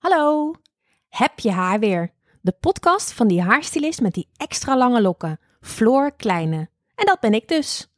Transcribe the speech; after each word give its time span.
Hallo, 0.00 0.52
heb 1.08 1.38
je 1.38 1.50
haar 1.50 1.78
weer? 1.78 2.12
De 2.40 2.52
podcast 2.52 3.12
van 3.12 3.28
die 3.28 3.42
haarstylist 3.42 4.00
met 4.00 4.14
die 4.14 4.28
extra 4.36 4.76
lange 4.76 5.00
lokken, 5.00 5.40
Floor 5.60 6.12
Kleine. 6.16 6.68
En 6.94 7.06
dat 7.06 7.20
ben 7.20 7.32
ik 7.32 7.48
dus. 7.48 7.88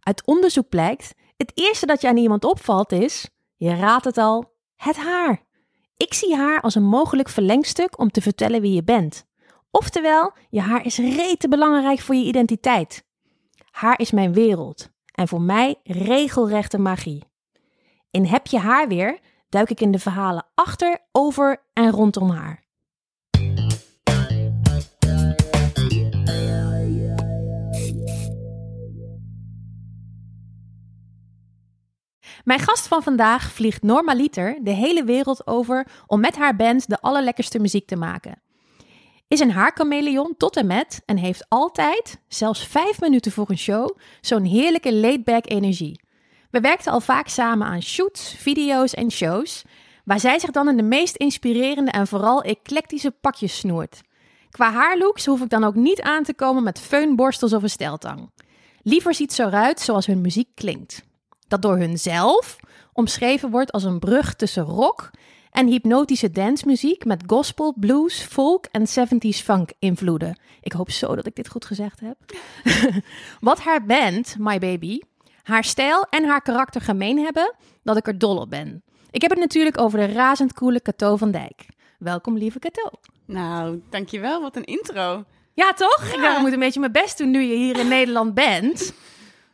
Uit 0.00 0.26
onderzoek 0.26 0.68
blijkt, 0.68 1.14
het 1.36 1.52
eerste 1.54 1.86
dat 1.86 2.00
je 2.00 2.08
aan 2.08 2.16
iemand 2.16 2.44
opvalt 2.44 2.92
is, 2.92 3.28
je 3.56 3.74
raadt 3.74 4.04
het 4.04 4.18
al, 4.18 4.54
het 4.76 4.96
haar. 4.96 5.42
Ik 5.96 6.14
zie 6.14 6.36
haar 6.36 6.60
als 6.60 6.74
een 6.74 6.84
mogelijk 6.84 7.28
verlengstuk 7.28 7.98
om 7.98 8.10
te 8.10 8.20
vertellen 8.20 8.60
wie 8.60 8.74
je 8.74 8.84
bent. 8.84 9.26
Oftewel, 9.70 10.32
je 10.50 10.60
haar 10.60 10.84
is 10.84 10.96
rete 10.96 11.48
belangrijk 11.48 12.00
voor 12.00 12.14
je 12.14 12.24
identiteit. 12.24 13.04
Haar 13.70 13.98
is 13.98 14.10
mijn 14.10 14.32
wereld 14.32 14.88
en 15.14 15.28
voor 15.28 15.42
mij 15.42 15.80
regelrechte 15.82 16.78
magie. 16.78 17.24
In 18.10 18.24
Heb 18.24 18.46
je 18.46 18.58
haar 18.58 18.88
weer 18.88 19.18
duik 19.52 19.70
ik 19.70 19.80
in 19.80 19.90
de 19.90 19.98
verhalen 19.98 20.46
achter, 20.54 20.98
over 21.12 21.62
en 21.72 21.90
rondom 21.90 22.30
haar. 22.30 22.60
Mijn 32.44 32.60
gast 32.60 32.86
van 32.88 33.02
vandaag 33.02 33.52
vliegt 33.52 33.82
normaliter 33.82 34.58
de 34.62 34.70
hele 34.70 35.04
wereld 35.04 35.46
over 35.46 35.86
om 36.06 36.20
met 36.20 36.36
haar 36.36 36.56
band 36.56 36.88
de 36.88 37.00
allerlekkerste 37.00 37.58
muziek 37.58 37.86
te 37.86 37.96
maken. 37.96 38.42
Is 39.28 39.40
een 39.40 39.50
haarkameleon 39.50 40.34
tot 40.36 40.56
en 40.56 40.66
met 40.66 41.02
en 41.06 41.16
heeft 41.16 41.44
altijd, 41.48 42.20
zelfs 42.28 42.66
vijf 42.66 43.00
minuten 43.00 43.32
voor 43.32 43.50
een 43.50 43.58
show, 43.58 43.98
zo'n 44.20 44.44
heerlijke 44.44 44.94
laid-back 44.94 45.50
energie. 45.50 46.00
We 46.52 46.60
werkten 46.60 46.92
al 46.92 47.00
vaak 47.00 47.28
samen 47.28 47.66
aan 47.66 47.82
shoots, 47.82 48.34
video's 48.38 48.94
en 48.94 49.10
shows, 49.10 49.62
waar 50.04 50.20
zij 50.20 50.38
zich 50.38 50.50
dan 50.50 50.68
in 50.68 50.76
de 50.76 50.82
meest 50.82 51.16
inspirerende 51.16 51.90
en 51.90 52.06
vooral 52.06 52.42
eclectische 52.42 53.10
pakjes 53.10 53.56
snoert. 53.56 54.00
Qua 54.50 54.72
haarlooks 54.72 55.26
hoef 55.26 55.40
ik 55.40 55.48
dan 55.48 55.64
ook 55.64 55.74
niet 55.74 56.00
aan 56.00 56.22
te 56.22 56.34
komen 56.34 56.62
met 56.62 56.80
feunborstels 56.80 57.52
of 57.52 57.62
een 57.62 57.70
steltang. 57.70 58.30
Liever 58.82 59.14
ziet 59.14 59.32
ze 59.32 59.42
eruit 59.42 59.80
zoals 59.80 60.06
hun 60.06 60.20
muziek 60.20 60.48
klinkt. 60.54 61.02
Dat 61.48 61.62
door 61.62 61.76
hunzelf 61.76 62.56
omschreven 62.92 63.50
wordt 63.50 63.72
als 63.72 63.84
een 63.84 63.98
brug 63.98 64.34
tussen 64.34 64.64
rock 64.64 65.10
en 65.50 65.66
hypnotische 65.66 66.30
dancemuziek 66.30 67.04
met 67.04 67.22
gospel, 67.26 67.74
blues, 67.78 68.20
folk 68.20 68.66
en 68.70 68.86
70s 68.88 69.44
funk 69.44 69.72
invloeden. 69.78 70.38
Ik 70.60 70.72
hoop 70.72 70.90
zo 70.90 71.14
dat 71.14 71.26
ik 71.26 71.34
dit 71.34 71.48
goed 71.48 71.64
gezegd 71.64 72.00
heb. 72.00 72.16
Wat 73.40 73.60
haar 73.60 73.84
band, 73.84 74.36
My 74.38 74.58
Baby, 74.58 75.00
haar 75.42 75.64
stijl 75.64 76.06
en 76.10 76.24
haar 76.24 76.42
karakter 76.42 76.80
gemeen 76.80 77.18
hebben, 77.18 77.54
dat 77.82 77.96
ik 77.96 78.06
er 78.06 78.18
dol 78.18 78.36
op 78.36 78.50
ben. 78.50 78.82
Ik 79.10 79.22
heb 79.22 79.30
het 79.30 79.40
natuurlijk 79.40 79.80
over 79.80 79.98
de 79.98 80.12
razend 80.12 80.52
coole 80.52 80.82
Cato 80.82 81.16
van 81.16 81.30
Dijk. 81.30 81.66
Welkom, 81.98 82.36
lieve 82.36 82.58
Cato. 82.58 82.90
Nou, 83.26 83.82
dankjewel. 83.90 84.40
Wat 84.40 84.56
een 84.56 84.64
intro. 84.64 85.24
Ja, 85.54 85.72
toch? 85.72 86.14
Ja. 86.16 86.34
Ik 86.36 86.40
moet 86.40 86.52
een 86.52 86.58
beetje 86.58 86.80
mijn 86.80 86.92
best 86.92 87.18
doen 87.18 87.30
nu 87.30 87.40
je 87.40 87.54
hier 87.54 87.78
in 87.78 87.88
Nederland 87.98 88.34
bent. 88.34 88.94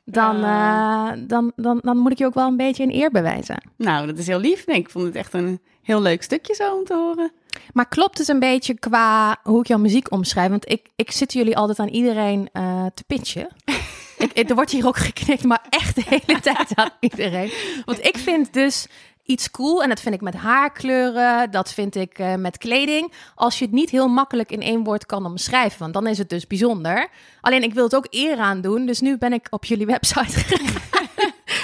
Dan, 0.04 0.36
uh, 0.36 1.10
dan, 1.18 1.52
dan, 1.56 1.78
dan 1.82 1.96
moet 1.96 2.12
ik 2.12 2.18
je 2.18 2.26
ook 2.26 2.34
wel 2.34 2.46
een 2.46 2.56
beetje 2.56 2.82
een 2.82 2.94
eer 2.94 3.10
bewijzen. 3.10 3.62
Nou, 3.76 4.06
dat 4.06 4.18
is 4.18 4.26
heel 4.26 4.38
lief. 4.38 4.66
Nee, 4.66 4.76
ik 4.78 4.90
vond 4.90 5.04
het 5.04 5.14
echt 5.14 5.32
een 5.32 5.60
heel 5.82 6.00
leuk 6.00 6.22
stukje 6.22 6.54
zo 6.54 6.76
om 6.76 6.84
te 6.84 6.94
horen. 6.94 7.32
Maar 7.72 7.88
klopt 7.88 8.18
het 8.18 8.28
een 8.28 8.38
beetje 8.38 8.78
qua 8.78 9.38
hoe 9.42 9.60
ik 9.60 9.66
jouw 9.66 9.78
muziek 9.78 10.12
omschrijf? 10.12 10.50
Want 10.50 10.70
ik, 10.70 10.88
ik 10.96 11.10
zit 11.10 11.32
jullie 11.32 11.56
altijd 11.56 11.78
aan 11.78 11.88
iedereen 11.88 12.48
uh, 12.52 12.86
te 12.94 13.04
pitchen. 13.06 13.48
ik, 14.18 14.48
er 14.48 14.54
wordt 14.54 14.70
hier 14.70 14.86
ook 14.86 14.96
geknikt, 14.96 15.44
maar 15.44 15.64
echt 15.70 15.94
de 15.94 16.02
hele 16.04 16.40
tijd 16.52 16.74
aan 16.74 16.90
iedereen. 17.00 17.52
Want 17.84 18.06
ik 18.06 18.18
vind 18.18 18.52
dus 18.52 18.86
iets 19.28 19.50
cool. 19.50 19.82
En 19.82 19.88
dat 19.88 20.00
vind 20.00 20.14
ik 20.14 20.20
met 20.20 20.34
haarkleuren, 20.34 21.50
dat 21.50 21.72
vind 21.72 21.94
ik 21.94 22.18
uh, 22.18 22.34
met 22.34 22.58
kleding. 22.58 23.12
Als 23.34 23.58
je 23.58 23.64
het 23.64 23.74
niet 23.74 23.90
heel 23.90 24.08
makkelijk 24.08 24.50
in 24.50 24.62
één 24.62 24.84
woord 24.84 25.06
kan 25.06 25.24
omschrijven, 25.26 25.78
want 25.78 25.92
dan 25.92 26.06
is 26.06 26.18
het 26.18 26.30
dus 26.30 26.46
bijzonder. 26.46 27.08
Alleen 27.40 27.62
ik 27.62 27.74
wil 27.74 27.84
het 27.84 27.96
ook 27.96 28.06
eer 28.10 28.38
aan 28.38 28.60
doen, 28.60 28.86
dus 28.86 29.00
nu 29.00 29.18
ben 29.18 29.32
ik 29.32 29.46
op 29.50 29.64
jullie 29.64 29.86
website 29.86 30.38
gegaan. 30.38 31.06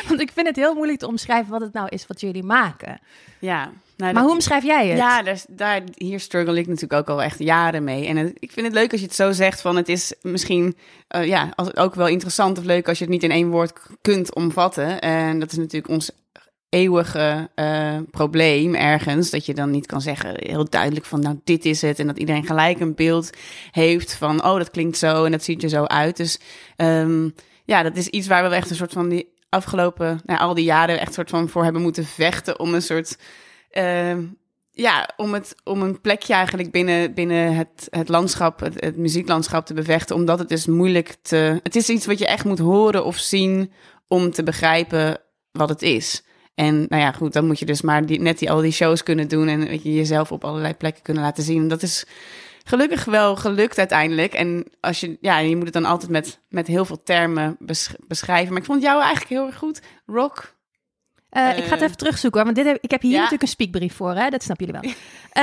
want 0.08 0.20
ik 0.20 0.30
vind 0.32 0.46
het 0.46 0.56
heel 0.56 0.74
moeilijk 0.74 0.98
te 0.98 1.06
omschrijven 1.06 1.50
wat 1.50 1.60
het 1.60 1.72
nou 1.72 1.88
is 1.88 2.06
wat 2.06 2.20
jullie 2.20 2.42
maken. 2.44 3.00
Ja. 3.38 3.70
Nou, 3.96 4.12
maar 4.12 4.22
hoe 4.22 4.32
omschrijf 4.32 4.64
jij 4.64 4.88
het? 4.88 4.98
Ja, 4.98 5.22
daar, 5.22 5.42
daar, 5.48 5.82
hier 5.94 6.20
struggle 6.20 6.58
ik 6.58 6.66
natuurlijk 6.66 6.92
ook 6.92 7.08
al 7.08 7.22
echt 7.22 7.38
jaren 7.38 7.84
mee. 7.84 8.06
En 8.06 8.34
ik 8.38 8.52
vind 8.52 8.66
het 8.66 8.74
leuk 8.74 8.90
als 8.90 9.00
je 9.00 9.06
het 9.06 9.16
zo 9.16 9.32
zegt 9.32 9.60
van 9.60 9.76
het 9.76 9.88
is 9.88 10.14
misschien 10.22 10.76
uh, 11.16 11.26
ja, 11.26 11.52
als, 11.54 11.76
ook 11.76 11.94
wel 11.94 12.06
interessant 12.06 12.58
of 12.58 12.64
leuk 12.64 12.88
als 12.88 12.98
je 12.98 13.04
het 13.04 13.12
niet 13.12 13.22
in 13.22 13.30
één 13.30 13.50
woord 13.50 13.72
kunt 14.00 14.34
omvatten. 14.34 15.00
En 15.00 15.38
dat 15.38 15.52
is 15.52 15.58
natuurlijk 15.58 15.92
ons 15.92 16.10
eeuwige 16.68 17.50
uh, 17.56 17.96
probleem 18.10 18.74
ergens. 18.74 19.30
Dat 19.30 19.46
je 19.46 19.54
dan 19.54 19.70
niet 19.70 19.86
kan 19.86 20.00
zeggen 20.00 20.34
heel 20.36 20.70
duidelijk 20.70 21.06
van 21.06 21.20
nou 21.20 21.40
dit 21.44 21.64
is 21.64 21.82
het. 21.82 21.98
En 21.98 22.06
dat 22.06 22.18
iedereen 22.18 22.46
gelijk 22.46 22.80
een 22.80 22.94
beeld 22.94 23.30
heeft 23.70 24.14
van 24.14 24.44
oh 24.44 24.56
dat 24.56 24.70
klinkt 24.70 24.98
zo 24.98 25.24
en 25.24 25.30
dat 25.30 25.44
ziet 25.44 25.62
er 25.62 25.68
zo 25.68 25.84
uit. 25.84 26.16
Dus 26.16 26.38
um, 26.76 27.34
ja, 27.64 27.82
dat 27.82 27.96
is 27.96 28.06
iets 28.06 28.26
waar 28.26 28.48
we 28.48 28.56
echt 28.56 28.70
een 28.70 28.76
soort 28.76 28.92
van 28.92 29.08
die 29.08 29.32
afgelopen, 29.48 30.20
nou, 30.24 30.40
al 30.40 30.54
die 30.54 30.64
jaren 30.64 31.00
echt 31.00 31.14
soort 31.14 31.30
van 31.30 31.48
voor 31.48 31.64
hebben 31.64 31.82
moeten 31.82 32.04
vechten 32.04 32.58
om 32.58 32.74
een 32.74 32.82
soort 32.82 33.16
uh, 33.78 34.18
ja, 34.70 35.10
om, 35.16 35.34
het, 35.34 35.54
om 35.64 35.82
een 35.82 36.00
plekje 36.00 36.34
eigenlijk 36.34 36.70
binnen, 36.70 37.14
binnen 37.14 37.54
het, 37.54 37.86
het 37.90 38.08
landschap, 38.08 38.60
het, 38.60 38.74
het 38.80 38.96
muzieklandschap 38.96 39.66
te 39.66 39.74
bevechten. 39.74 40.16
Omdat 40.16 40.38
het 40.38 40.50
is 40.50 40.66
moeilijk 40.66 41.16
te. 41.22 41.60
Het 41.62 41.76
is 41.76 41.88
iets 41.88 42.06
wat 42.06 42.18
je 42.18 42.26
echt 42.26 42.44
moet 42.44 42.58
horen 42.58 43.04
of 43.04 43.16
zien 43.16 43.72
om 44.08 44.30
te 44.30 44.42
begrijpen 44.42 45.18
wat 45.52 45.68
het 45.68 45.82
is. 45.82 46.24
En 46.54 46.86
nou 46.88 47.02
ja, 47.02 47.12
goed, 47.12 47.32
dan 47.32 47.46
moet 47.46 47.58
je 47.58 47.66
dus 47.66 47.82
maar 47.82 48.06
die, 48.06 48.20
net 48.20 48.38
die, 48.38 48.50
al 48.50 48.60
die 48.60 48.72
shows 48.72 49.02
kunnen 49.02 49.28
doen 49.28 49.48
en 49.48 49.66
weet 49.66 49.82
je, 49.82 49.94
jezelf 49.94 50.32
op 50.32 50.44
allerlei 50.44 50.74
plekken 50.74 51.02
kunnen 51.02 51.22
laten 51.22 51.42
zien. 51.42 51.68
Dat 51.68 51.82
is 51.82 52.06
gelukkig 52.64 53.04
wel 53.04 53.36
gelukt 53.36 53.78
uiteindelijk. 53.78 54.34
En 54.34 54.66
als 54.80 55.00
je, 55.00 55.16
ja, 55.20 55.38
je 55.38 55.56
moet 55.56 55.64
het 55.64 55.72
dan 55.72 55.84
altijd 55.84 56.10
met, 56.10 56.40
met 56.48 56.66
heel 56.66 56.84
veel 56.84 57.02
termen 57.02 57.56
beschrijven. 58.06 58.52
Maar 58.52 58.60
ik 58.60 58.66
vond 58.66 58.82
jou 58.82 59.00
eigenlijk 59.00 59.30
heel 59.30 59.46
erg 59.46 59.56
goed. 59.56 59.82
Rock. 60.06 60.53
Uh, 61.36 61.58
ik 61.58 61.64
ga 61.64 61.74
het 61.74 61.82
even 61.82 61.96
terugzoeken, 61.96 62.44
want 62.44 62.56
dit 62.56 62.66
heb, 62.66 62.78
ik 62.80 62.90
heb 62.90 63.02
hier 63.02 63.10
ja. 63.10 63.16
natuurlijk 63.16 63.42
een 63.42 63.48
speakbrief 63.48 63.94
voor, 63.94 64.14
hè? 64.14 64.28
dat 64.28 64.42
snappen 64.42 64.66
jullie 64.66 64.80
wel. 64.80 64.90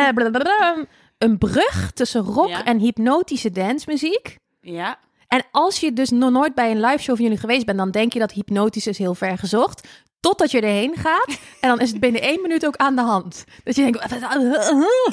Uh, 0.01 0.83
een 1.17 1.37
brug 1.37 1.91
tussen 1.93 2.21
rock 2.21 2.49
ja. 2.49 2.65
en 2.65 2.79
hypnotische 2.79 3.51
dancemuziek. 3.51 4.37
Ja. 4.61 4.99
En 5.27 5.43
als 5.51 5.79
je 5.79 5.93
dus 5.93 6.09
nog 6.09 6.31
nooit 6.31 6.55
bij 6.55 6.71
een 6.71 6.79
live 6.79 6.97
show 6.97 7.15
van 7.15 7.23
jullie 7.23 7.39
geweest 7.39 7.65
bent, 7.65 7.77
dan 7.77 7.91
denk 7.91 8.13
je 8.13 8.19
dat 8.19 8.31
hypnotisch 8.31 8.87
is 8.87 8.97
heel 8.97 9.15
ver 9.15 9.37
gezocht. 9.37 9.87
Totdat 10.21 10.51
je 10.51 10.61
erheen 10.61 10.95
gaat. 10.97 11.39
En 11.59 11.69
dan 11.69 11.79
is 11.79 11.89
het 11.89 11.99
binnen 11.99 12.21
één 12.21 12.41
minuut 12.41 12.65
ook 12.65 12.75
aan 12.75 12.95
de 12.95 13.01
hand. 13.01 13.43
Dat 13.63 13.75
je 13.75 13.81
denkt... 13.81 14.05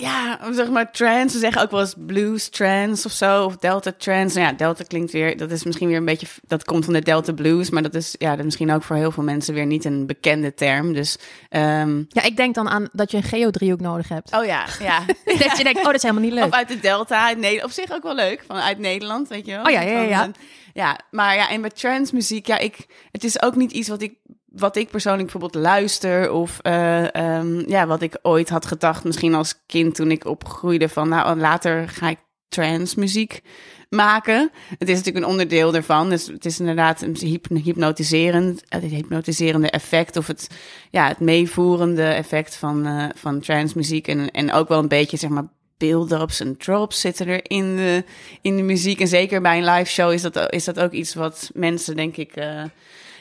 Ja, 0.01 0.39
zeg 0.53 0.69
maar 0.69 0.93
trance. 0.93 1.29
Ze 1.29 1.39
zeggen 1.39 1.63
ook 1.63 1.71
wel 1.71 1.81
eens 1.81 1.95
blues 2.07 2.49
trance 2.49 3.07
of 3.07 3.13
zo. 3.13 3.45
Of 3.45 3.57
delta 3.57 3.93
trance. 3.99 4.39
Nou 4.39 4.51
ja, 4.51 4.57
delta 4.57 4.85
klinkt 4.85 5.13
weer... 5.13 5.37
Dat 5.37 5.51
is 5.51 5.65
misschien 5.65 5.89
weer 5.89 5.97
een 5.97 6.05
beetje... 6.05 6.27
Dat 6.47 6.65
komt 6.65 6.85
van 6.85 6.95
de 6.95 7.03
delta 7.03 7.33
blues. 7.33 7.71
Maar 7.71 7.83
dat 7.83 7.95
is, 7.95 8.15
ja, 8.19 8.31
dat 8.31 8.39
is 8.39 8.45
misschien 8.45 8.71
ook 8.71 8.83
voor 8.83 8.97
heel 8.97 9.11
veel 9.11 9.23
mensen 9.23 9.55
weer 9.55 9.67
niet 9.67 9.85
een 9.85 10.07
bekende 10.07 10.55
term. 10.55 10.93
Dus... 10.93 11.19
Um... 11.51 12.07
Ja, 12.09 12.23
ik 12.23 12.37
denk 12.37 12.55
dan 12.55 12.69
aan 12.69 12.89
dat 12.93 13.11
je 13.11 13.17
een 13.17 13.23
geodriehoek 13.23 13.81
nodig 13.81 14.09
hebt. 14.09 14.35
Oh 14.35 14.45
ja, 14.45 14.67
ja. 14.81 15.05
dat 15.39 15.57
je 15.57 15.65
denkt, 15.65 15.79
oh, 15.79 15.85
dat 15.85 15.95
is 15.95 16.03
helemaal 16.03 16.25
niet 16.25 16.33
leuk. 16.33 16.45
Of 16.45 16.53
uit 16.53 16.69
de 16.69 16.81
delta. 16.81 17.35
Op 17.63 17.71
zich 17.71 17.93
ook 17.93 18.03
wel 18.03 18.15
leuk. 18.15 18.45
Vanuit 18.47 18.79
Nederland, 18.79 19.29
weet 19.29 19.47
je 19.47 19.53
wel. 19.53 19.65
Oh 19.65 19.71
ja, 19.71 19.81
ja, 19.81 20.01
ja. 20.01 20.03
ja. 20.03 20.31
ja 20.75 21.01
maar 21.11 21.35
ja, 21.35 21.49
en 21.51 21.61
met 21.61 21.79
trance 21.79 22.15
muziek... 22.15 22.47
Ja, 22.47 22.59
ik... 22.59 22.87
Het 23.13 23.25
is 23.25 23.43
ook 23.43 23.57
niet 23.57 23.73
iets 23.73 23.89
wat 23.89 24.03
ik 24.03 24.15
wat 24.51 24.77
ik 24.77 24.91
persoonlijk 24.91 25.31
bijvoorbeeld 25.31 25.65
luister 25.65 26.33
of 26.33 26.59
uh, 26.63 27.03
um, 27.03 27.69
ja, 27.69 27.87
wat 27.87 28.03
ik 28.03 28.19
ooit 28.23 28.49
had 28.49 28.67
gedacht, 28.67 29.05
misschien 29.05 29.35
als 29.35 29.55
kind 29.67 29.95
toen 29.95 30.11
ik 30.11 30.25
opgroeide 30.25 30.89
van 30.89 31.09
nou 31.09 31.39
later 31.39 31.89
ga 31.89 32.09
ik 32.09 32.19
trance 32.49 33.01
muziek 33.01 33.43
maken. 33.89 34.51
Het 34.79 34.89
is 34.89 34.97
natuurlijk 34.97 35.25
een 35.25 35.31
onderdeel 35.31 35.75
ervan, 35.75 36.11
dus 36.11 36.27
het 36.27 36.45
is 36.45 36.61
inderdaad 36.61 37.03
een 37.03 37.17
hypnotiserend, 37.63 38.63
het 38.69 38.83
hypnotiserende 38.83 39.71
effect 39.71 40.17
of 40.17 40.27
het 40.27 40.49
ja 40.91 41.09
het 41.09 41.21
meevoerende 41.21 42.07
effect 42.07 42.57
van 42.57 42.87
uh, 42.87 43.05
van 43.15 43.41
trance 43.41 43.77
muziek 43.77 44.09
en 44.09 44.31
en 44.31 44.53
ook 44.53 44.69
wel 44.69 44.79
een 44.79 44.89
beetje 44.89 45.17
zeg 45.17 45.31
maar 45.31 45.49
build-ups 45.79 46.41
en 46.41 46.57
drops 46.57 47.01
zitten 47.01 47.27
er 47.27 47.51
in 47.51 47.77
de, 47.77 48.05
in 48.41 48.57
de 48.57 48.63
muziek. 48.63 49.01
En 49.01 49.09
zeker 49.09 49.41
bij 49.41 49.59
een 49.59 49.65
live 49.65 49.91
show 49.91 50.13
is 50.13 50.23
dat, 50.23 50.53
is 50.53 50.65
dat 50.65 50.81
ook 50.81 50.93
iets 50.93 51.15
wat 51.15 51.51
mensen, 51.55 51.97
denk 51.97 52.17
ik, 52.17 52.37
uh, 52.37 52.63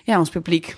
ja, 0.04 0.20
ons 0.20 0.30
publiek 0.30 0.76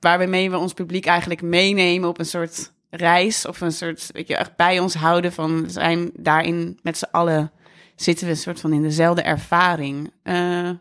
waarmee 0.00 0.50
we 0.50 0.58
ons 0.58 0.72
publiek 0.72 1.06
eigenlijk 1.06 1.42
meenemen 1.42 2.08
op 2.08 2.18
een 2.18 2.26
soort 2.26 2.72
reis 2.90 3.46
of 3.46 3.60
een 3.60 3.72
soort, 3.72 4.10
weet 4.12 4.28
je, 4.28 4.36
echt 4.36 4.56
bij 4.56 4.78
ons 4.78 4.94
houden 4.94 5.32
van 5.32 5.62
we 5.62 5.70
zijn 5.70 6.10
daarin 6.14 6.78
met 6.82 6.98
z'n 6.98 7.08
allen 7.10 7.52
zitten 8.00 8.26
we 8.26 8.32
een 8.32 8.38
soort 8.38 8.60
van 8.60 8.72
in 8.72 8.82
dezelfde 8.82 9.22
ervaring. 9.22 10.12
Uh, 10.24 10.34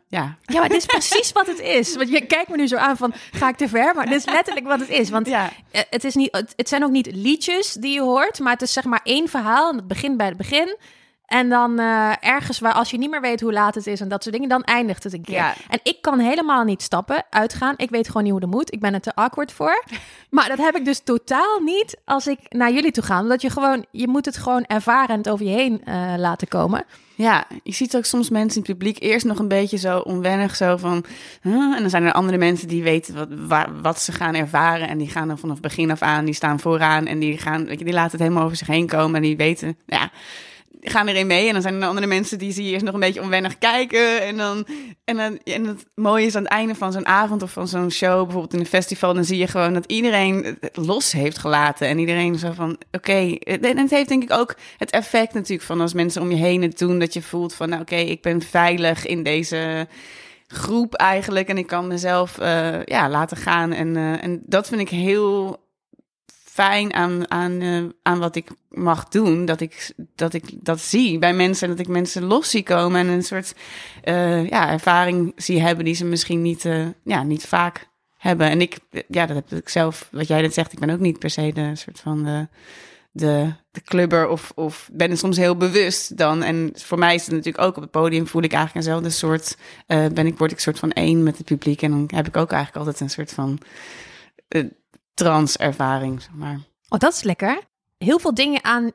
ja. 0.07 0.37
ja, 0.41 0.59
maar 0.59 0.69
dit 0.69 0.77
is 0.77 0.85
precies 0.85 1.31
wat 1.31 1.47
het 1.47 1.59
is. 1.59 1.95
Want 1.95 2.09
je 2.09 2.25
kijkt 2.25 2.49
me 2.49 2.57
nu 2.57 2.67
zo 2.67 2.75
aan 2.75 2.97
van, 2.97 3.13
ga 3.31 3.49
ik 3.49 3.55
te 3.55 3.67
ver? 3.67 3.95
Maar 3.95 4.05
dit 4.05 4.15
is 4.15 4.25
letterlijk 4.25 4.65
wat 4.65 4.79
het 4.79 4.89
is. 4.89 5.09
Want 5.09 5.27
ja. 5.27 5.51
het, 5.71 6.03
is 6.03 6.15
niet, 6.15 6.53
het 6.55 6.69
zijn 6.69 6.83
ook 6.83 6.91
niet 6.91 7.15
liedjes 7.15 7.73
die 7.73 7.93
je 7.93 8.01
hoort, 8.01 8.39
maar 8.39 8.53
het 8.53 8.61
is 8.61 8.73
zeg 8.73 8.83
maar 8.83 9.01
één 9.03 9.29
verhaal 9.29 9.69
en 9.69 9.75
het 9.75 9.87
begint 9.87 10.17
bij 10.17 10.27
het 10.27 10.37
begin. 10.37 10.77
En 11.27 11.49
dan 11.49 11.79
uh, 11.79 12.11
ergens 12.19 12.59
waar 12.59 12.73
als 12.73 12.89
je 12.89 12.97
niet 12.97 13.09
meer 13.09 13.21
weet 13.21 13.41
hoe 13.41 13.53
laat 13.53 13.75
het 13.75 13.87
is 13.87 14.01
en 14.01 14.07
dat 14.07 14.23
soort 14.23 14.35
dingen, 14.35 14.49
dan 14.49 14.63
eindigt 14.63 15.03
het 15.03 15.13
een 15.13 15.21
keer. 15.21 15.35
Ja. 15.35 15.53
En 15.69 15.79
ik 15.83 15.97
kan 16.01 16.19
helemaal 16.19 16.63
niet 16.63 16.81
stappen, 16.81 17.23
uitgaan. 17.29 17.73
Ik 17.77 17.89
weet 17.89 18.07
gewoon 18.07 18.23
niet 18.23 18.31
hoe 18.31 18.41
dat 18.41 18.49
moet. 18.49 18.73
Ik 18.73 18.79
ben 18.79 18.93
er 18.93 19.01
te 19.01 19.15
awkward 19.15 19.51
voor. 19.51 19.83
maar 20.29 20.47
dat 20.47 20.57
heb 20.57 20.75
ik 20.75 20.85
dus 20.85 20.99
totaal 20.99 21.59
niet 21.59 21.97
als 22.05 22.27
ik 22.27 22.39
naar 22.49 22.71
jullie 22.71 22.91
toe 22.91 23.03
ga. 23.03 23.21
Omdat 23.21 23.41
je 23.41 23.49
gewoon, 23.49 23.85
je 23.91 24.07
moet 24.07 24.25
het 24.25 24.37
gewoon 24.37 24.63
ervaren 24.65 25.09
en 25.09 25.17
het 25.17 25.29
over 25.29 25.45
je 25.45 25.51
heen 25.51 25.81
uh, 25.85 26.13
laten 26.17 26.47
komen. 26.47 26.85
Ja, 27.15 27.47
je 27.63 27.73
ziet 27.73 27.95
ook 27.95 28.05
soms 28.05 28.29
mensen 28.29 28.61
in 28.61 28.67
het 28.67 28.77
publiek 28.77 29.01
eerst 29.01 29.25
nog 29.25 29.39
een 29.39 29.47
beetje 29.47 29.77
zo 29.77 29.99
onwennig, 29.99 30.55
zo 30.55 30.77
van. 30.77 31.05
Huh? 31.41 31.75
En 31.75 31.81
dan 31.81 31.89
zijn 31.89 32.03
er 32.03 32.11
andere 32.11 32.37
mensen 32.37 32.67
die 32.67 32.83
weten 32.83 33.15
wat, 33.15 33.27
wat, 33.47 33.67
wat 33.81 34.01
ze 34.01 34.11
gaan 34.11 34.35
ervaren. 34.35 34.87
En 34.87 34.97
die 34.97 35.09
gaan 35.09 35.27
dan 35.27 35.37
vanaf 35.37 35.59
begin 35.59 35.91
af 35.91 36.01
aan, 36.01 36.25
die 36.25 36.33
staan 36.33 36.59
vooraan 36.59 37.05
en 37.05 37.19
die 37.19 37.37
gaan, 37.37 37.65
weet 37.65 37.79
je, 37.79 37.85
die 37.85 37.93
laten 37.93 38.11
het 38.11 38.21
helemaal 38.21 38.43
over 38.43 38.57
zich 38.57 38.67
heen 38.67 38.87
komen. 38.87 39.15
En 39.15 39.21
die 39.21 39.37
weten, 39.37 39.77
ja, 39.85 40.11
gaan 40.81 41.07
erin 41.07 41.27
mee. 41.27 41.47
En 41.47 41.53
dan 41.53 41.61
zijn 41.61 41.81
er 41.81 41.87
andere 41.87 42.07
mensen 42.07 42.37
die 42.37 42.51
zie 42.51 42.71
eerst 42.71 42.85
nog 42.85 42.93
een 42.93 42.99
beetje 42.99 43.21
onwennig 43.21 43.57
kijken. 43.57 44.21
En 44.21 44.37
dan, 44.37 44.67
en 45.03 45.17
dan 45.17 45.39
en 45.43 45.65
het 45.65 45.85
mooie 45.95 46.25
is 46.25 46.35
aan 46.35 46.43
het 46.43 46.51
einde 46.51 46.75
van 46.75 46.91
zo'n 46.91 47.05
avond 47.05 47.43
of 47.43 47.51
van 47.51 47.67
zo'n 47.67 47.91
show, 47.91 48.23
bijvoorbeeld 48.23 48.53
in 48.53 48.59
een 48.59 48.65
festival, 48.65 49.13
dan 49.13 49.25
zie 49.25 49.37
je 49.37 49.47
gewoon 49.47 49.73
dat 49.73 49.85
iedereen 49.85 50.57
het 50.59 50.77
los 50.77 51.11
heeft 51.11 51.37
gelaten. 51.37 51.87
En 51.87 51.99
iedereen 51.99 52.39
zo 52.39 52.51
van, 52.51 52.77
oké. 52.91 53.35
En 53.39 53.77
het 53.77 53.89
heeft 53.89 54.09
denk 54.09 54.23
ik 54.23 54.33
ook 54.33 54.55
het 54.77 54.91
effect 54.91 55.33
natuurlijk 55.33 55.67
van 55.67 55.81
als 55.81 55.93
mensen 55.93 56.21
om 56.21 56.31
je 56.31 56.37
heen 56.37 56.61
het 56.61 56.77
doen, 56.77 56.99
dat 56.99 57.13
je 57.13 57.21
voelt 57.21 57.53
van, 57.53 57.69
nou, 57.69 57.81
oké, 57.81 57.95
ik 57.95 58.21
ben 58.21 58.41
veilig 58.41 59.05
in 59.05 59.23
deze 59.23 59.87
groep 60.47 60.93
eigenlijk. 60.93 61.47
En 61.47 61.57
ik 61.57 61.67
kan 61.67 61.87
mezelf 61.87 62.39
uh, 62.39 62.83
ja, 62.83 63.09
laten 63.09 63.37
gaan. 63.37 63.71
En, 63.71 63.95
uh, 63.95 64.23
en 64.23 64.41
dat 64.45 64.67
vind 64.67 64.81
ik 64.81 64.89
heel 64.89 65.65
fijn 66.57 66.93
aan, 66.93 67.31
aan, 67.31 67.61
uh, 67.61 67.83
aan 68.01 68.19
wat 68.19 68.35
ik 68.35 68.49
mag 68.69 69.07
doen. 69.07 69.45
Dat 69.45 69.61
ik, 69.61 69.93
dat 70.15 70.33
ik 70.33 70.43
dat 70.53 70.79
zie 70.79 71.19
bij 71.19 71.33
mensen. 71.33 71.67
Dat 71.67 71.79
ik 71.79 71.87
mensen 71.87 72.23
los 72.23 72.49
zie 72.49 72.63
komen. 72.63 72.99
En 72.99 73.07
een 73.07 73.23
soort 73.23 73.55
uh, 74.03 74.49
ja, 74.49 74.69
ervaring 74.69 75.31
zie 75.35 75.61
hebben 75.61 75.85
die 75.85 75.93
ze 75.93 76.05
misschien 76.05 76.41
niet, 76.41 76.65
uh, 76.65 76.85
ja, 77.03 77.23
niet 77.23 77.45
vaak 77.45 77.87
hebben. 78.17 78.49
En 78.49 78.61
ik, 78.61 78.79
ja, 79.07 79.25
dat 79.25 79.35
heb 79.35 79.51
ik 79.51 79.69
zelf, 79.69 80.09
wat 80.11 80.27
jij 80.27 80.41
net 80.41 80.53
zegt, 80.53 80.73
ik 80.73 80.79
ben 80.79 80.89
ook 80.89 80.99
niet 80.99 81.19
per 81.19 81.29
se 81.29 81.53
de 81.53 81.75
soort 81.75 81.99
van 81.99 82.23
de, 82.23 82.47
de, 83.11 83.53
de 83.71 83.81
clubber. 83.81 84.27
Of, 84.27 84.51
of 84.55 84.89
ben 84.93 85.11
er 85.11 85.17
soms 85.17 85.37
heel 85.37 85.57
bewust 85.57 86.17
dan. 86.17 86.43
En 86.43 86.71
voor 86.73 86.99
mij 86.99 87.15
is 87.15 87.25
het 87.25 87.35
natuurlijk 87.35 87.63
ook 87.63 87.75
op 87.75 87.81
het 87.81 87.91
podium 87.91 88.27
voel 88.27 88.43
ik 88.43 88.53
eigenlijk 88.53 88.85
eenzelfde 88.85 89.09
soort. 89.09 89.57
ben 89.87 90.27
ik, 90.27 90.37
word 90.37 90.51
ik 90.51 90.59
soort 90.59 90.79
van 90.79 90.91
één 90.91 91.23
met 91.23 91.37
het 91.37 91.45
publiek. 91.45 91.81
En 91.81 91.91
dan 91.91 92.09
heb 92.15 92.27
ik 92.27 92.37
ook 92.37 92.51
eigenlijk 92.51 92.85
altijd 92.85 92.99
een 92.99 93.09
soort 93.09 93.31
van 93.31 93.59
transervaring, 95.17 96.21
zeg 96.21 96.31
maar. 96.33 96.59
Oh, 96.89 96.99
dat 96.99 97.13
is 97.13 97.23
lekker. 97.23 97.59
Heel 97.97 98.19
veel 98.19 98.33
dingen 98.33 98.63
aan, 98.63 98.91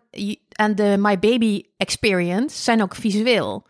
aan 0.52 0.74
de 0.74 0.96
My 0.98 1.18
Baby 1.18 1.62
experience 1.76 2.62
zijn 2.62 2.82
ook 2.82 2.94
visueel. 2.94 3.66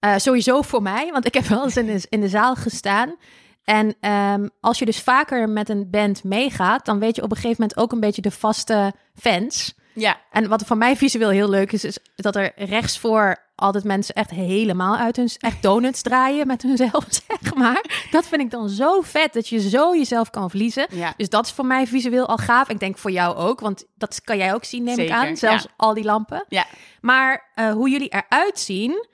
Uh, 0.00 0.16
sowieso 0.16 0.62
voor 0.62 0.82
mij, 0.82 1.10
want 1.12 1.26
ik 1.26 1.34
heb 1.34 1.44
wel 1.44 1.64
eens 1.64 1.76
in 1.76 1.86
de, 1.86 2.06
in 2.08 2.20
de 2.20 2.28
zaal 2.28 2.54
gestaan. 2.54 3.16
En 3.64 4.10
um, 4.10 4.50
als 4.60 4.78
je 4.78 4.84
dus 4.84 5.00
vaker 5.00 5.48
met 5.48 5.68
een 5.68 5.90
band 5.90 6.24
meegaat, 6.24 6.84
dan 6.84 6.98
weet 6.98 7.16
je 7.16 7.22
op 7.22 7.30
een 7.30 7.36
gegeven 7.36 7.60
moment 7.60 7.78
ook 7.78 7.92
een 7.92 8.00
beetje 8.00 8.22
de 8.22 8.30
vaste 8.30 8.92
fans. 9.14 9.74
Ja. 9.92 10.20
En 10.30 10.48
wat 10.48 10.62
voor 10.62 10.76
mij 10.76 10.96
visueel 10.96 11.30
heel 11.30 11.48
leuk 11.48 11.72
is, 11.72 11.84
is 11.84 11.98
dat 12.16 12.36
er 12.36 12.52
rechts 12.56 12.98
voor 12.98 13.36
altijd 13.54 13.84
mensen 13.84 14.14
echt 14.14 14.30
helemaal 14.30 14.96
uit 14.96 15.16
hun 15.16 15.28
echt 15.38 15.62
donuts 15.62 16.02
draaien 16.02 16.46
met 16.46 16.62
hunzelf, 16.62 17.04
zeg 17.28 17.54
maar. 17.54 18.06
Dat 18.10 18.26
vind 18.26 18.40
ik 18.40 18.50
dan 18.50 18.68
zo 18.68 19.00
vet 19.00 19.32
dat 19.32 19.48
je 19.48 19.68
zo 19.68 19.96
jezelf 19.96 20.30
kan 20.30 20.50
verliezen. 20.50 20.86
Ja. 20.90 21.14
Dus 21.16 21.28
dat 21.28 21.46
is 21.46 21.52
voor 21.52 21.66
mij 21.66 21.86
visueel 21.86 22.26
al 22.26 22.36
gaaf. 22.36 22.68
Ik 22.68 22.80
denk 22.80 22.98
voor 22.98 23.10
jou 23.10 23.36
ook, 23.36 23.60
want 23.60 23.84
dat 23.94 24.20
kan 24.24 24.36
jij 24.36 24.54
ook 24.54 24.64
zien, 24.64 24.82
neem 24.84 24.98
ik 24.98 25.10
aan. 25.10 25.36
Zelfs 25.36 25.66
al 25.76 25.94
die 25.94 26.04
lampen. 26.04 26.44
Ja. 26.48 26.66
Maar 27.00 27.50
uh, 27.54 27.72
hoe 27.72 27.90
jullie 27.90 28.08
eruit 28.08 28.58
zien, 28.58 29.06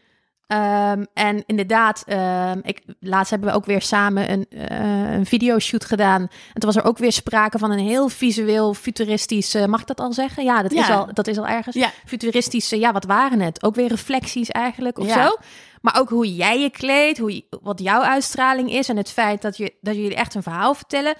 Um, 0.53 1.07
en 1.15 1.43
inderdaad, 1.47 2.05
um, 2.09 2.61
ik, 2.63 2.83
laatst 3.01 3.31
hebben 3.31 3.49
we 3.49 3.55
ook 3.55 3.65
weer 3.65 3.83
samen 3.83 4.31
een, 4.31 4.47
uh, 4.51 5.13
een 5.13 5.27
videoshoot 5.27 5.85
gedaan. 5.85 6.21
En 6.21 6.61
toen 6.61 6.73
was 6.73 6.77
er 6.77 6.85
ook 6.85 6.99
weer 6.99 7.13
sprake 7.13 7.59
van 7.59 7.71
een 7.71 7.79
heel 7.79 8.09
visueel, 8.09 8.75
futuristisch, 8.75 9.55
uh, 9.55 9.65
mag 9.65 9.81
ik 9.81 9.87
dat 9.87 10.01
al 10.01 10.13
zeggen? 10.13 10.45
Ja, 10.45 10.63
dat, 10.63 10.73
ja. 10.73 10.83
Is, 10.83 10.91
al, 10.91 11.09
dat 11.13 11.27
is 11.27 11.39
al 11.39 11.47
ergens. 11.47 11.77
Ja. 11.77 11.91
Futuristische, 12.07 12.79
ja, 12.79 12.93
wat 12.93 13.05
waren 13.05 13.41
het? 13.41 13.63
Ook 13.63 13.75
weer 13.75 13.89
reflecties 13.89 14.49
eigenlijk 14.49 14.99
of 14.99 15.07
ja. 15.07 15.27
zo. 15.27 15.37
Maar 15.81 15.99
ook 15.99 16.09
hoe 16.09 16.35
jij 16.35 16.61
je 16.61 16.71
kleedt, 16.71 17.19
hoe 17.19 17.35
je, 17.35 17.45
wat 17.63 17.81
jouw 17.81 18.01
uitstraling 18.01 18.73
is 18.73 18.89
en 18.89 18.97
het 18.97 19.11
feit 19.11 19.43
dat, 19.43 19.57
je, 19.57 19.75
dat 19.81 19.95
jullie 19.95 20.15
echt 20.15 20.35
een 20.35 20.43
verhaal 20.43 20.75
vertellen. 20.75 21.15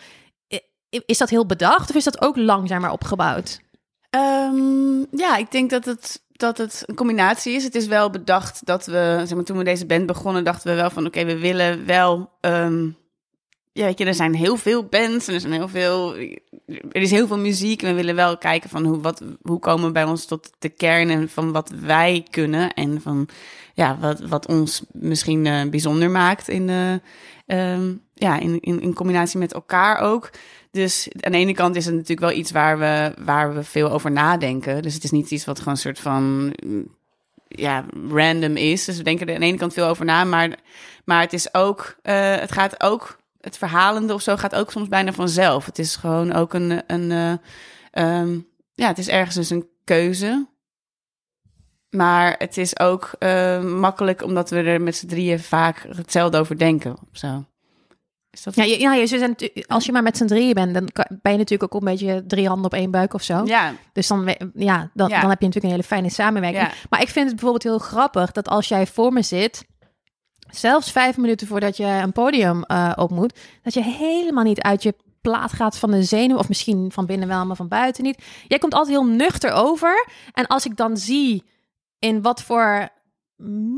Is 1.07 1.19
dat 1.19 1.31
heel 1.31 1.47
bedacht 1.47 1.91
of 1.91 1.97
is 1.97 2.05
dat 2.05 2.23
ook 2.23 2.37
langzamer 2.37 2.91
opgebouwd? 2.91 3.61
Um, 4.11 5.07
ja, 5.11 5.37
ik 5.37 5.51
denk 5.51 5.71
dat 5.71 5.85
het 5.85 6.23
dat 6.41 6.59
het 6.59 6.83
een 6.87 6.95
combinatie 6.95 7.55
is. 7.55 7.65
Het 7.65 7.75
is 7.75 7.87
wel 7.87 8.11
bedacht 8.11 8.67
dat 8.67 8.87
we, 8.87 9.23
zeg 9.25 9.35
maar, 9.35 9.45
toen 9.45 9.59
we 9.59 9.65
deze 9.65 9.87
band 9.87 10.07
begonnen, 10.07 10.45
dachten 10.45 10.71
we 10.71 10.77
wel 10.77 10.91
van, 10.91 11.07
oké, 11.07 11.25
we 11.25 11.39
willen 11.39 11.87
wel, 11.87 12.31
um, 12.41 12.97
ja, 13.73 13.85
weet 13.85 13.99
je, 13.99 14.05
er 14.05 14.15
zijn 14.15 14.35
heel 14.35 14.57
veel 14.57 14.85
bands 14.85 15.29
en 15.29 15.35
er 15.35 15.41
zijn 15.41 15.53
heel 15.53 15.69
veel, 15.69 16.17
er 16.67 17.03
is 17.03 17.11
heel 17.11 17.27
veel 17.27 17.39
muziek 17.39 17.83
en 17.83 17.89
we 17.89 17.95
willen 17.95 18.15
wel 18.15 18.39
kijken 18.39 18.71
van 18.71 18.85
hoe, 18.85 19.01
wat, 19.01 19.23
hoe 19.43 19.59
komen 19.59 19.87
we 19.87 19.93
bij 19.93 20.05
ons 20.05 20.25
tot 20.25 20.51
de 20.59 20.69
kern 20.69 21.11
en 21.11 21.29
van 21.29 21.53
wat 21.53 21.73
wij 21.81 22.27
kunnen 22.31 22.73
en 22.75 23.01
van, 23.01 23.29
ja, 23.75 23.99
wat, 23.99 24.21
wat 24.21 24.47
ons 24.47 24.83
misschien 24.93 25.45
uh, 25.45 25.63
bijzonder 25.71 26.11
maakt 26.11 26.49
in 26.49 26.67
de, 26.67 27.01
um, 27.47 28.03
ja, 28.15 28.39
in, 28.39 28.61
in, 28.61 28.81
in 28.81 28.95
combinatie 28.95 29.39
met 29.39 29.55
elkaar 29.55 29.99
ook. 29.99 30.31
Dus 30.71 31.09
aan 31.21 31.33
de 31.33 31.39
ene 31.39 31.55
kant 31.55 31.77
is 31.77 31.85
het 31.85 31.95
natuurlijk 31.95 32.21
wel 32.21 32.39
iets 32.39 32.51
waar 32.51 32.79
we, 32.79 33.15
waar 33.25 33.55
we 33.55 33.65
veel 33.65 33.91
over 33.91 34.11
nadenken. 34.11 34.83
Dus 34.83 34.95
het 34.95 35.05
is 35.05 35.11
niet 35.11 35.31
iets 35.31 35.45
wat 35.45 35.59
gewoon 35.59 35.75
een 35.75 35.81
soort 35.81 36.01
van 36.01 36.53
ja, 37.49 37.85
random 38.09 38.57
is. 38.57 38.85
Dus 38.85 38.97
we 38.97 39.03
denken 39.03 39.27
er 39.27 39.35
aan 39.35 39.41
de 39.41 39.47
ene 39.47 39.57
kant 39.57 39.73
veel 39.73 39.87
over 39.87 40.05
na. 40.05 40.25
Maar, 40.25 40.59
maar 41.05 41.21
het 41.21 41.33
is 41.33 41.55
ook, 41.55 41.97
uh, 42.03 42.37
het 42.37 42.53
gaat 42.53 42.83
ook, 42.83 43.19
het 43.41 43.59
verhalende 43.59 44.15
of 44.15 44.23
zo 44.23 44.37
gaat 44.37 44.55
ook 44.55 44.71
soms 44.71 44.89
bijna 44.89 45.13
vanzelf. 45.13 45.67
Het 45.67 45.79
is 45.79 45.97
gewoon 45.97 46.33
ook 46.33 46.55
een, 46.55 46.83
een 46.87 47.11
uh, 47.95 48.19
um, 48.21 48.47
ja, 48.75 48.87
het 48.87 48.99
is 48.99 49.09
ergens 49.09 49.35
dus 49.35 49.51
een 49.51 49.69
keuze. 49.85 50.47
Maar 51.91 52.35
het 52.39 52.57
is 52.57 52.79
ook 52.79 53.11
uh, 53.19 53.63
makkelijk 53.63 54.23
omdat 54.23 54.51
we 54.51 54.63
er 54.63 54.81
met 54.81 54.97
z'n 54.97 55.07
drieën 55.07 55.41
vaak 55.41 55.87
hetzelfde 55.97 56.39
over 56.39 56.59
denken. 56.59 56.93
Of 56.93 57.19
zo. 57.19 57.45
Is 58.31 58.43
dat... 58.43 58.55
Ja, 58.55 58.65
ja, 58.65 58.95
je, 58.95 59.07
zijn, 59.07 59.37
als 59.67 59.87
je 59.87 59.93
maar 59.93 60.03
met 60.03 60.17
z'n 60.17 60.27
drieën 60.27 60.55
bent, 60.55 60.75
dan 60.75 60.89
ben 61.23 61.33
je 61.33 61.39
natuurlijk 61.39 61.75
ook 61.75 61.81
een 61.81 61.89
beetje 61.89 62.25
drie 62.27 62.47
handen 62.47 62.65
op 62.65 62.75
één 62.75 62.91
buik 62.91 63.15
of 63.15 63.23
zo. 63.23 63.45
Ja. 63.45 63.73
Dus 63.93 64.07
dan, 64.07 64.35
ja, 64.55 64.91
dan, 64.95 65.09
ja. 65.09 65.21
dan 65.21 65.31
heb 65.31 65.41
je 65.41 65.47
natuurlijk 65.47 65.65
een 65.65 65.71
hele 65.71 65.83
fijne 65.83 66.11
samenwerking. 66.11 66.67
Ja. 66.67 66.73
Maar 66.91 67.01
ik 67.01 67.09
vind 67.09 67.27
het 67.27 67.35
bijvoorbeeld 67.35 67.63
heel 67.63 67.89
grappig 67.89 68.33
dat 68.33 68.49
als 68.49 68.69
jij 68.69 68.87
voor 68.87 69.13
me 69.13 69.23
zit, 69.23 69.65
zelfs 70.51 70.93
vijf 70.93 71.17
minuten 71.17 71.47
voordat 71.47 71.77
je 71.77 71.85
een 71.85 72.13
podium 72.13 72.65
uh, 72.67 72.93
op 72.97 73.11
moet, 73.11 73.39
dat 73.63 73.75
je 73.75 73.83
helemaal 73.83 74.45
niet 74.45 74.61
uit 74.61 74.83
je 74.83 74.95
plaat 75.21 75.53
gaat 75.53 75.79
van 75.79 75.91
de 75.91 76.03
zenuw. 76.03 76.37
Of 76.37 76.49
misschien 76.49 76.93
van 76.93 77.07
binnen 77.07 77.29
wel, 77.29 77.47
maar 77.47 77.57
van 77.57 77.69
buiten 77.69 78.05
niet. 78.05 78.23
Jij 78.49 78.59
komt 78.59 78.75
altijd 78.75 78.97
heel 78.97 79.07
nuchter 79.07 79.53
over. 79.53 80.07
En 80.33 80.47
als 80.47 80.67
ik 80.67 80.77
dan 80.77 80.97
zie 80.97 81.45
in 81.99 82.23
wat 82.23 82.43
voor 82.43 82.89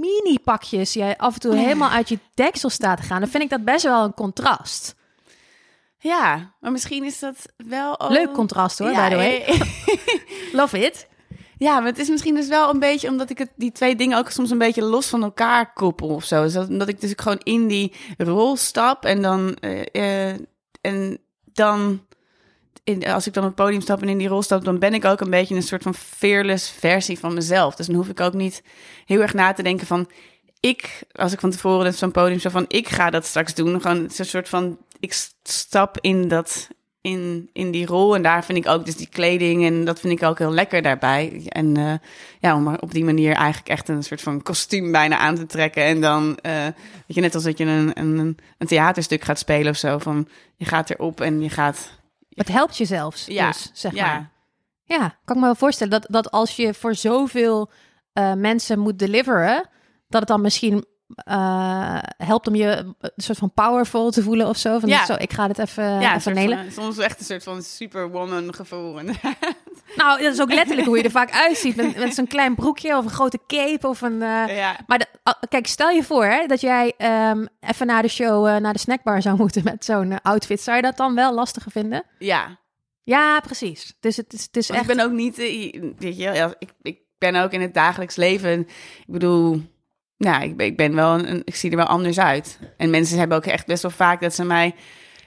mini-pakjes 0.01 0.93
jij 0.93 1.17
af 1.17 1.35
en 1.35 1.41
toe 1.41 1.55
helemaal 1.55 1.91
uit 1.91 2.09
je 2.09 2.19
deksel 2.35 2.71
staat 2.71 2.97
te 2.97 3.03
gaan, 3.03 3.21
dan 3.21 3.29
vind 3.29 3.43
ik 3.43 3.51
dat 3.51 3.65
best 3.65 3.83
wel 3.83 4.05
een 4.05 4.15
contrast. 4.15 4.95
Ja, 5.99 6.55
maar 6.61 6.73
misschien 6.73 7.05
is 7.05 7.19
dat 7.19 7.37
wel... 7.57 7.97
Leuk 8.09 8.33
contrast 8.33 8.79
hoor, 8.79 8.91
ja, 8.91 9.09
by 9.09 9.11
the 9.11 9.17
way. 9.17 9.45
Love 10.61 10.79
it. 10.79 11.09
Ja, 11.59 11.79
maar 11.79 11.89
het 11.89 11.99
is 11.99 12.09
misschien 12.09 12.35
dus 12.35 12.49
wel 12.49 12.71
een 12.71 12.79
beetje 12.79 13.09
omdat 13.09 13.31
ik 13.31 13.39
het, 13.39 13.51
die 13.57 13.73
twee 13.73 13.97
dingen 13.97 14.19
ook 14.19 14.31
soms 14.31 14.51
een 14.51 14.59
beetje 14.59 14.83
los 14.83 15.07
van 15.07 15.23
elkaar 15.23 15.73
koppel 15.73 16.09
of 16.09 16.25
zo. 16.25 16.43
Dus 16.43 16.53
dat, 16.53 16.69
omdat 16.69 16.89
ik 16.89 17.01
dus 17.01 17.13
gewoon 17.17 17.41
in 17.43 17.67
die 17.67 17.93
rol 18.17 18.57
stap 18.57 19.05
en 19.05 19.23
dan, 19.23 19.57
uh, 19.61 19.83
uh, 19.93 20.35
en 20.81 21.19
dan 21.53 22.01
als 23.07 23.27
ik 23.27 23.33
dan 23.33 23.43
op 23.43 23.49
het 23.49 23.59
podium 23.59 23.81
stap 23.81 24.03
en 24.03 24.09
in 24.09 24.19
die 24.19 24.29
rol 24.29 24.43
stap, 24.43 24.65
dan 24.65 24.79
ben 24.79 24.95
ik 24.95 25.05
ook 25.05 25.21
een 25.21 25.31
beetje 25.31 25.55
een 25.55 25.63
soort 25.63 25.83
van 25.83 25.95
fearless 25.95 26.71
versie 26.71 27.19
van 27.19 27.35
mezelf. 27.35 27.75
Dus 27.75 27.87
dan 27.87 27.97
hoef 27.97 28.09
ik 28.09 28.21
ook 28.21 28.35
niet 28.35 28.63
heel 29.07 29.21
erg 29.21 29.35
na 29.35 29.53
te 29.53 29.63
denken 29.63 29.87
van 29.87 30.09
ik, 30.61 31.03
als 31.13 31.33
ik 31.33 31.41
van 31.41 31.51
tevoren 31.51 31.95
zo'n 31.95 32.11
podium 32.11 32.39
zo 32.39 32.51
van 32.51 32.65
ik 32.69 32.89
ga 32.89 33.11
dat 33.11 33.27
straks 33.27 33.55
doen. 33.55 33.81
Gewoon 33.81 34.09
een 34.17 34.27
soort 34.27 34.49
van 34.49 34.79
ik 35.01 35.13
stap 35.43 35.99
in 36.01 36.29
dat 36.29 36.69
in, 37.01 37.51
in 37.53 37.71
die 37.71 37.87
rol. 37.87 38.15
En 38.15 38.23
daar 38.23 38.45
vind 38.45 38.59
ik 38.59 38.69
ook 38.69 38.85
dus 38.85 38.97
die 38.97 39.09
kleding 39.09 39.65
en 39.65 39.85
dat 39.85 40.01
vind 40.01 40.13
ik 40.13 40.29
ook 40.29 40.39
heel 40.39 40.53
lekker 40.53 40.83
daarbij. 40.83 41.43
En 41.49 41.79
uh, 41.79 41.93
ja, 42.41 42.57
om 42.57 42.75
op 42.75 42.93
die 42.93 43.05
manier 43.05 43.35
eigenlijk 43.35 43.69
echt 43.69 43.89
een 43.89 44.03
soort 44.03 44.23
van 44.23 44.43
kostuum 44.43 44.93
bijna 44.93 45.17
aan 45.17 45.35
te 45.35 45.47
trekken. 45.47 45.85
En 45.85 46.01
dan, 46.01 46.39
uh, 46.43 46.53
weet 46.63 47.05
je, 47.07 47.21
net 47.21 47.35
als 47.35 47.45
dat 47.45 47.59
je 47.59 47.65
een, 47.65 47.91
een, 47.95 48.39
een 48.59 48.67
theaterstuk 48.67 49.23
gaat 49.23 49.39
spelen 49.39 49.71
of 49.71 49.77
zo. 49.77 49.99
Van 49.99 50.29
je 50.57 50.65
gaat 50.65 50.91
erop 50.91 51.21
en 51.21 51.41
je 51.41 51.51
gaat 51.51 52.01
het 52.35 52.49
helpt 52.49 52.77
je 52.77 52.85
zelfs, 52.85 53.27
ja. 53.27 53.47
dus, 53.47 53.71
zeg 53.73 53.95
ja. 53.95 54.07
maar. 54.07 54.31
Ja, 54.85 54.99
kan 55.25 55.37
ik 55.37 55.41
me 55.41 55.41
wel 55.41 55.55
voorstellen 55.55 56.01
dat, 56.01 56.07
dat 56.11 56.31
als 56.31 56.57
je 56.57 56.75
voor 56.75 56.95
zoveel 56.95 57.71
uh, 58.15 58.33
mensen 58.33 58.79
moet 58.79 58.99
deliveren, 58.99 59.69
dat 60.09 60.21
het 60.21 60.29
dan 60.29 60.41
misschien 60.41 60.85
uh, 61.29 61.99
helpt 62.17 62.47
om 62.47 62.55
je 62.55 62.95
een 62.99 63.11
soort 63.17 63.39
van 63.39 63.53
powerful 63.53 64.11
te 64.11 64.23
voelen 64.23 64.49
of 64.49 64.57
zo. 64.57 64.79
Van 64.79 64.89
ja. 64.89 65.05
zo, 65.05 65.15
ik 65.19 65.33
ga 65.33 65.47
dit 65.47 65.59
even, 65.59 66.01
ja, 66.01 66.15
even 66.15 66.35
nelen. 66.35 66.73
Van, 66.73 66.85
soms 66.85 66.99
echt 66.99 67.19
een 67.19 67.25
soort 67.25 67.43
van 67.43 67.63
superwoman 67.63 68.55
gevoel. 68.55 68.99
Nou, 69.97 70.23
dat 70.23 70.33
is 70.33 70.41
ook 70.41 70.53
letterlijk 70.53 70.87
hoe 70.87 70.97
je 70.97 71.03
er 71.03 71.11
vaak 71.11 71.31
uitziet. 71.31 71.77
Met, 71.77 71.97
met 71.97 72.15
zo'n 72.15 72.27
klein 72.27 72.55
broekje 72.55 72.97
of 72.97 73.05
een 73.05 73.11
grote 73.11 73.39
cape 73.47 73.89
of 73.89 74.01
een... 74.01 74.23
eh, 74.23 74.57
Ja. 74.57 74.77
Maar 74.87 74.99
de- 74.99 75.47
kijk, 75.49 75.67
stel 75.67 75.91
je 75.91 76.03
voor 76.03 76.25
hè, 76.25 76.47
dat 76.47 76.61
jij 76.61 76.93
ehm, 76.97 77.47
even 77.61 77.87
na 77.87 78.03
de 78.03 78.09
show 78.09 78.47
eh, 78.47 78.57
naar 78.57 78.73
de 78.73 78.79
snackbar 78.79 79.23
zou 79.23 79.37
moeten 79.37 79.65
met 79.65 79.85
zo'n 79.85 80.21
outfit. 80.23 80.61
Zou 80.61 80.77
je 80.77 80.83
dat 80.83 80.97
dan 80.97 81.15
wel 81.15 81.35
lastiger 81.35 81.71
vinden? 81.71 82.03
ja. 82.19 82.61
Ja, 83.05 83.41
precies. 83.41 83.95
Dus 84.01 84.17
het 84.17 84.33
is, 84.33 84.43
het 84.43 84.57
is 84.57 84.69
Want 84.69 84.81
echt... 84.81 84.91
ik 84.91 84.97
ben 84.97 85.05
ook 85.05 85.13
niet, 85.13 85.39
eh, 85.39 85.81
weet 85.99 86.17
je, 86.17 86.33
ja, 86.33 86.55
ik, 86.59 86.69
ik 86.83 86.99
ben 87.19 87.35
ook 87.37 87.53
in 87.53 87.61
het 87.61 87.75
dagelijks 87.75 88.17
leven. 88.17 88.61
Ik 88.61 89.05
bedoel, 89.07 89.63
nou, 90.17 90.43
ik 90.43 90.57
ben, 90.57 90.67
ik 90.67 90.77
ben 90.77 90.95
wel, 90.95 91.15
een, 91.19 91.43
ik 91.45 91.55
zie 91.55 91.71
er 91.71 91.77
wel 91.77 91.87
anders 91.87 92.19
uit. 92.19 92.59
En 92.77 92.91
mensen 92.91 93.19
hebben 93.19 93.37
ook 93.37 93.47
echt 93.47 93.67
best 93.67 93.83
wel 93.83 93.91
vaak 93.91 94.21
dat 94.21 94.35
ze 94.35 94.45
mij. 94.45 94.75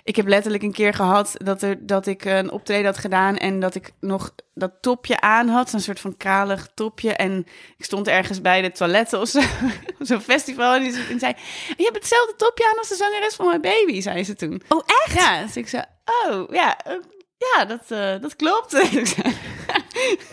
Ik 0.05 0.15
heb 0.15 0.27
letterlijk 0.27 0.63
een 0.63 0.71
keer 0.71 0.93
gehad 0.93 1.33
dat, 1.37 1.61
er, 1.61 1.85
dat 1.85 2.07
ik 2.07 2.25
een 2.25 2.51
optreden 2.51 2.85
had 2.85 2.97
gedaan 2.97 3.37
en 3.37 3.59
dat 3.59 3.75
ik 3.75 3.91
nog 3.99 4.35
dat 4.53 4.71
topje 4.81 5.21
aan 5.21 5.47
had, 5.47 5.69
zo'n 5.69 5.79
soort 5.79 5.99
van 5.99 6.17
kralig 6.17 6.69
topje. 6.73 7.13
En 7.13 7.45
ik 7.77 7.85
stond 7.85 8.07
ergens 8.07 8.41
bij 8.41 8.61
de 8.61 8.71
toiletten 8.71 9.19
of 9.19 9.27
zo, 9.27 9.41
zo'n 9.99 10.21
festival 10.21 10.73
en 10.73 10.81
die 10.83 10.91
zei, 11.19 11.33
je 11.77 11.83
hebt 11.83 11.95
hetzelfde 11.95 12.35
topje 12.37 12.69
aan 12.71 12.77
als 12.77 12.89
de 12.89 12.95
zangeres 12.95 13.35
van 13.35 13.47
My 13.47 13.59
Baby, 13.59 14.01
zei 14.01 14.23
ze 14.23 14.35
toen. 14.35 14.61
Oh, 14.69 14.83
echt? 14.85 15.19
Ja, 15.19 15.41
dus 15.41 15.57
ik 15.57 15.67
zei, 15.67 15.83
oh, 16.05 16.53
ja, 16.53 16.77
eh, 16.77 16.93
ja, 17.37 17.65
dat, 17.65 17.83
eh, 17.87 18.21
dat 18.21 18.35
klopt. 18.35 18.73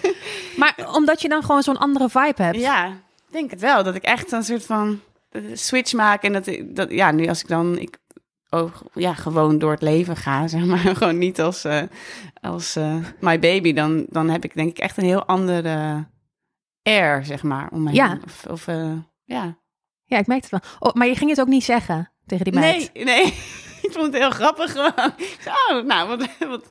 Maar 0.57 0.75
omdat 0.95 1.23
je 1.23 1.29
dan 1.29 1.43
gewoon 1.43 1.63
zo'n 1.63 1.79
andere 1.79 2.09
vibe 2.09 2.43
hebt. 2.43 2.57
Ja, 2.57 2.87
ik 2.87 3.33
denk 3.33 3.51
het 3.51 3.61
wel. 3.61 3.83
Dat 3.83 3.95
ik 3.95 4.03
echt 4.03 4.33
een 4.33 4.45
soort 4.45 4.65
van 4.65 5.01
eh, 5.31 5.43
switch 5.53 5.93
maak. 5.93 6.23
En 6.23 6.33
dat, 6.33 6.51
dat 6.65 6.91
ja, 6.91 7.11
nu 7.11 7.29
als 7.29 7.41
ik 7.41 7.49
dan 7.49 7.79
ik, 7.79 7.97
oh, 8.53 8.75
ja, 8.95 9.15
gewoon 9.15 9.59
door 9.59 9.71
het 9.71 9.83
leven 9.83 10.17
ga, 10.17 10.47
zeg 10.55 10.65
maar. 10.65 10.79
Gewoon 10.79 11.19
niet 11.19 11.41
als, 11.41 11.65
eh, 11.65 11.83
als 12.41 12.77
eh, 12.77 12.97
my 13.21 13.39
baby. 13.39 13.73
Dan, 13.73 14.07
dan 14.09 14.29
heb 14.29 14.45
ik 14.45 14.55
denk 14.55 14.69
ik 14.71 14.79
echt 14.79 14.97
een 14.97 15.05
heel 15.05 15.25
andere 15.25 16.05
air, 16.83 17.25
zeg 17.25 17.43
maar. 17.43 17.69
Om 17.73 17.83
me 17.83 17.93
Ja. 17.93 18.09
heen. 18.09 18.23
Of, 18.25 18.47
of 18.51 18.67
eh, 18.67 18.93
ja. 19.25 19.57
Ja, 20.05 20.19
ik 20.19 20.27
merk 20.27 20.43
het 20.43 20.51
wel. 20.51 20.61
Oh, 20.79 20.93
maar 20.95 21.07
je 21.07 21.17
ging 21.17 21.31
het 21.31 21.41
ook 21.41 21.47
niet 21.47 21.65
zeggen 21.65 22.11
tegen 22.27 22.45
die 22.45 22.55
meid? 22.55 22.91
Nee, 22.95 23.05
nee. 23.05 23.35
ik 23.87 23.93
vond 23.93 24.07
het 24.07 24.23
heel 24.23 24.31
grappig 24.31 24.73
gewoon. 24.73 25.15
Oh, 25.71 25.85
nou, 25.85 26.09
wat, 26.09 26.29
wat... 26.39 26.71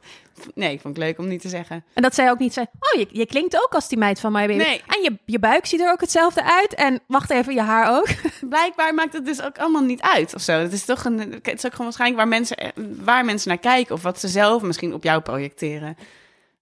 Nee, 0.53 0.73
ik 0.73 0.81
vond 0.81 0.95
het 0.95 1.05
leuk 1.05 1.17
om 1.17 1.27
niet 1.27 1.41
te 1.41 1.49
zeggen. 1.49 1.83
En 1.93 2.01
dat 2.01 2.15
zij 2.15 2.29
ook 2.29 2.39
niet 2.39 2.53
zei, 2.53 2.65
oh, 2.79 2.99
je, 2.99 3.07
je 3.11 3.25
klinkt 3.25 3.55
ook 3.55 3.73
als 3.73 3.87
die 3.87 3.97
meid 3.97 4.19
van 4.19 4.31
My 4.31 4.47
Baby. 4.47 4.63
Nee. 4.63 4.81
En 4.87 5.01
je, 5.03 5.17
je 5.25 5.39
buik 5.39 5.65
ziet 5.65 5.81
er 5.81 5.91
ook 5.91 6.01
hetzelfde 6.01 6.43
uit. 6.43 6.73
En 6.73 6.99
wacht 7.07 7.29
even, 7.29 7.53
je 7.53 7.61
haar 7.61 7.97
ook. 7.97 8.07
Blijkbaar 8.49 8.93
maakt 8.93 9.13
het 9.13 9.25
dus 9.25 9.41
ook 9.41 9.57
allemaal 9.57 9.83
niet 9.83 10.01
uit 10.01 10.35
of 10.35 10.41
zo. 10.41 10.53
Het 10.53 10.73
is 10.73 10.85
toch 10.85 11.05
een, 11.05 11.19
het 11.19 11.57
is 11.57 11.65
ook 11.65 11.71
gewoon 11.71 11.85
waarschijnlijk 11.85 12.19
waar 12.19 12.27
mensen, 12.27 12.57
waar 13.03 13.25
mensen 13.25 13.49
naar 13.49 13.57
kijken 13.57 13.95
of 13.95 14.01
wat 14.01 14.19
ze 14.19 14.27
zelf 14.27 14.61
misschien 14.61 14.93
op 14.93 15.03
jou 15.03 15.21
projecteren. 15.21 15.95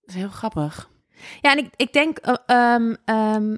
Dat 0.01 0.15
is 0.15 0.15
heel 0.15 0.29
grappig. 0.29 0.89
Ja, 1.41 1.51
en 1.51 1.57
ik, 1.57 1.69
ik 1.75 1.93
denk 1.93 2.17
eh, 2.17 2.35
ehm, 2.45 2.95
ehm, 3.05 3.55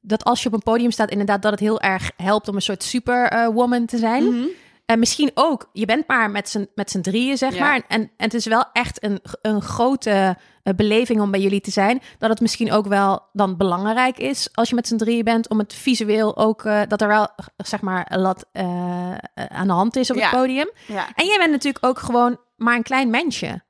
dat 0.00 0.24
als 0.24 0.42
je 0.42 0.48
op 0.48 0.54
een 0.54 0.62
podium 0.62 0.90
staat, 0.90 1.10
inderdaad, 1.10 1.42
dat 1.42 1.50
het 1.50 1.60
heel 1.60 1.80
erg 1.80 2.10
helpt 2.16 2.48
om 2.48 2.54
een 2.54 2.62
soort 2.62 2.82
superwoman 2.82 3.86
te 3.86 3.98
zijn. 3.98 4.24
Mhm. 4.24 4.46
En 4.90 4.98
misschien 4.98 5.30
ook, 5.34 5.68
je 5.72 5.86
bent 5.86 6.06
maar 6.08 6.30
met 6.30 6.48
z'n, 6.48 6.68
met 6.74 6.90
z'n 6.90 7.00
drieën, 7.00 7.36
zeg 7.36 7.54
Ja. 7.54 7.60
maar. 7.60 7.74
En, 7.88 8.00
en 8.02 8.10
het 8.16 8.34
is 8.34 8.46
wel 8.46 8.64
echt 8.72 9.04
een, 9.04 9.20
een 9.42 9.62
grote 9.62 10.36
eh, 10.62 10.74
beleving 10.74 11.20
om 11.20 11.30
bij 11.30 11.40
jullie 11.40 11.60
te 11.60 11.70
zijn. 11.70 12.00
Dat 12.18 12.30
het 12.30 12.40
misschien 12.40 12.72
ook 12.72 12.86
wel 12.86 13.28
dan 13.32 13.56
belangrijk 13.56 14.18
is 14.18 14.48
als 14.52 14.68
je 14.68 14.74
met 14.74 14.86
z'n 14.86 14.96
drieën 14.96 15.24
bent, 15.24 15.48
om 15.48 15.58
het 15.58 15.74
visueel 15.74 16.36
ook, 16.36 16.64
eh, 16.64 16.80
dat 16.88 17.00
er 17.00 17.08
wel, 17.08 17.28
zeg 17.56 17.80
maar, 17.80 18.06
een 18.08 18.20
lat 18.20 18.46
eh, 18.52 19.14
aan 19.34 19.66
de 19.66 19.72
hand 19.72 19.96
is 19.96 20.10
op 20.10 20.16
Ja. 20.16 20.22
het 20.28 20.38
podium. 20.38 20.70
Ja. 20.86 21.06
En 21.14 21.26
jij 21.26 21.38
bent 21.38 21.50
natuurlijk 21.50 21.84
ook 21.86 21.98
gewoon 21.98 22.38
maar 22.56 22.76
een 22.76 22.82
klein 22.82 23.10
mensje. 23.10 23.62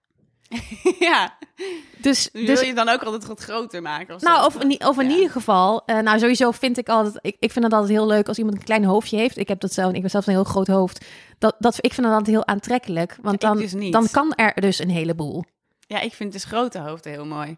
ja. 1.08 1.36
Dus, 1.96 2.28
Wil 2.32 2.46
dus 2.46 2.60
je 2.60 2.66
het 2.66 2.76
dan 2.76 2.88
ook 2.88 3.02
altijd 3.02 3.26
wat 3.26 3.40
groter 3.40 3.82
maken? 3.82 4.14
Of? 4.14 4.20
Nou, 4.22 4.46
of, 4.46 4.62
in- 4.62 4.86
of 4.86 4.98
in 5.00 5.08
Ja. 5.08 5.14
ieder 5.14 5.30
geval, 5.30 5.82
eh, 5.86 5.98
nou 5.98 6.18
sowieso 6.18 6.50
vind 6.50 6.78
ik 6.78 6.88
altijd, 6.88 7.18
ik, 7.20 7.36
ik 7.38 7.52
vind 7.52 7.64
het 7.64 7.74
altijd 7.74 7.92
heel 7.92 8.06
leuk 8.06 8.28
als 8.28 8.38
iemand 8.38 8.56
een 8.56 8.64
klein 8.64 8.84
hoofdje 8.84 9.16
heeft. 9.16 9.36
Ik 9.36 9.48
heb 9.48 9.60
dat 9.60 9.72
zelf, 9.72 9.92
ik 9.92 10.00
ben 10.00 10.10
zelf 10.10 10.26
een 10.26 10.32
heel 10.32 10.44
groot 10.44 10.66
hoofd. 10.66 11.04
Dat, 11.38 11.56
dat, 11.58 11.76
ik 11.80 11.92
vind 11.94 12.06
dat 12.06 12.16
altijd 12.16 12.36
heel 12.36 12.46
aantrekkelijk, 12.46 13.16
want 13.22 13.40
dan, 13.40 13.56
dus 13.56 13.72
dan 13.90 14.08
kan 14.10 14.34
er 14.34 14.60
dus 14.60 14.78
een 14.78 14.90
heleboel. 14.90 15.44
Ja, 15.86 16.00
ik 16.00 16.12
vind 16.14 16.32
dus 16.32 16.44
grote 16.44 16.78
hoofden 16.78 17.12
heel 17.12 17.26
mooi. 17.26 17.56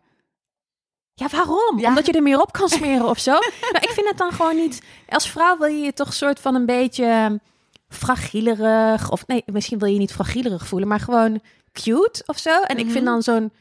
Ja, 1.15 1.29
waarom? 1.29 1.79
Ja. 1.79 1.89
Omdat 1.89 2.07
je 2.07 2.13
er 2.13 2.23
meer 2.23 2.41
op 2.41 2.53
kan 2.53 2.69
smeren 2.79 3.07
of 3.09 3.19
zo? 3.19 3.33
maar 3.73 3.83
ik 3.83 3.91
vind 3.91 4.09
het 4.09 4.19
dan 4.19 4.33
gewoon 4.33 4.57
niet... 4.57 4.83
Als 5.09 5.31
vrouw 5.31 5.59
wil 5.59 5.69
je 5.69 5.83
je 5.85 5.93
toch 5.93 6.13
soort 6.15 6.41
van 6.41 6.55
een 6.55 6.67
beetje 6.67 7.41
fragielerig... 7.89 9.11
Of 9.11 9.27
nee, 9.27 9.43
misschien 9.47 9.79
wil 9.79 9.89
je 9.89 9.95
je 9.95 10.01
niet 10.01 10.13
fragielerig 10.13 10.67
voelen, 10.67 10.89
maar 10.89 11.01
gewoon 11.01 11.41
cute 11.73 12.23
of 12.27 12.39
zo. 12.39 12.61
En 12.63 12.77
ik 12.79 12.85
vind 12.91 13.05
Mhm. 13.05 13.13
dan 13.13 13.23
zo'n 13.23 13.53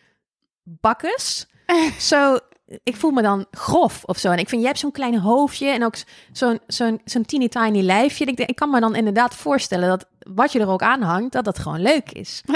bakkes 0.63 1.47
zo... 2.11 2.37
Ik 2.83 2.95
voel 2.95 3.11
me 3.11 3.21
dan 3.21 3.45
grof 3.51 4.03
of 4.05 4.17
zo. 4.17 4.31
En 4.31 4.37
ik 4.37 4.49
vind, 4.49 4.61
jij 4.61 4.69
hebt 4.69 4.81
zo'n 4.81 4.91
klein 4.91 5.17
hoofdje 5.19 5.67
en 5.67 5.83
ook 5.83 5.95
zo'n 6.31 6.59
zo'n 6.67 7.01
zo'n 7.05 7.25
teeny 7.25 7.47
tiny 7.47 7.81
lijfje. 7.81 8.25
Ik, 8.25 8.37
denk, 8.37 8.49
ik 8.49 8.55
kan 8.55 8.69
me 8.69 8.79
dan 8.79 8.95
inderdaad 8.95 9.35
voorstellen 9.35 9.89
dat 9.89 10.05
wat 10.19 10.51
je 10.51 10.59
er 10.59 10.67
ook 10.69 10.81
aan 10.81 11.01
hangt, 11.01 11.31
dat 11.33 11.45
dat 11.45 11.59
gewoon 11.59 11.81
leuk 11.81 12.11
is. 12.11 12.41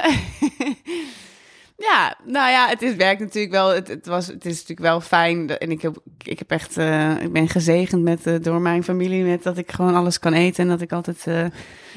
Ja, 1.77 2.15
nou 2.25 2.51
ja, 2.51 2.67
het 2.67 2.81
is, 2.81 2.95
werkt 2.95 3.19
natuurlijk 3.19 3.53
wel. 3.53 3.69
Het, 3.69 3.87
het, 3.87 4.05
was, 4.05 4.27
het 4.27 4.45
is 4.45 4.53
natuurlijk 4.53 4.79
wel 4.79 5.01
fijn. 5.01 5.57
En 5.57 5.71
ik, 5.71 5.81
heb, 5.81 5.97
ik, 6.17 6.39
heb 6.39 6.51
echt, 6.51 6.77
eh, 6.77 7.21
ik 7.21 7.31
ben 7.31 7.49
gezegend 7.49 8.01
met, 8.03 8.27
eh, 8.27 8.35
door 8.41 8.61
mijn 8.61 8.83
familie 8.83 9.23
met 9.23 9.43
dat 9.43 9.57
ik 9.57 9.71
gewoon 9.71 9.95
alles 9.95 10.19
kan 10.19 10.33
eten. 10.33 10.63
En 10.63 10.69
dat 10.69 10.81
ik 10.81 10.91
altijd 10.91 11.27
eh, 11.27 11.45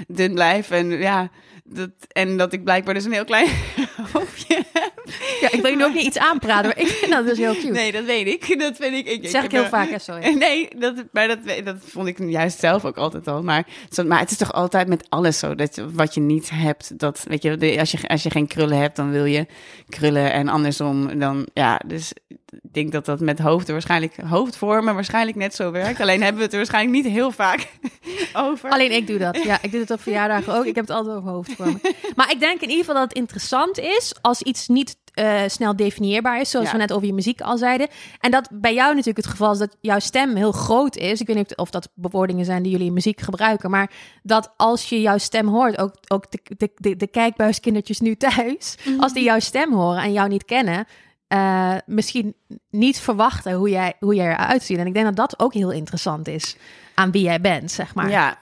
dun 0.08 0.34
blijf. 0.34 0.70
En 0.70 0.90
ja, 0.90 1.28
dat, 1.70 1.90
en 2.08 2.36
dat 2.36 2.52
ik 2.52 2.64
blijkbaar 2.64 2.94
dus 2.94 3.04
een 3.04 3.12
heel 3.12 3.24
klein 3.24 3.48
hoofdje 4.12 4.64
heb. 4.72 4.92
Ja, 5.40 5.50
ik 5.50 5.60
wil 5.60 5.70
je 5.70 5.76
nu 5.76 5.84
ook 5.84 5.94
niet 5.94 6.06
iets 6.06 6.18
aanpraten, 6.18 6.66
maar 6.66 6.78
ik 6.78 6.86
vind 6.86 7.12
dat 7.12 7.26
dus 7.26 7.38
heel 7.38 7.54
cute. 7.54 7.70
Nee, 7.70 7.92
dat 7.92 8.04
weet 8.04 8.26
ik. 8.26 8.58
Dat 8.58 8.76
vind 8.76 8.94
ik. 8.94 9.06
ik 9.06 9.22
dat 9.22 9.30
zeg 9.30 9.44
ik 9.44 9.50
heel 9.50 9.64
vaak, 9.64 9.88
hè, 9.88 9.98
sorry. 9.98 10.36
Nee, 10.38 10.68
dat, 10.78 11.04
maar 11.12 11.28
dat, 11.28 11.38
dat 11.64 11.76
vond 11.80 12.06
ik 12.06 12.18
juist 12.18 12.58
zelf 12.58 12.84
ook 12.84 12.96
altijd 12.96 13.28
al. 13.28 13.42
Maar, 13.42 13.66
maar 14.06 14.18
het 14.18 14.30
is 14.30 14.36
toch 14.36 14.52
altijd 14.52 14.88
met 14.88 15.06
alles 15.08 15.38
zo. 15.38 15.54
Dat 15.54 15.82
wat 15.92 16.14
je 16.14 16.20
niet 16.20 16.50
hebt, 16.50 16.98
dat 16.98 17.24
weet 17.28 17.42
je, 17.42 17.76
als 17.78 17.90
je, 17.90 18.08
als 18.08 18.22
je 18.22 18.30
geen 18.30 18.46
krullen 18.46 18.78
hebt, 18.78 18.96
dan 18.96 19.10
wil 19.10 19.24
je 19.24 19.46
krullen. 19.88 20.32
En 20.32 20.48
andersom, 20.48 21.18
dan 21.18 21.48
ja. 21.54 21.80
Dus 21.86 22.12
ik 22.50 22.72
denk 22.72 22.92
dat 22.92 23.04
dat 23.04 23.20
met 23.20 23.38
hoofden 23.38 23.72
waarschijnlijk, 23.72 24.16
hoofdvormen 24.16 24.94
waarschijnlijk 24.94 25.36
net 25.36 25.54
zo 25.54 25.70
werkt. 25.70 26.00
Alleen 26.00 26.20
hebben 26.20 26.36
we 26.38 26.42
het 26.42 26.52
er 26.52 26.58
waarschijnlijk 26.58 27.04
niet 27.04 27.12
heel 27.14 27.30
vaak 27.30 27.68
over. 28.46 28.70
Alleen 28.70 28.92
ik 28.92 29.06
doe 29.06 29.18
dat. 29.18 29.42
Ja, 29.42 29.58
ik 29.62 29.70
doe 29.70 29.80
het 29.80 29.90
op 29.90 30.00
verjaardagen 30.00 30.54
ook. 30.54 30.64
Ik 30.64 30.74
heb 30.74 30.86
het 30.86 30.96
altijd 30.96 31.16
over 31.16 31.30
hoofdvormen. 31.30 31.80
Maar 32.16 32.30
ik 32.30 32.40
denk 32.40 32.60
in 32.60 32.68
ieder 32.68 32.84
geval 32.84 32.94
dat 32.94 33.08
het 33.08 33.18
interessant 33.18 33.78
is 33.78 34.14
als 34.20 34.42
iets 34.42 34.68
niet 34.68 34.96
eh, 35.14 35.40
snel 35.46 35.76
definieerbaar 35.76 36.40
is, 36.40 36.50
zoals 36.50 36.66
Ja. 36.66 36.72
we 36.72 36.78
net 36.78 36.92
over 36.92 37.06
je 37.06 37.12
muziek 37.14 37.40
al 37.40 37.56
zeiden. 37.58 37.88
En 38.20 38.30
dat 38.30 38.48
bij 38.52 38.74
jou 38.74 38.88
natuurlijk 38.90 39.16
het 39.16 39.26
geval 39.26 39.52
is 39.52 39.58
dat 39.58 39.76
jouw 39.80 39.98
stem 39.98 40.36
heel 40.36 40.52
groot 40.52 40.96
is. 40.96 41.20
Ik 41.20 41.26
weet 41.26 41.36
niet 41.36 41.56
of 41.56 41.70
dat 41.70 41.88
bewoordingen 41.94 42.44
zijn 42.44 42.62
die 42.62 42.72
jullie 42.72 42.86
in 42.86 42.92
muziek 42.92 43.20
gebruiken, 43.20 43.70
maar 43.70 43.90
dat 44.22 44.52
als 44.56 44.88
je 44.88 45.00
jouw 45.00 45.18
stem 45.18 45.48
hoort, 45.48 45.78
ook, 45.78 45.94
ook 46.08 46.30
de, 46.30 46.38
de, 46.56 46.70
de, 46.76 46.96
de 46.96 47.06
kijkbuiskindertjes 47.06 48.00
nu 48.00 48.16
thuis, 48.16 48.74
als 48.98 49.12
die 49.12 49.22
jouw 49.24 49.38
stem 49.40 49.72
horen 49.72 50.02
en 50.02 50.12
jou 50.12 50.28
niet 50.28 50.44
kennen, 50.44 50.86
eh, 51.28 51.74
misschien 51.86 52.34
niet 52.70 52.98
verwachten 53.00 53.52
hoe 53.52 53.70
jij, 53.70 53.94
hoe 54.00 54.14
jij 54.14 54.32
eruit 54.32 54.62
ziet. 54.62 54.78
En 54.78 54.86
ik 54.86 54.94
denk 54.94 55.06
dat 55.06 55.16
dat 55.16 55.38
ook 55.38 55.54
heel 55.54 55.70
interessant 55.70 56.28
is 56.28 56.56
aan 56.94 57.10
wie 57.10 57.22
jij 57.22 57.40
bent, 57.40 57.70
zeg 57.70 57.94
maar. 57.94 58.10
Ja. 58.10 58.38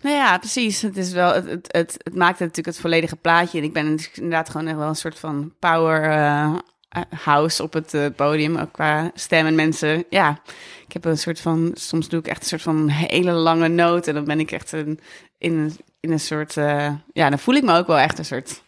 Nou 0.00 0.16
ja, 0.16 0.38
precies. 0.38 0.82
Het, 0.82 0.96
is 0.96 1.12
wel, 1.12 1.34
het, 1.34 1.44
het, 1.44 1.68
het, 1.70 1.94
het 2.02 2.14
maakt 2.14 2.38
natuurlijk 2.38 2.66
het 2.66 2.80
volledige 2.80 3.16
plaatje. 3.16 3.58
En 3.58 3.64
ik 3.64 3.72
ben 3.72 3.98
inderdaad 4.14 4.50
gewoon 4.50 4.66
echt 4.66 4.76
wel 4.76 4.88
een 4.88 4.96
soort 4.96 5.18
van 5.18 5.52
power 5.58 6.10
eh, 6.10 6.54
house 7.24 7.62
op 7.62 7.72
het 7.72 7.94
eh, 7.94 8.06
podium. 8.16 8.56
Ook 8.56 8.72
qua 8.72 9.10
stem 9.14 9.46
en 9.46 9.54
mensen. 9.54 10.04
Ja, 10.10 10.40
ik 10.86 10.92
heb 10.92 11.04
een 11.04 11.18
soort 11.18 11.40
van... 11.40 11.70
Soms 11.74 12.08
doe 12.08 12.20
ik 12.20 12.26
echt 12.26 12.40
een 12.40 12.46
soort 12.46 12.62
van 12.62 12.88
hele 12.88 13.32
lange 13.32 13.68
noot. 13.68 14.06
En 14.06 14.14
dan 14.14 14.24
ben 14.24 14.40
ik 14.40 14.50
echt 14.50 14.72
een, 14.72 15.00
in, 15.38 15.76
in 16.00 16.12
een 16.12 16.20
soort... 16.20 16.56
eh, 16.56 16.92
ja, 17.12 17.28
dan 17.28 17.38
voel 17.38 17.54
ik 17.54 17.64
me 17.64 17.76
ook 17.76 17.86
wel 17.86 17.98
echt 17.98 18.18
een 18.18 18.24
soort 18.24 18.62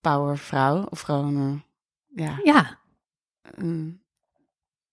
powervrouw. 0.00 0.86
Of 0.90 1.00
gewoon... 1.00 1.62
ja, 2.14 2.40
Ja, 2.44 2.78
een 3.42 4.02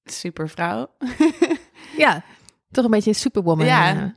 supervrouw. 0.03 0.95
ja. 1.97 2.23
Toch 2.71 2.85
een 2.85 2.91
beetje 2.91 3.13
superwoman. 3.13 3.65
Ja. 3.65 3.95
eh. 3.95 4.09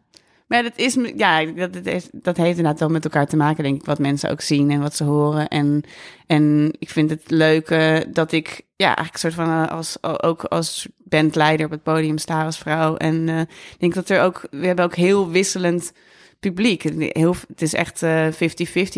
Maar 0.49 0.63
dat 0.63 0.77
is, 0.77 0.97
ja, 1.17 1.45
dat, 1.45 1.73
dat, 1.73 1.87
is, 1.87 2.09
dat 2.13 2.37
heeft 2.37 2.57
inderdaad 2.57 2.81
wel 2.81 2.89
met 2.89 3.05
elkaar 3.05 3.27
te 3.27 3.37
maken, 3.37 3.63
denk 3.65 3.81
ik, 3.81 3.87
wat 3.87 3.99
mensen 3.99 4.31
ook 4.31 4.41
zien 4.41 4.71
en 4.71 4.81
wat 4.81 4.97
ze 4.97 5.05
horen. 5.05 5.49
En, 5.49 5.83
en 6.27 6.75
ik 6.79 6.91
vind 6.91 7.11
het 7.11 7.31
leuk 7.31 7.71
eh, 7.71 7.99
dat 8.13 8.33
ik, 8.33 8.63
ja, 8.77 8.87
eigenlijk 8.87 9.17
soort 9.17 9.35
van 9.35 9.49
eh, 9.49 9.71
als, 9.71 10.03
ook 10.03 10.45
als 10.45 10.89
bandleider 10.99 11.67
op 11.67 11.73
het 11.73 11.83
podium 11.83 12.19
sta 12.19 12.45
als 12.45 12.59
vrouw. 12.59 12.97
En 12.97 13.29
eh, 13.29 13.41
ik 13.41 13.77
denk 13.79 13.95
dat 13.95 14.09
er 14.09 14.23
ook, 14.23 14.47
we 14.51 14.67
hebben 14.67 14.85
ook 14.85 14.95
heel 14.95 15.31
wisselend 15.31 15.93
publiek. 16.41 16.83
Heel, 16.99 17.35
het 17.49 17.63
is 17.63 17.75
echt 17.75 18.03
eh 18.03 18.27
50-50 18.27 18.37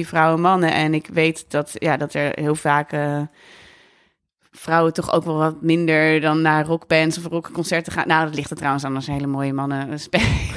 vrouwen 0.09 0.41
mannen. 0.41 0.73
En 0.73 0.95
ik 0.95 1.07
weet 1.13 1.45
dat, 1.49 1.71
ja, 1.75 1.97
dat 1.97 2.15
er 2.15 2.33
heel 2.35 2.55
vaak... 2.55 2.93
vrouwen 4.51 4.93
toch 4.93 5.13
ook 5.13 5.25
wel 5.25 5.37
wat 5.37 5.63
minder 5.63 6.21
dan 6.21 6.43
naar 6.43 6.67
rockbands 6.67 7.19
of 7.19 7.25
rockconcerten 7.25 7.93
gaan. 7.93 8.09
Nou, 8.09 8.25
dat 8.25 8.35
ligt 8.35 8.51
er 8.51 8.57
trouwens 8.57 8.85
aan 8.85 8.95
als 8.95 9.07
hele 9.07 9.27
mooie 9.27 9.53
mannen 9.53 9.99
spelen. 10.01 10.49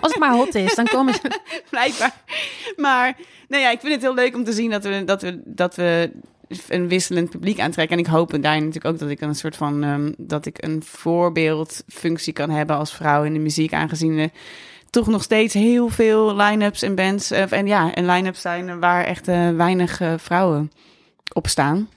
Als 0.00 0.12
het 0.12 0.20
maar 0.20 0.34
hot 0.34 0.54
is, 0.54 0.74
dan 0.74 0.84
komen 0.84 1.14
ze... 1.14 1.40
blijkbaar. 1.70 2.14
Maar 2.76 3.16
nou 3.48 3.62
ja, 3.62 3.70
ik 3.70 3.80
vind 3.80 3.92
het 3.92 4.02
heel 4.02 4.14
leuk 4.14 4.34
om 4.34 4.44
te 4.44 4.52
zien 4.52 4.70
dat 4.70 4.84
we, 4.84 5.04
dat 5.04 5.22
we, 5.22 5.42
dat 5.44 5.74
we 5.74 6.10
een 6.68 6.88
wisselend 6.88 7.30
publiek 7.30 7.60
aantrekken. 7.60 7.96
En 7.96 8.04
ik 8.04 8.10
hoop 8.10 8.30
daar 8.30 8.56
natuurlijk 8.56 8.84
ook 8.84 8.98
dat 8.98 9.10
ik 9.10 9.20
een 9.20 9.34
soort 9.34 9.56
van 9.56 9.84
ehm, 9.84 10.12
dat 10.16 10.46
ik 10.46 10.62
een 10.62 10.82
voorbeeldfunctie 10.82 12.32
kan 12.32 12.50
hebben 12.50 12.76
als 12.76 12.94
vrouw 12.94 13.24
in 13.24 13.32
de 13.32 13.38
muziek, 13.38 13.72
aangezien 13.72 14.18
er 14.18 14.30
toch 14.90 15.06
nog 15.06 15.22
steeds 15.22 15.54
heel 15.54 15.88
veel 15.88 16.36
line-ups 16.36 16.82
en 16.82 16.94
bands 16.94 17.32
uh, 17.32 17.52
en 17.52 17.66
ja, 17.66 17.94
en 17.94 18.06
line-ups 18.06 18.40
zijn 18.40 18.80
waar 18.80 19.04
echt 19.04 19.28
uh, 19.28 19.50
weinig 19.50 20.00
uh, 20.00 20.12
vrouwen 20.16 20.70
op 21.32 21.48
staan. 21.48 21.88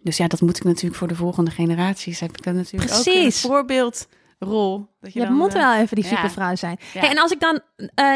Dus 0.00 0.16
ja, 0.16 0.26
dat 0.26 0.40
moet 0.40 0.56
ik 0.56 0.64
natuurlijk 0.64 0.96
voor 0.96 1.08
de 1.08 1.14
volgende 1.14 1.50
generaties. 1.50 2.20
Heb 2.20 2.36
ik 2.36 2.42
dan 2.42 2.54
natuurlijk 2.54 2.92
Precies. 2.92 3.16
ook 3.16 3.24
een 3.24 3.32
voorbeeldrol. 3.32 4.88
Dat 5.00 5.12
je, 5.12 5.20
dan, 5.20 5.32
moet 5.32 5.52
wel 5.52 5.74
even 5.74 5.96
die 5.96 6.04
ja. 6.04 6.10
supervrouw 6.10 6.54
zijn. 6.54 6.78
Ja. 6.92 7.00
Hey, 7.00 7.10
en 7.10 7.18
als 7.18 7.32
ik 7.32 7.40
dan 7.40 7.60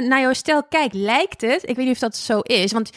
naar 0.08 0.20
jouw 0.20 0.32
stijl 0.32 0.64
kijk, 0.64 0.92
lijkt 0.92 1.40
het, 1.40 1.68
ik 1.68 1.76
weet 1.76 1.86
niet 1.86 1.94
of 1.94 2.00
dat 2.00 2.16
zo 2.16 2.40
is, 2.40 2.72
want 2.72 2.90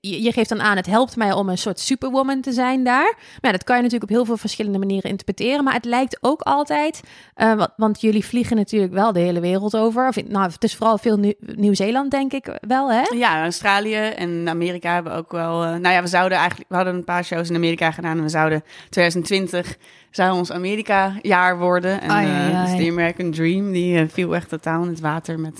je, 0.00 0.22
je 0.22 0.32
geeft 0.32 0.48
dan 0.48 0.60
aan, 0.60 0.76
het 0.76 0.86
helpt 0.86 1.16
mij 1.16 1.32
om 1.32 1.48
een 1.48 1.58
soort 1.58 1.80
superwoman 1.80 2.40
te 2.40 2.52
zijn 2.52 2.84
daar. 2.84 3.14
Maar 3.16 3.38
ja, 3.40 3.50
dat 3.50 3.64
kan 3.64 3.76
je 3.76 3.82
natuurlijk 3.82 4.10
op 4.10 4.16
heel 4.16 4.26
veel 4.26 4.36
verschillende 4.36 4.78
manieren 4.78 5.10
interpreteren. 5.10 5.64
Maar 5.64 5.74
het 5.74 5.84
lijkt 5.84 6.18
ook 6.20 6.40
altijd, 6.40 7.00
uh, 7.36 7.54
want, 7.54 7.70
want, 7.76 8.00
jullie 8.00 8.24
vliegen 8.24 8.56
natuurlijk 8.56 8.92
wel 8.92 9.12
de 9.12 9.20
hele 9.20 9.40
wereld 9.40 9.76
over. 9.76 10.08
Of, 10.08 10.16
nou, 10.28 10.50
het 10.50 10.64
is 10.64 10.76
vooral 10.76 10.98
veel 10.98 11.16
Nieuw- 11.16 11.34
Nieuw-Zeeland, 11.38 12.10
denk 12.10 12.32
ik 12.32 12.58
wel, 12.60 12.92
hè? 12.92 13.02
Ja, 13.14 13.42
Australië 13.42 13.94
en 13.94 14.48
Amerika 14.48 14.94
hebben 14.94 15.14
ook 15.14 15.32
wel. 15.32 15.64
Uh, 15.64 15.70
nou 15.70 15.94
ja, 15.94 16.02
we 16.02 16.08
zouden 16.08 16.38
eigenlijk, 16.38 16.70
we 16.70 16.76
hadden 16.76 16.94
een 16.94 17.04
paar 17.04 17.24
shows 17.24 17.48
in 17.48 17.56
Amerika 17.56 17.90
gedaan 17.90 18.16
en 18.16 18.22
we 18.22 18.28
zouden 18.28 18.62
2020 18.88 19.76
zou 20.10 20.36
ons 20.36 20.52
Amerika-jaar 20.52 21.58
worden. 21.58 22.00
En 22.00 22.10
Ai, 22.10 22.26
ai, 22.26 22.50
uh, 22.50 22.58
ai. 22.58 22.76
dus 22.76 22.84
de 22.84 22.90
American 22.90 23.30
Dream 23.30 23.72
die 23.72 24.06
viel 24.06 24.34
echt 24.34 24.48
totaal 24.48 24.82
in 24.82 24.88
het 24.88 25.00
water 25.00 25.40
met 25.40 25.58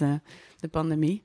de 0.65 0.69
pandemie. 0.71 1.23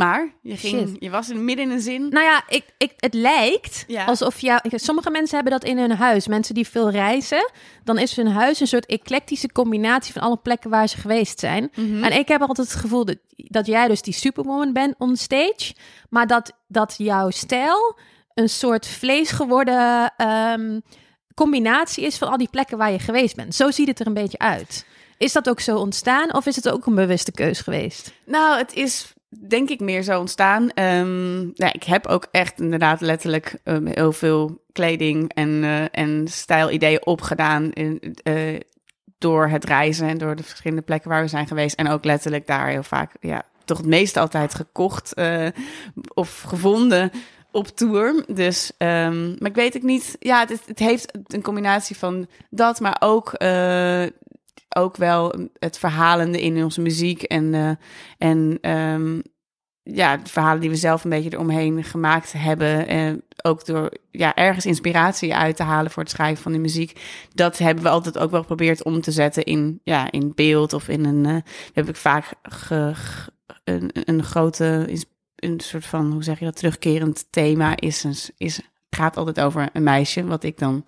Maar 0.00 0.32
je, 0.42 0.56
ging, 0.56 0.88
Shit. 0.88 0.96
je 0.98 1.10
was 1.10 1.28
in, 1.28 1.44
midden 1.44 1.64
in 1.64 1.70
een 1.70 1.80
zin. 1.80 2.08
Nou 2.08 2.24
ja, 2.24 2.42
ik, 2.48 2.64
ik, 2.78 2.92
het 2.96 3.14
lijkt 3.14 3.84
Ja. 3.86 4.04
alsof 4.04 4.40
jou, 4.40 4.60
sommige 4.70 5.10
mensen 5.10 5.34
hebben 5.34 5.52
dat 5.52 5.64
in 5.64 5.78
hun 5.78 5.90
huis. 5.92 6.26
Mensen 6.26 6.54
die 6.54 6.68
veel 6.68 6.90
reizen, 6.90 7.50
dan 7.84 7.98
is 7.98 8.16
hun 8.16 8.26
huis 8.28 8.60
een 8.60 8.66
soort 8.66 8.86
eclectische 8.86 9.52
combinatie 9.52 10.12
van 10.12 10.22
alle 10.22 10.36
plekken 10.36 10.70
waar 10.70 10.88
ze 10.88 10.96
geweest 10.96 11.40
zijn. 11.40 11.70
Mhm. 11.74 12.04
En 12.04 12.18
ik 12.18 12.28
heb 12.28 12.40
altijd 12.40 12.68
het 12.70 12.76
gevoel 12.76 13.04
dat, 13.04 13.16
dat 13.36 13.66
jij 13.66 13.88
dus 13.88 14.02
die 14.02 14.14
superwoman 14.14 14.72
bent 14.72 14.94
on 14.98 15.16
stage, 15.16 15.74
maar 16.10 16.26
dat, 16.26 16.52
dat 16.68 16.94
jouw 16.98 17.30
stijl 17.30 17.98
een 18.34 18.48
soort 18.48 18.86
vlees 18.86 19.30
geworden 19.30 20.12
ehm, 20.16 20.80
combinatie 21.34 22.04
is 22.04 22.18
van 22.18 22.28
al 22.28 22.36
die 22.36 22.48
plekken 22.50 22.78
waar 22.78 22.90
je 22.92 22.98
geweest 22.98 23.36
bent. 23.36 23.54
Zo 23.54 23.70
ziet 23.70 23.88
het 23.88 24.00
er 24.00 24.06
een 24.06 24.14
beetje 24.14 24.38
uit. 24.38 24.86
Is 25.18 25.32
dat 25.32 25.48
ook 25.48 25.60
zo 25.60 25.76
ontstaan 25.76 26.34
of 26.34 26.46
is 26.46 26.56
het 26.56 26.68
ook 26.70 26.86
een 26.86 26.94
bewuste 26.94 27.32
keus 27.32 27.60
geweest? 27.60 28.12
Nou, 28.26 28.58
het 28.58 28.72
is 28.74 29.12
denk 29.48 29.68
ik 29.68 29.80
meer 29.80 30.02
zo 30.02 30.18
ontstaan. 30.18 30.70
Um, 30.74 31.50
ja, 31.54 31.72
ik 31.72 31.84
heb 31.84 32.06
ook 32.06 32.26
echt 32.30 32.60
inderdaad 32.60 33.00
letterlijk 33.00 33.58
um, 33.64 33.86
heel 33.86 34.12
veel 34.12 34.62
kleding 34.72 35.32
en, 35.34 35.48
uh, 35.48 35.84
en 35.90 36.28
stijlideeën 36.28 37.06
opgedaan 37.06 37.70
uh, 37.74 38.58
door 39.18 39.48
het 39.48 39.64
reizen 39.64 40.08
en 40.08 40.18
door 40.18 40.36
de 40.36 40.42
verschillende 40.42 40.82
plekken 40.82 41.10
waar 41.10 41.22
we 41.22 41.28
zijn 41.28 41.46
geweest. 41.46 41.76
En 41.76 41.88
ook 41.88 42.04
letterlijk 42.04 42.46
daar 42.46 42.68
heel 42.68 42.82
vaak, 42.82 43.12
ja, 43.20 43.42
toch 43.64 43.78
het 43.78 43.86
meeste 43.86 44.20
altijd 44.20 44.54
gekocht 44.54 45.12
uh, 45.18 45.46
of 46.14 46.40
gevonden 46.40 47.10
op 47.50 47.66
tour. 47.66 48.24
Dus, 48.26 48.72
um, 48.78 49.36
maar 49.38 49.50
ik 49.50 49.54
weet 49.54 49.74
het 49.74 49.82
niet. 49.82 50.16
Ja, 50.18 50.46
het, 50.46 50.62
het, 50.66 50.78
heeft 50.78 51.18
een 51.26 51.42
combinatie 51.42 51.96
van 51.96 52.26
dat, 52.50 52.80
maar 52.80 52.96
ook 52.98 53.32
ook 54.76 54.96
wel 54.96 55.34
het 55.58 55.78
verhalende 55.78 56.40
in 56.40 56.64
onze 56.64 56.80
muziek 56.80 57.22
en, 57.22 57.52
uh, 57.52 57.70
en 58.18 58.70
um, 58.70 59.22
ja, 59.82 60.16
de 60.16 60.30
verhalen 60.30 60.60
die 60.60 60.70
we 60.70 60.76
zelf 60.76 61.04
een 61.04 61.10
beetje 61.10 61.32
eromheen 61.32 61.84
gemaakt 61.84 62.32
hebben. 62.32 62.88
En 62.88 63.22
ook 63.42 63.66
door 63.66 63.90
ja, 64.10 64.34
ergens 64.34 64.66
inspiratie 64.66 65.34
uit 65.34 65.56
te 65.56 65.62
halen 65.62 65.90
voor 65.90 66.02
het 66.02 66.12
schrijven 66.12 66.42
van 66.42 66.52
de 66.52 66.58
muziek. 66.58 67.00
Dat 67.34 67.58
hebben 67.58 67.84
we 67.84 67.90
altijd 67.90 68.18
ook 68.18 68.30
wel 68.30 68.40
geprobeerd 68.40 68.84
om 68.84 69.00
te 69.00 69.12
zetten 69.12 69.44
in, 69.44 69.80
ja, 69.84 70.10
in 70.10 70.32
beeld 70.34 70.72
of 70.72 70.88
in 70.88 71.04
een. 71.04 71.24
Uh, 71.26 71.36
heb 71.72 71.88
ik 71.88 71.96
vaak 71.96 72.32
een, 73.64 73.90
een 73.92 74.24
grote, 74.24 74.96
een 75.36 75.60
soort 75.60 75.86
van, 75.86 76.12
hoe 76.12 76.22
zeg 76.22 76.38
je 76.38 76.44
dat, 76.44 76.56
terugkerend 76.56 77.26
thema 77.30 77.76
is, 77.76 78.30
is 78.36 78.60
gaat 78.90 79.16
altijd 79.16 79.40
over 79.40 79.68
een 79.72 79.82
meisje, 79.82 80.24
wat 80.24 80.44
ik 80.44 80.58
dan 80.58 80.84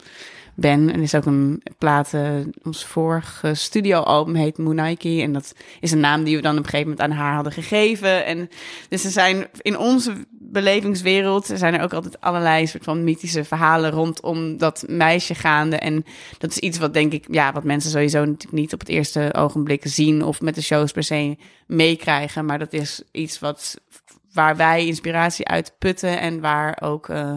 ben. 0.54 0.88
En 0.88 0.94
er 0.94 1.02
is 1.02 1.14
ook 1.14 1.25
een 1.25 1.62
plaat, 1.78 2.12
uh, 2.12 2.30
ons 2.62 2.85
vorige 2.85 3.54
studioalbum 3.54 4.35
heet 4.35 4.59
Moonike. 4.59 5.21
En 5.23 5.32
dat 5.32 5.54
is 5.80 5.92
een 5.92 6.00
naam 6.00 6.25
die 6.25 6.37
we 6.37 6.42
dan 6.42 6.59
op 6.59 6.64
een 6.64 6.71
gegeven 6.71 6.90
moment 6.90 7.11
aan 7.11 7.18
haar 7.18 7.35
hadden 7.35 7.52
gegeven. 7.52 8.25
En 8.25 8.49
dus 8.88 9.04
er 9.04 9.10
zijn 9.10 9.47
in 9.60 9.78
onze 9.78 10.12
belevingswereld 10.30 11.50
zijn 11.54 11.75
er 11.75 11.82
ook 11.82 11.93
altijd 11.93 12.21
allerlei 12.21 12.67
soort 12.67 12.84
van 12.84 13.04
mythische 13.04 13.45
verhalen 13.45 13.91
rondom 13.91 14.58
dat 14.58 14.84
meisje 14.86 15.34
gaande. 15.34 15.76
En 15.76 16.04
dat 16.38 16.50
is 16.50 16.58
iets 16.58 16.78
wat 16.78 16.95
denk 16.95 17.12
ik, 17.12 17.25
ja, 17.30 17.52
wat 17.52 17.65
mensen 17.65 17.91
sowieso 17.91 18.25
natuurlijk 18.25 18.52
niet 18.52 18.73
op 18.73 18.80
het 18.80 18.88
eerste 18.88 19.34
ogenblik 19.36 19.82
zien 19.84 20.25
of 20.25 20.41
met 20.41 20.54
de 20.54 20.62
shows 20.62 20.93
per 20.93 21.02
se 21.02 21.36
meekrijgen. 21.67 22.45
Maar 22.45 22.58
dat 22.58 22.73
is 22.73 23.02
iets 23.12 23.38
wat 23.38 23.80
waar 24.32 24.56
wij 24.56 24.86
inspiratie 24.86 25.49
uit 25.49 25.75
putten 25.78 26.21
en 26.21 26.41
waar 26.41 26.78
ook, 26.82 27.08
uh, 27.08 27.34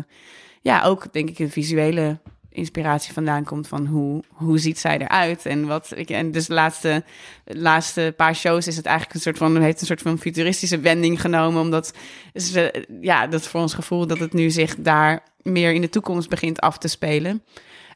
ja, 0.62 0.84
ook 0.84 1.14
denk 1.14 1.30
ik 1.30 1.40
een 1.40 1.52
visuele 1.52 2.20
inspiratie 2.56 3.14
vandaan 3.14 3.44
komt 3.44 3.68
van 3.68 3.86
hoe, 3.86 4.24
hoe 4.30 4.58
ziet 4.58 4.80
zij 4.80 4.98
eruit 4.98 5.46
en 5.46 5.68
wat 5.68 5.92
ik 5.96 6.10
en 6.10 6.32
dus 6.32 6.46
de 6.46 6.54
laatste, 6.54 7.04
de 7.44 7.58
laatste 7.58 8.14
paar 8.18 8.36
shows 8.36 8.68
is 8.68 8.76
het 8.76 8.86
eigenlijk 8.86 9.16
een 9.16 9.22
soort 9.22 9.38
van 9.38 9.62
heeft 9.62 9.82
een 9.82 9.88
soort 9.88 10.02
van 10.02 10.20
futuristische 10.20 10.80
wending 10.80 11.22
genomen 11.22 11.62
omdat 11.62 11.94
ze 12.34 12.86
ja 13.02 13.28
dat 13.28 13.48
voor 13.48 13.62
ons 13.62 13.74
gevoel 13.74 14.08
dat 14.08 14.20
het 14.20 14.34
nu 14.34 14.50
zich 14.50 14.76
daar 14.78 15.24
meer 15.42 15.74
in 15.74 15.82
de 15.82 15.90
toekomst 15.90 16.30
begint 16.30 16.60
af 16.60 16.78
te 16.78 16.88
spelen 16.88 17.44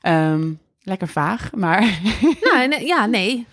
um, 0.03 0.59
lekker 0.83 1.07
vaag 1.07 1.49
maar 1.55 1.99
nou 2.51 2.67
nee, 2.67 2.85
ja 2.85 3.05
nee 3.05 3.45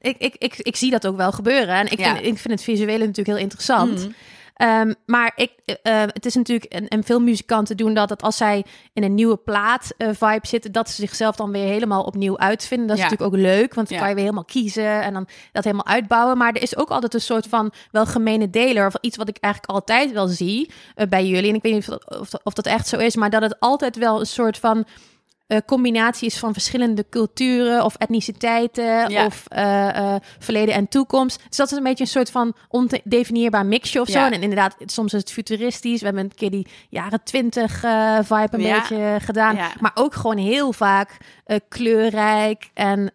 ik, 0.00 0.16
ik, 0.18 0.34
ik, 0.38 0.54
ik 0.56 0.76
zie 0.76 0.90
dat 0.90 1.06
ook 1.06 1.16
wel 1.16 1.32
gebeuren 1.32 1.74
en 1.74 1.90
ik, 1.90 1.98
Ja. 1.98 2.14
vind, 2.14 2.26
ik 2.26 2.38
vind 2.38 2.54
het 2.54 2.62
visuele 2.62 2.98
natuurlijk 3.06 3.28
heel 3.28 3.46
interessant 3.46 4.04
Mm. 4.04 4.14
Um, 4.62 4.94
maar 5.06 5.32
ik, 5.36 5.52
uh, 5.66 5.76
het 6.06 6.26
is 6.26 6.34
natuurlijk, 6.34 6.72
en, 6.72 6.88
en, 6.88 7.04
veel 7.04 7.20
muzikanten 7.20 7.76
doen 7.76 7.94
dat, 7.94 8.08
dat 8.08 8.22
als 8.22 8.36
zij 8.36 8.64
in 8.92 9.02
een 9.02 9.14
nieuwe 9.14 9.36
plaat 9.36 9.94
uh, 9.98 10.08
vibe 10.12 10.46
zitten, 10.46 10.72
dat 10.72 10.88
ze 10.88 10.94
zichzelf 10.94 11.36
dan 11.36 11.52
weer 11.52 11.64
helemaal 11.66 12.02
opnieuw 12.02 12.38
uitvinden. 12.38 12.86
Dat 12.86 12.96
is 12.96 13.02
Ja. 13.02 13.10
natuurlijk 13.10 13.34
ook 13.36 13.42
leuk, 13.42 13.74
want 13.74 13.88
dan 13.88 13.96
Ja. 13.96 14.02
kan 14.02 14.08
je 14.08 14.14
weer 14.14 14.24
helemaal 14.24 14.44
kiezen 14.44 15.02
en 15.02 15.12
dan 15.12 15.28
dat 15.52 15.64
helemaal 15.64 15.86
uitbouwen. 15.86 16.38
Maar 16.38 16.52
er 16.52 16.62
is 16.62 16.76
ook 16.76 16.90
altijd 16.90 17.14
een 17.14 17.20
soort 17.20 17.46
van 17.46 17.72
wel 17.90 18.06
gemene 18.06 18.50
deler, 18.50 18.86
of 18.86 18.94
iets 19.00 19.16
wat 19.16 19.28
ik 19.28 19.36
eigenlijk 19.40 19.72
altijd 19.72 20.12
wel 20.12 20.28
zie 20.28 20.70
uh, 20.96 21.06
bij 21.06 21.26
jullie. 21.26 21.48
En 21.48 21.54
ik 21.56 21.62
weet 21.62 21.72
niet 21.72 21.88
of 21.88 21.98
dat, 21.98 22.20
of, 22.20 22.30
dat, 22.30 22.40
of 22.44 22.52
dat 22.52 22.66
echt 22.66 22.88
zo 22.88 22.96
is, 22.96 23.16
maar 23.16 23.30
dat 23.30 23.42
het 23.42 23.60
altijd 23.60 23.96
wel 23.96 24.20
een 24.20 24.26
soort 24.26 24.58
van 24.58 24.86
uh, 25.50 25.58
combinatie 25.66 26.26
is 26.26 26.38
van 26.38 26.52
verschillende 26.52 27.04
culturen 27.10 27.84
of 27.84 27.94
etniciteiten 27.96 29.10
Ja. 29.10 29.26
of 29.26 29.44
uh, 29.56 29.88
uh, 29.96 30.14
verleden 30.38 30.74
en 30.74 30.88
toekomst. 30.88 31.42
Dus 31.48 31.56
dat 31.56 31.70
is 31.70 31.76
een 31.76 31.82
beetje 31.82 32.04
een 32.04 32.10
soort 32.10 32.30
van 32.30 32.54
ondefinieerbaar 32.68 33.66
mixje 33.66 34.00
of 34.00 34.08
zo. 34.08 34.18
Ja. 34.18 34.30
En 34.30 34.42
inderdaad, 34.42 34.76
soms 34.86 35.12
is 35.12 35.20
het 35.20 35.32
futuristisch. 35.32 35.98
We 36.00 36.06
hebben 36.06 36.24
een 36.24 36.34
keer 36.34 36.50
die 36.50 36.66
jaren 36.88 37.22
twintig 37.24 37.72
vibe 38.22 38.48
een 38.50 38.60
Ja. 38.60 38.78
beetje 38.78 39.16
gedaan. 39.20 39.58
Maar 39.80 39.92
ook 39.94 40.14
gewoon 40.14 40.36
heel 40.38 40.72
vaak 40.72 41.16
kleurrijk 41.68 42.70
en 42.74 43.12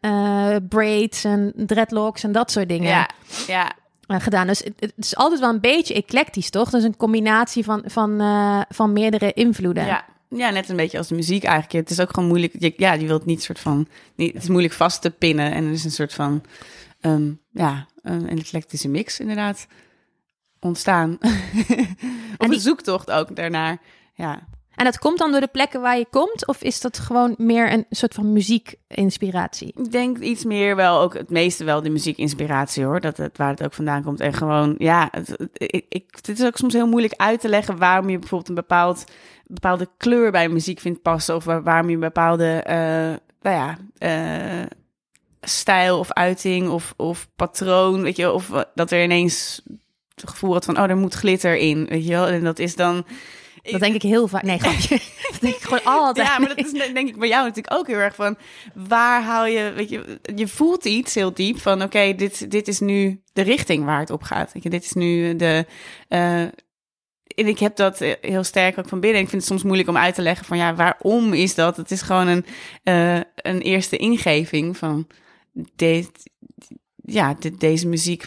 braids 0.70 1.24
en 1.24 1.54
dreadlocks 1.56 2.24
en 2.24 2.32
dat 2.32 2.52
soort 2.52 2.70
dingen. 2.70 2.90
ja 2.90 3.10
ja 3.48 3.72
uh, 4.08 4.18
gedaan. 4.20 4.48
Dus 4.48 4.60
het, 4.60 4.74
het 4.80 4.94
is 4.98 5.16
altijd 5.16 5.40
wel 5.40 5.50
een 5.50 5.60
beetje 5.60 5.94
eclectisch, 5.94 6.50
toch? 6.50 6.70
Dus 6.70 6.84
een 6.84 6.98
combinatie 6.98 7.64
van, 7.64 7.84
van, 7.86 8.22
uh, 8.22 8.62
van 8.70 8.94
meerdere 8.94 9.34
invloeden. 9.34 9.86
Ja. 9.86 10.06
Ja, 10.30 10.50
net 10.50 10.70
een 10.70 10.76
beetje 10.76 10.98
als 10.98 11.08
de 11.08 11.16
muziek 11.16 11.44
eigenlijk. 11.44 11.74
Het 11.74 11.90
is 11.90 12.00
ook 12.00 12.14
gewoon 12.14 12.30
moeilijk. 12.30 12.54
Je, 12.60 12.74
ja, 12.78 12.94
je 12.94 13.08
wilt 13.08 13.26
niet 13.26 13.44
soort 13.44 13.60
van. 13.60 13.88
Niet, 14.16 14.34
het 14.34 14.44
is 14.44 14.50
moeilijk 14.50 14.74
vast 14.74 15.02
te 15.02 15.10
pinnen. 15.12 15.52
En 15.52 15.66
er 15.66 15.72
is 15.72 15.84
een 15.84 15.92
soort 15.92 16.14
van. 16.14 16.44
Um, 17.02 17.40
ja, 17.52 17.86
een 18.02 18.40
eclectische 18.40 18.88
mix 18.90 19.20
inderdaad 19.20 19.68
ontstaan. 20.60 21.18
of 22.38 22.50
die- 22.50 22.60
zoektocht 22.60 23.12
ook 23.12 23.36
daarnaar. 23.36 23.82
Ja. 24.14 24.48
En 24.76 24.86
dat 24.86 24.98
komt 25.00 25.18
dan 25.18 25.32
door 25.32 25.40
de 25.40 25.48
plekken 25.48 25.82
waar 25.82 25.98
je 25.98 26.08
komt? 26.10 26.48
Of 26.48 26.62
is 26.62 26.82
dat 26.82 27.00
gewoon 27.00 27.36
meer 27.38 27.72
een 27.72 27.86
soort 27.90 28.14
van 28.14 28.34
muziekinspiratie? 28.34 29.74
Ik 29.76 29.92
denk 29.92 30.18
iets 30.18 30.44
meer 30.44 30.76
wel, 30.76 31.02
ook 31.02 31.14
het 31.14 31.30
meeste 31.30 31.64
wel 31.64 31.82
de 31.82 31.90
muziekinspiratie 31.90 32.86
hoor. 32.86 33.00
Dat 33.00 33.18
het, 33.18 33.38
waar 33.38 33.50
het 33.50 33.64
ook 33.64 33.74
vandaan 33.74 34.04
komt. 34.04 34.20
En 34.20 34.34
gewoon, 34.34 34.76
ja, 34.78 35.08
het, 35.12 35.28
het, 35.28 35.50
ik, 35.54 35.86
ik, 35.90 36.06
het 36.16 36.30
is 36.30 36.44
ook 36.46 36.58
soms 36.58 36.74
heel 36.74 36.88
moeilijk 36.88 37.14
uit 37.16 37.42
te 37.42 37.50
leggen 37.50 37.78
waarom 37.78 38.10
je 38.10 38.20
bijvoorbeeld 38.20 38.50
een 38.50 38.56
bepaald, 38.56 39.04
bepaalde 39.48 39.90
kleur 39.98 40.32
bij 40.32 40.50
muziek 40.50 40.80
vindt 40.80 41.02
passen. 41.02 41.36
Of 41.36 41.44
waar, 41.44 41.64
waarom 41.64 41.88
je 41.88 41.94
een 41.94 42.00
bepaalde, 42.00 42.64
uh, 42.68 42.74
nou 43.42 43.56
ja, 43.56 43.78
uh, 44.00 44.66
stijl 45.42 46.00
of 46.00 46.12
uiting 46.12 46.70
of, 46.70 46.94
of 46.98 47.28
patroon, 47.36 48.02
weet 48.02 48.16
je, 48.16 48.32
of 48.32 48.66
dat 48.74 48.92
er 48.92 49.04
ineens 49.04 49.62
het 50.16 50.30
gevoel 50.30 50.54
had 50.54 50.66
van, 50.66 50.78
oh, 50.78 50.90
er 50.90 50.98
moet 50.98 51.14
glitter 51.14 51.56
in, 51.56 51.86
weet 51.86 52.06
je 52.06 52.12
wel. 52.12 52.28
En 52.28 52.44
dat 52.44 52.60
is 52.60 52.76
dan... 52.76 53.06
Dat 53.64 53.80
denk 53.80 53.96
ik 53.96 54.02
heel 54.02 54.28
vaak. 54.28 54.44
Nee, 54.44 54.60
grapje. 54.60 55.00
dat 55.32 55.42
denk 55.42 55.56
ik 55.56 55.62
gewoon 55.62 55.84
altijd. 55.84 56.28
Ja, 56.28 56.40
maar 56.40 56.48
dat 56.48 56.58
is 56.58 56.72
denk 56.72 57.08
ik 57.08 57.18
bij 57.18 57.28
jou 57.28 57.44
natuurlijk 57.44 57.74
ook 57.74 57.88
heel 57.88 57.98
erg 57.98 58.16
van... 58.16 58.38
waar 58.74 59.24
haal 59.24 59.46
je... 59.46 59.72
Weet 59.76 59.90
je, 59.90 60.20
je 60.36 60.48
voelt 60.48 60.86
iets 60.86 61.14
heel 61.14 61.34
diep 61.34 61.60
van... 61.60 61.82
oké, 61.82 62.16
dit, 62.16 62.52
dit 62.52 62.68
is 62.68 62.80
nu 62.80 63.22
de 63.34 63.42
richting 63.42 63.86
waar 63.86 64.00
het 64.00 64.10
op 64.10 64.24
gaat. 64.24 64.54
Weet 64.54 64.64
je, 64.64 64.70
dit 64.70 64.84
is 64.84 64.94
nu 64.94 65.36
de... 65.36 65.66
Uh, 66.10 66.44
en 67.36 67.48
ik 67.48 67.60
heb 67.60 67.76
dat 67.76 68.02
eh, 68.02 68.14
heel 68.22 68.44
sterk 68.44 68.78
ook 68.80 68.88
van 68.88 69.00
binnen. 69.00 69.22
Ik 69.22 69.30
vind 69.30 69.42
het 69.42 69.52
soms 69.52 69.64
moeilijk 69.64 69.90
om 69.90 69.98
uit 69.98 70.16
te 70.16 70.22
leggen 70.22 70.46
van 70.46 70.58
ja, 70.58 70.76
waarom 70.76 71.34
is 71.34 71.56
dat? 71.56 71.78
Het 71.78 71.92
is 71.92 72.02
gewoon 72.02 72.28
een, 72.28 72.46
uh, 72.84 73.22
een 73.36 73.62
eerste 73.62 73.98
ingeving 73.98 74.78
van 74.78 75.08
dit, 75.76 76.10
ja, 76.96 77.34
dit, 77.40 77.60
deze 77.60 77.88
muziek 77.88 78.26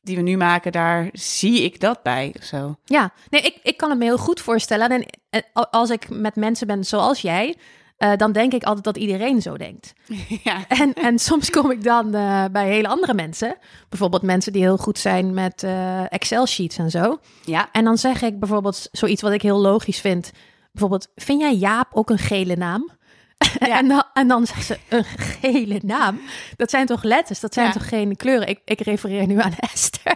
die 0.00 0.16
we 0.16 0.22
nu 0.22 0.36
maken, 0.36 0.72
daar 0.72 1.08
zie 1.12 1.62
ik 1.62 1.80
dat 1.80 2.02
bij 2.02 2.34
of 2.38 2.44
zo. 2.44 2.76
Ja, 2.84 3.12
nee, 3.30 3.40
ik, 3.40 3.58
ik 3.62 3.76
kan 3.76 3.90
het 3.90 3.98
me 3.98 4.04
heel 4.04 4.18
goed 4.18 4.40
voorstellen. 4.40 4.88
En, 4.90 5.06
en 5.30 5.44
als 5.52 5.90
ik 5.90 6.08
met 6.08 6.36
mensen 6.36 6.66
ben 6.66 6.84
zoals 6.84 7.20
jij, 7.20 7.56
uh, 7.98 8.12
dan 8.16 8.32
denk 8.32 8.52
ik 8.52 8.64
altijd 8.64 8.84
dat 8.84 8.96
iedereen 8.96 9.42
zo 9.42 9.56
denkt. 9.56 9.92
Ja. 10.44 10.68
En, 10.68 10.92
en 10.94 11.18
soms 11.18 11.50
kom 11.50 11.70
ik 11.70 11.84
dan 11.84 12.14
uh, 12.14 12.44
bij 12.52 12.68
hele 12.68 12.88
andere 12.88 13.14
mensen. 13.14 13.56
Bijvoorbeeld 13.88 14.22
mensen 14.22 14.52
die 14.52 14.62
heel 14.62 14.76
goed 14.76 14.98
zijn 14.98 15.34
met 15.34 15.62
uh, 15.62 16.12
Excel-sheets 16.12 16.78
en 16.78 16.90
zo. 16.90 17.18
Ja. 17.44 17.68
En 17.72 17.84
dan 17.84 17.98
zeg 17.98 18.22
ik 18.22 18.38
bijvoorbeeld 18.38 18.88
zoiets 18.92 19.22
wat 19.22 19.32
ik 19.32 19.42
heel 19.42 19.58
logisch 19.58 20.00
vind. 20.00 20.30
Bijvoorbeeld, 20.72 21.08
vind 21.16 21.40
jij 21.40 21.54
Jaap 21.54 21.88
ook 21.92 22.10
een 22.10 22.18
gele 22.18 22.56
naam? 22.56 22.90
Ja. 23.58 23.78
en, 23.78 23.88
dan, 23.88 24.04
en 24.12 24.28
dan 24.28 24.46
zegt 24.46 24.66
ze, 24.66 24.78
een 24.88 25.04
gele 25.04 25.80
naam? 25.84 26.20
Dat 26.56 26.70
zijn 26.70 26.86
toch 26.86 27.02
letters? 27.02 27.40
Dat 27.40 27.54
zijn 27.54 27.66
ja. 27.66 27.72
toch 27.72 27.88
geen 27.88 28.16
kleuren? 28.16 28.48
Ik, 28.48 28.60
ik 28.64 28.80
refereer 28.80 29.26
nu 29.26 29.40
aan 29.40 29.54
Esther. 29.72 30.14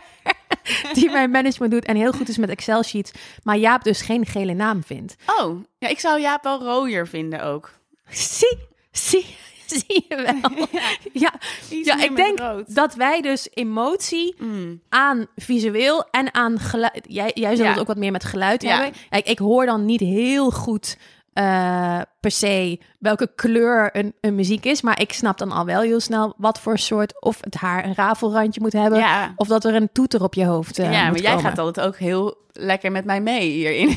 die 0.95 1.11
mijn 1.11 1.31
management 1.31 1.73
doet 1.73 1.85
en 1.85 1.97
heel 1.97 2.13
goed 2.13 2.29
is 2.29 2.37
met 2.37 2.49
Excel 2.49 2.83
sheets, 2.83 3.11
maar 3.43 3.57
Jaap 3.57 3.83
dus 3.83 4.01
geen 4.01 4.27
gele 4.27 4.55
naam 4.55 4.83
vindt. 4.85 5.15
Oh, 5.27 5.65
ja, 5.79 5.89
ik 5.89 6.01
zou 6.01 6.21
Jaap 6.21 6.43
wel 6.43 6.63
rooier 6.63 7.09
vinden 7.09 7.43
ook. 7.43 7.71
Zie, 8.11 8.59
zie, 8.91 9.37
zie 9.77 10.05
je 10.09 10.17
wel. 10.17 10.67
Ja, 11.13 11.33
ja, 11.69 12.03
ik 12.03 12.17
denk 12.17 12.39
dat 12.67 12.95
wij 12.95 13.21
dus 13.21 13.49
emotie 13.55 14.35
mm. 14.39 14.81
aan 14.89 15.27
visueel 15.37 16.05
en 16.11 16.35
aan 16.35 16.59
geluid. 16.59 17.05
Jij, 17.09 17.31
jij 17.35 17.57
het 17.57 17.79
ook 17.79 17.87
wat 17.87 17.97
meer 17.97 18.13
met 18.13 18.25
geluid 18.25 18.63
hebben. 18.63 18.93
ik, 19.11 19.27
ik 19.27 19.39
hoor 19.39 19.67
dan 19.67 19.85
niet 19.85 20.01
heel 20.01 20.51
goed 20.51 20.97
uh, 21.35 22.01
per 22.21 22.31
se 22.31 22.81
welke 22.99 23.31
kleur 23.35 23.97
een, 23.97 24.15
een, 24.21 24.35
muziek 24.35 24.65
is. 24.65 24.83
Maar 24.83 25.01
ik 25.01 25.13
snap 25.13 25.39
dan 25.39 25.53
al 25.53 25.65
wel 25.65 25.81
heel 25.81 26.01
snel 26.01 26.35
wat 26.37 26.61
voor 26.61 26.79
soort... 26.79 27.23
of 27.23 27.39
het 27.41 27.55
haar 27.55 27.85
een 27.85 27.95
rafelrandje 27.95 28.61
moet 28.61 28.73
hebben... 28.73 28.99
Ja. 28.99 29.33
of 29.37 29.49
dat 29.49 29.65
er 29.65 29.75
een 29.75 29.93
toeter 29.93 30.23
op 30.23 30.35
je 30.35 30.45
hoofd 30.45 30.79
uh, 30.79 30.93
Ja, 30.93 31.11
maar 31.11 31.21
jij 31.21 31.39
gaat 31.39 31.59
altijd 31.59 31.87
ook 31.87 31.97
heel 31.97 32.37
lekker 32.53 32.93
met 32.93 33.05
mij 33.05 33.21
mee 33.21 33.51
hierin. 33.51 33.89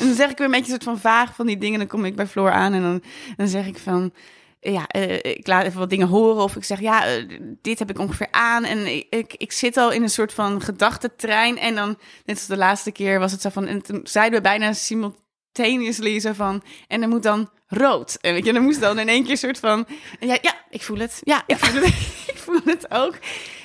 en 0.00 0.06
dan 0.06 0.14
zeg 0.14 0.30
ik 0.30 0.38
weer 0.38 0.46
een 0.46 0.52
beetje 0.52 0.72
een 0.72 0.80
soort 0.80 0.98
van 0.98 0.98
vaag 0.98 1.34
van 1.34 1.46
die 1.46 1.58
dingen. 1.58 1.78
Dan 1.78 1.88
kom 1.88 2.04
ik 2.04 2.16
bij 2.16 2.26
Floor 2.26 2.50
aan 2.50 2.72
en 2.72 2.82
dan, 2.82 3.02
dan 3.36 3.48
zeg 3.48 3.66
ik 3.66 3.78
van 3.78 4.12
ja, 4.60 4.86
uh, 4.96 5.16
ik 5.22 5.46
laat 5.46 5.64
even 5.64 5.78
wat 5.78 5.90
dingen 5.90 6.08
horen. 6.08 6.42
Of 6.42 6.56
ik 6.56 6.64
zeg, 6.64 6.80
ja, 6.80 7.16
uh, 7.16 7.28
dit 7.62 7.78
heb 7.78 7.90
ik 7.90 7.98
ongeveer 7.98 8.28
aan. 8.30 8.64
En 8.64 8.86
ik, 8.96 9.06
ik, 9.10 9.34
ik, 9.36 9.52
zit 9.52 9.76
al 9.76 9.92
in 9.92 10.02
een 10.02 10.10
soort 10.10 10.32
van 10.32 10.60
gedachtentrein. 10.60 11.58
En 11.58 11.74
dan, 11.74 11.98
net 12.24 12.36
als 12.36 12.46
de 12.46 12.56
laatste 12.56 12.92
keer, 12.92 13.18
was 13.18 13.32
het 13.32 13.40
zo 13.40 13.48
van... 13.48 13.66
En 13.66 13.82
toen 13.82 14.00
zeiden 14.02 14.38
we 14.38 14.48
bijna 14.48 14.72
simultaan 14.72 15.22
simultaneously 15.54 16.20
zo 16.20 16.32
van... 16.32 16.62
En 16.88 17.00
dan 17.00 17.08
moet 17.08 17.22
dan 17.22 17.50
rood. 17.68 18.18
En 18.20 18.32
weet 18.32 18.44
je, 18.44 18.52
dan 18.52 18.62
moest 18.62 18.80
dan 18.80 18.98
in 18.98 19.08
één 19.08 19.24
keer 19.24 19.36
soort 19.36 19.58
van... 19.58 19.86
Ja, 20.20 20.38
ja 20.42 20.54
ik 20.70 20.82
voel 20.82 20.98
het. 20.98 21.20
Ja, 21.24 21.42
ik 21.46 21.56
voel 21.56 21.82
het. 21.82 21.94
ik 22.32 22.36
voel 22.36 22.60
het 22.64 22.90
ook. 22.90 23.18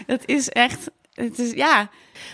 Het 0.06 0.24
is 0.26 0.50
echt... 0.50 0.90
Het 1.14 1.40
is, 1.40 1.52
ja... 1.52 1.90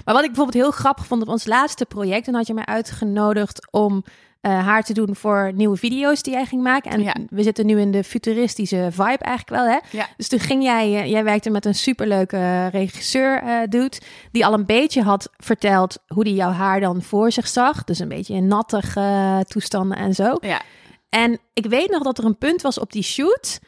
Maar 0.06 0.14
wat 0.14 0.24
ik 0.24 0.30
bijvoorbeeld 0.30 0.64
heel 0.64 0.72
grappig 0.72 1.06
vond 1.06 1.22
op 1.22 1.28
ons 1.28 1.46
laatste 1.46 1.86
project... 1.86 2.26
dan 2.26 2.36
had 2.36 2.48
je 2.48 2.54
mij 2.54 2.66
uitgenodigd 2.66 3.68
om 3.72 4.04
uh, 4.46 4.66
haar 4.66 4.84
te 4.84 4.94
doen 4.94 5.16
voor 5.16 5.52
nieuwe 5.56 5.78
video's 5.78 6.22
die 6.22 6.34
jij 6.34 6.46
ging 6.46 6.64
maken. 6.64 6.92
En 6.92 7.04
ja. 7.04 7.16
we 7.30 7.44
zitten 7.44 7.66
nu 7.66 7.80
in 7.80 7.92
de 7.92 8.04
futuristische 8.04 8.88
vibe 8.92 9.24
eigenlijk 9.24 9.50
wel, 9.50 9.66
hè? 9.66 9.98
Ja. 9.98 10.08
Dus 10.18 10.28
toen 10.28 10.40
ging 10.40 10.64
jij, 10.64 10.90
uh, 10.90 11.12
jij 11.12 11.24
werkte 11.24 11.50
met 11.50 11.66
een 11.66 11.76
superleuke 11.76 12.68
regisseur, 12.68 13.44
uh, 13.44 13.60
dude, 13.70 13.98
die 14.32 14.46
al 14.46 14.54
een 14.54 14.66
beetje 14.66 15.02
had 15.02 15.30
verteld 15.38 15.98
hoe 16.08 16.24
die 16.24 16.34
jouw 16.34 16.52
haar 16.52 16.80
dan 16.80 17.02
voor 17.02 17.32
zich 17.32 17.48
zag. 17.48 17.84
Dus 17.84 18.00
een 18.00 18.08
beetje 18.08 18.34
in 18.34 18.48
nattige 18.48 19.44
toestanden 19.48 19.98
en 19.98 20.14
zo. 20.14 20.38
Ja. 20.40 20.62
En 21.10 21.40
ik 21.54 21.66
weet 21.66 21.90
nog 21.90 22.04
dat 22.04 22.18
er 22.18 22.26
een 22.26 22.38
punt 22.38 22.62
was 22.62 22.80
op 22.80 22.92
die 22.92 23.04
shoot... 23.04 23.60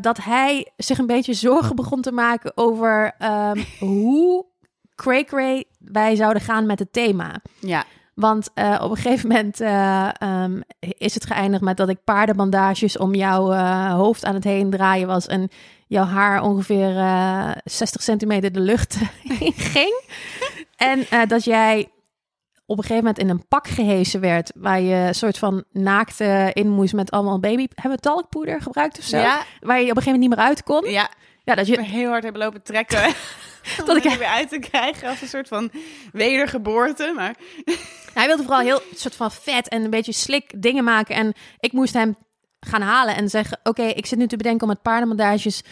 Dat 0.00 0.18
hij 0.22 0.72
zich 0.76 0.98
een 0.98 1.06
beetje 1.06 1.34
zorgen 1.34 1.76
begon 1.76 2.00
te 2.00 2.12
maken 2.12 2.52
over 2.54 3.14
um, 3.22 3.64
hoe 3.88 4.46
cray-cray 4.94 5.64
wij 5.78 6.14
zouden 6.14 6.42
gaan 6.42 6.66
met 6.66 6.78
het 6.78 6.92
thema. 6.92 7.40
Ja. 7.60 7.84
Want 8.18 8.50
uh, 8.54 8.78
op 8.82 8.90
een 8.90 8.96
gegeven 8.96 9.28
moment 9.28 9.60
uh, 9.60 10.08
um, 10.22 10.62
is 10.78 11.14
het 11.14 11.26
geëindigd 11.26 11.62
met 11.62 11.76
dat 11.76 11.88
ik 11.88 12.04
paardenbandages 12.04 12.96
om 12.96 13.14
jouw 13.14 13.52
uh, 13.52 13.94
hoofd 13.94 14.24
aan 14.24 14.34
het 14.34 14.44
heen 14.44 14.70
draaien 14.70 15.06
was. 15.06 15.26
En 15.26 15.48
jouw 15.86 16.04
haar 16.04 16.42
ongeveer 16.42 16.92
60 17.64 18.02
centimeter 18.02 18.52
de 18.52 18.60
lucht 18.60 18.98
in 19.40 19.52
ging. 19.52 20.02
en 20.76 21.28
dat 21.28 21.44
jij 21.44 21.90
op 22.66 22.76
een 22.76 22.82
gegeven 22.84 23.04
moment 23.04 23.18
in 23.18 23.28
een 23.28 23.48
pak 23.48 23.68
gehesen 23.68 24.20
werd. 24.20 24.52
Waar 24.54 24.80
je 24.80 24.94
een 24.94 25.14
soort 25.14 25.38
van 25.38 25.64
naakte 25.72 26.50
in 26.52 26.70
moest 26.70 26.94
met 26.94 27.10
allemaal 27.10 27.40
baby... 27.40 27.66
Hebben 27.74 27.98
we 27.98 28.02
talkpoeder 28.02 28.60
gebruikt 28.60 28.98
of 28.98 29.04
zo? 29.04 29.18
Ja. 29.18 29.42
Waar 29.60 29.80
je 29.80 29.90
op 29.90 29.96
een 29.96 30.02
gegeven 30.02 30.12
moment 30.12 30.20
niet 30.20 30.38
meer 30.38 30.46
uit 30.46 30.62
kon? 30.62 30.90
Ja. 30.90 31.10
Ja, 31.44 31.54
dat 31.54 31.66
je 31.66 31.82
heel 31.82 32.10
hard 32.10 32.22
hebben 32.22 32.42
lopen 32.42 32.62
trekken. 32.62 33.14
dat 33.84 33.96
ik 33.96 34.04
er 34.04 34.18
weer 34.18 34.28
uit 34.28 34.48
te 34.48 34.58
krijgen 34.58 35.08
als 35.08 35.20
een 35.20 35.28
soort 35.28 35.48
van 35.48 35.70
wedergeboorte. 36.12 37.12
Maar 37.16 37.36
hij 38.14 38.26
wilde 38.26 38.42
vooral 38.42 38.60
heel 38.60 38.80
soort 38.94 39.16
van 39.16 39.30
vet 39.30 39.68
en 39.68 39.84
een 39.84 39.90
beetje 39.90 40.12
slik 40.12 40.62
dingen 40.62 40.84
maken. 40.84 41.14
En 41.14 41.32
ik 41.60 41.72
moest 41.72 41.94
hem 41.94 42.16
gaan 42.60 42.82
halen 42.82 43.16
en 43.16 43.28
zeggen: 43.28 43.58
Oké, 43.58 43.68
okay, 43.68 43.90
ik 43.90 44.06
zit 44.06 44.18
nu 44.18 44.26
te 44.26 44.36
bedenken 44.36 44.62
om 44.62 44.68
met 44.68 44.82
paardenbandages 44.82 45.62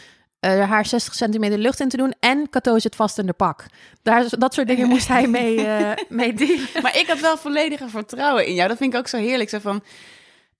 uh, 0.40 0.70
haar 0.70 0.86
60 0.86 1.14
centimeter 1.14 1.58
lucht 1.58 1.80
in 1.80 1.88
te 1.88 1.96
doen. 1.96 2.14
En 2.20 2.50
Kato 2.50 2.78
zit 2.78 2.96
vast 2.96 3.18
in 3.18 3.26
de 3.26 3.32
pak. 3.32 3.66
Daar, 4.02 4.38
dat 4.38 4.54
soort 4.54 4.66
dingen 4.66 4.88
moest 4.88 5.08
hij 5.08 5.26
mee, 5.26 5.56
uh, 5.56 5.90
mee 6.08 6.34
dealen. 6.34 6.68
Maar 6.82 6.98
ik 6.98 7.06
had 7.06 7.20
wel 7.20 7.36
volledige 7.36 7.88
vertrouwen 7.88 8.46
in 8.46 8.54
jou. 8.54 8.68
Dat 8.68 8.76
vind 8.76 8.92
ik 8.92 8.98
ook 8.98 9.08
zo 9.08 9.16
heerlijk. 9.16 9.50
Zo 9.50 9.58
van, 9.58 9.82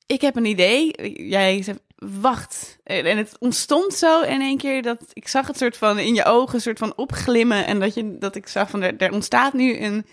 ik 0.07 0.21
heb 0.21 0.37
een 0.37 0.45
idee. 0.45 0.91
Jij 1.29 1.63
zegt, 1.63 1.79
wacht. 1.97 2.79
En 2.85 3.17
het 3.17 3.37
ontstond 3.39 3.95
zo 3.95 4.23
in 4.23 4.41
één 4.41 4.59
keer 4.59 4.83
dat 4.83 5.01
ik 5.13 5.29
zag 5.29 5.47
het 5.47 5.59
soort 5.59 5.77
van 5.77 5.99
in 5.99 6.15
je 6.15 6.25
ogen 6.25 6.61
soort 6.61 6.79
van 6.79 6.97
opglimmen. 6.97 7.67
En 7.67 7.81
dat, 7.81 7.95
je, 7.95 8.19
dat 8.19 8.37
ik 8.37 8.49
zag 8.49 8.71
van, 8.71 8.83
er, 8.83 8.97
er 8.97 9.13
ontstaat 9.13 9.53
nu 9.53 9.79
een 9.79 10.07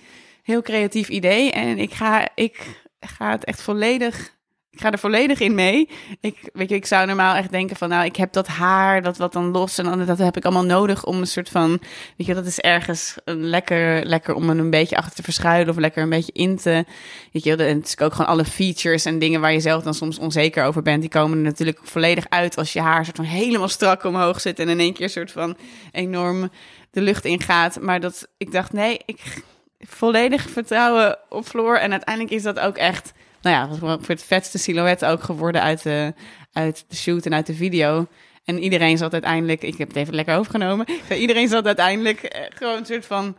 heel 0.44 0.62
creatief 0.62 1.10
idee. 1.10 1.52
En 1.52 1.78
ik 1.78 1.94
ga, 1.94 2.30
ik 2.36 2.82
ga 3.00 3.32
het 3.32 3.44
echt 3.44 3.62
volledig 3.62 4.36
ik 4.74 4.82
ga 4.82 4.92
er 4.92 5.00
volledig 5.00 5.40
in 5.40 5.56
mee. 5.56 5.90
Ik, 6.22 6.50
weet 6.54 6.70
je, 6.70 6.76
ik 6.76 6.86
zou 6.86 7.06
normaal 7.06 7.36
echt 7.36 7.52
denken 7.52 7.76
van, 7.76 7.90
nou, 7.90 8.06
ik 8.06 8.16
heb 8.16 8.34
dat 8.34 8.48
haar, 8.48 9.02
dat 9.02 9.18
wat 9.18 9.34
dan 9.34 9.52
los 9.52 9.78
en 9.78 9.86
dan, 9.86 10.06
dat 10.06 10.18
heb 10.18 10.38
ik 10.38 10.46
allemaal 10.46 10.66
nodig 10.66 11.06
om 11.06 11.18
een 11.18 11.28
soort 11.28 11.50
van, 11.50 11.80
weet 12.18 12.28
je, 12.28 12.34
dat 12.34 12.46
is 12.46 12.60
ergens 12.60 13.16
een 13.26 13.44
lekker, 13.44 14.06
lekker 14.06 14.36
om 14.36 14.50
een 14.50 14.70
beetje 14.70 14.98
achter 14.98 15.16
te 15.16 15.24
verschuilen 15.24 15.70
of 15.70 15.78
lekker 15.78 16.04
een 16.04 16.10
beetje 16.10 16.32
in 16.32 16.58
te, 16.58 16.86
weet 17.32 17.44
je, 17.44 17.56
en 17.56 17.78
het 17.78 17.88
is 17.88 18.00
ook 18.00 18.14
gewoon 18.14 18.28
alle 18.28 18.46
features 18.46 19.06
en 19.06 19.20
dingen 19.20 19.42
waar 19.42 19.54
je 19.54 19.60
zelf 19.60 19.84
dan 19.84 19.94
soms 19.94 20.20
onzeker 20.20 20.66
over 20.66 20.82
bent, 20.82 21.02
die 21.02 21.10
komen 21.10 21.38
er 21.38 21.44
natuurlijk 21.44 21.80
volledig 21.84 22.26
uit 22.30 22.58
als 22.58 22.74
je 22.74 22.82
haar 22.82 23.06
soort 23.06 23.18
van 23.18 23.26
helemaal 23.26 23.68
strak 23.68 24.04
omhoog 24.04 24.42
zit 24.42 24.60
en 24.60 24.70
in 24.70 24.80
één 24.80 24.94
keer 24.94 25.10
soort 25.10 25.32
van 25.32 25.58
enorm 25.92 26.50
de 26.92 27.02
lucht 27.02 27.26
ingaat. 27.26 27.80
Maar 27.82 28.00
dat, 28.00 28.28
ik 28.38 28.52
dacht, 28.52 28.74
nee, 28.74 29.00
ik 29.06 29.44
volledig 29.80 30.50
vertrouwen 30.50 31.18
op 31.30 31.46
Floor 31.46 31.78
en 31.78 31.92
uiteindelijk 31.92 32.36
is 32.36 32.44
dat 32.44 32.60
ook 32.60 32.78
echt 32.78 33.14
nou 33.44 33.56
ja, 33.56 33.76
voor 33.78 34.00
het 34.08 34.24
vetste 34.24 34.58
silhouet 34.58 35.06
ook 35.06 35.24
geworden 35.24 35.62
uit 35.62 35.84
de, 35.84 36.14
uit 36.52 36.86
de 36.88 36.96
shoot 36.96 37.26
en 37.26 37.34
uit 37.34 37.46
de 37.46 37.54
video. 37.54 38.08
En 38.44 38.60
iedereen 38.60 38.98
zat 38.98 39.14
uiteindelijk, 39.14 39.62
ik 39.62 39.78
heb 39.78 39.88
het 39.88 39.98
even 39.98 40.16
lekker 40.16 40.36
overgenomen. 40.36 40.86
Iedereen 41.10 41.48
zat 41.48 41.66
uiteindelijk 41.66 42.24
eh, 42.24 42.42
gewoon 42.50 42.78
een 42.78 42.86
soort 42.86 43.06
van, 43.06 43.38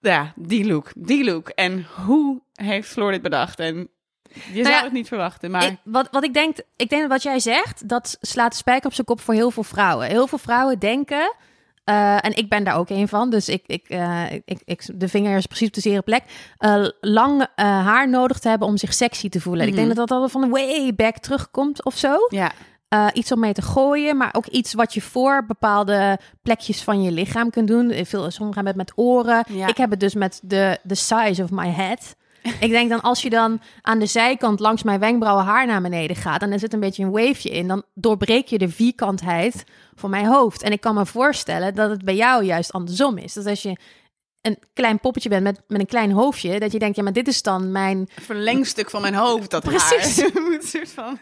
ja, 0.00 0.32
die 0.36 0.66
look, 0.66 0.90
die 0.96 1.24
look. 1.24 1.48
En 1.48 1.86
hoe 2.04 2.40
heeft 2.54 2.88
Floor 2.88 3.10
dit 3.12 3.22
bedacht? 3.22 3.58
En 3.58 3.88
je 4.28 4.52
nou 4.52 4.64
zou 4.64 4.74
ja, 4.74 4.82
het 4.82 4.92
niet 4.92 5.08
verwachten, 5.08 5.50
maar... 5.50 5.64
Ik, 5.64 5.76
wat, 5.84 6.08
wat 6.10 6.24
ik 6.24 6.34
denk, 6.34 6.56
ik 6.76 6.88
denk 6.88 7.02
dat 7.02 7.10
wat 7.10 7.22
jij 7.22 7.38
zegt, 7.38 7.88
dat 7.88 8.18
slaat 8.20 8.50
de 8.50 8.56
spijker 8.56 8.86
op 8.86 8.94
zijn 8.94 9.06
kop 9.06 9.20
voor 9.20 9.34
heel 9.34 9.50
veel 9.50 9.64
vrouwen. 9.64 10.06
Heel 10.06 10.26
veel 10.26 10.38
vrouwen 10.38 10.78
denken 10.78 11.34
uh, 11.88 12.24
en 12.24 12.36
ik 12.36 12.48
ben 12.48 12.64
daar 12.64 12.76
ook 12.76 12.90
een 12.90 13.08
van. 13.08 13.30
Dus 13.30 13.48
ik, 13.48 13.62
ik, 13.66 13.84
uh, 13.88 14.32
ik, 14.32 14.62
ik, 14.64 14.88
de 14.94 15.08
vinger 15.08 15.36
is 15.36 15.46
precies 15.46 15.68
op 15.68 15.74
de 15.74 15.80
zere 15.80 16.02
plek. 16.02 16.22
Uh, 16.60 16.86
lang 17.00 17.46
haar 17.54 18.08
nodig 18.08 18.38
te 18.38 18.48
hebben 18.48 18.68
om 18.68 18.76
zich 18.76 18.94
sexy 18.94 19.28
te 19.28 19.40
voelen. 19.40 19.66
Mm 19.66 19.72
-hmm. 19.72 19.80
Ik 19.80 19.84
denk 19.84 19.96
dat 19.96 20.08
dat 20.08 20.20
al 20.20 20.28
van 20.28 20.50
way 20.50 20.94
back 20.94 21.18
terugkomt 21.18 21.84
of 21.84 21.96
zo. 21.96 22.16
Ja. 22.28 22.52
iets 23.12 23.32
om 23.32 23.40
mee 23.40 23.52
te 23.52 23.62
gooien, 23.62 24.16
maar 24.16 24.28
ook 24.32 24.46
iets 24.46 24.74
wat 24.74 24.94
je 24.94 25.00
voor 25.00 25.46
bepaalde 25.46 26.18
plekjes 26.42 26.82
van 26.82 27.02
je 27.02 27.10
lichaam 27.10 27.50
kunt 27.50 27.68
doen. 27.68 27.92
Veel, 27.92 28.30
sommigen 28.30 28.64
hebben 28.64 28.66
het 28.66 28.76
met 28.76 28.92
oren. 29.06 29.44
Ja. 29.48 29.66
Ik 29.66 29.76
heb 29.76 29.90
het 29.90 30.00
dus 30.00 30.14
met 30.14 30.40
de, 30.42 30.78
de 30.82 30.94
size 30.94 31.42
of 31.42 31.50
my 31.50 31.68
head. 31.68 32.16
Ik 32.60 32.70
denk 32.70 32.90
dan 32.90 33.00
als 33.00 33.22
je 33.22 33.30
dan 33.30 33.60
aan 33.82 33.98
de 33.98 34.06
zijkant 34.06 34.60
langs 34.60 34.82
mijn 34.82 35.00
wenkbrauwen 35.00 35.44
haar 35.44 35.66
naar 35.66 35.82
beneden 35.82 36.16
gaat... 36.16 36.42
en 36.42 36.52
er 36.52 36.58
zit 36.58 36.72
een 36.72 36.80
beetje 36.80 37.04
een 37.04 37.10
waveje 37.10 37.50
in... 37.50 37.68
dan 37.68 37.82
doorbreek 37.94 38.46
je 38.46 38.58
de 38.58 38.68
vierkantheid 38.68 39.64
van 39.94 40.10
mijn 40.10 40.26
hoofd. 40.26 40.62
En 40.62 40.72
ik 40.72 40.80
kan 40.80 40.94
me 40.94 41.06
voorstellen 41.06 41.74
dat 41.74 41.90
het 41.90 42.04
bij 42.04 42.16
jou 42.16 42.44
juist 42.44 42.72
andersom 42.72 43.18
is. 43.18 43.32
Dat 43.32 43.46
als 43.46 43.62
je 43.62 43.76
een 44.46 44.58
klein 44.74 44.98
poppetje 45.00 45.28
bent 45.28 45.42
met, 45.42 45.60
met 45.68 45.80
een 45.80 45.86
klein 45.86 46.10
hoofdje, 46.10 46.60
dat 46.60 46.72
je 46.72 46.78
denkt, 46.78 46.96
ja, 46.96 47.02
maar 47.02 47.12
dit 47.12 47.28
is 47.28 47.42
dan 47.42 47.72
mijn... 47.72 48.08
Verlengstuk 48.20 48.90
van 48.90 49.00
mijn 49.00 49.14
hoofd, 49.14 49.50
dat 49.50 49.62
Precies. 49.64 50.20
haar. 50.20 50.30
Moet 50.42 50.54
een 50.62 50.68
soort 50.68 50.88
van 50.90 51.18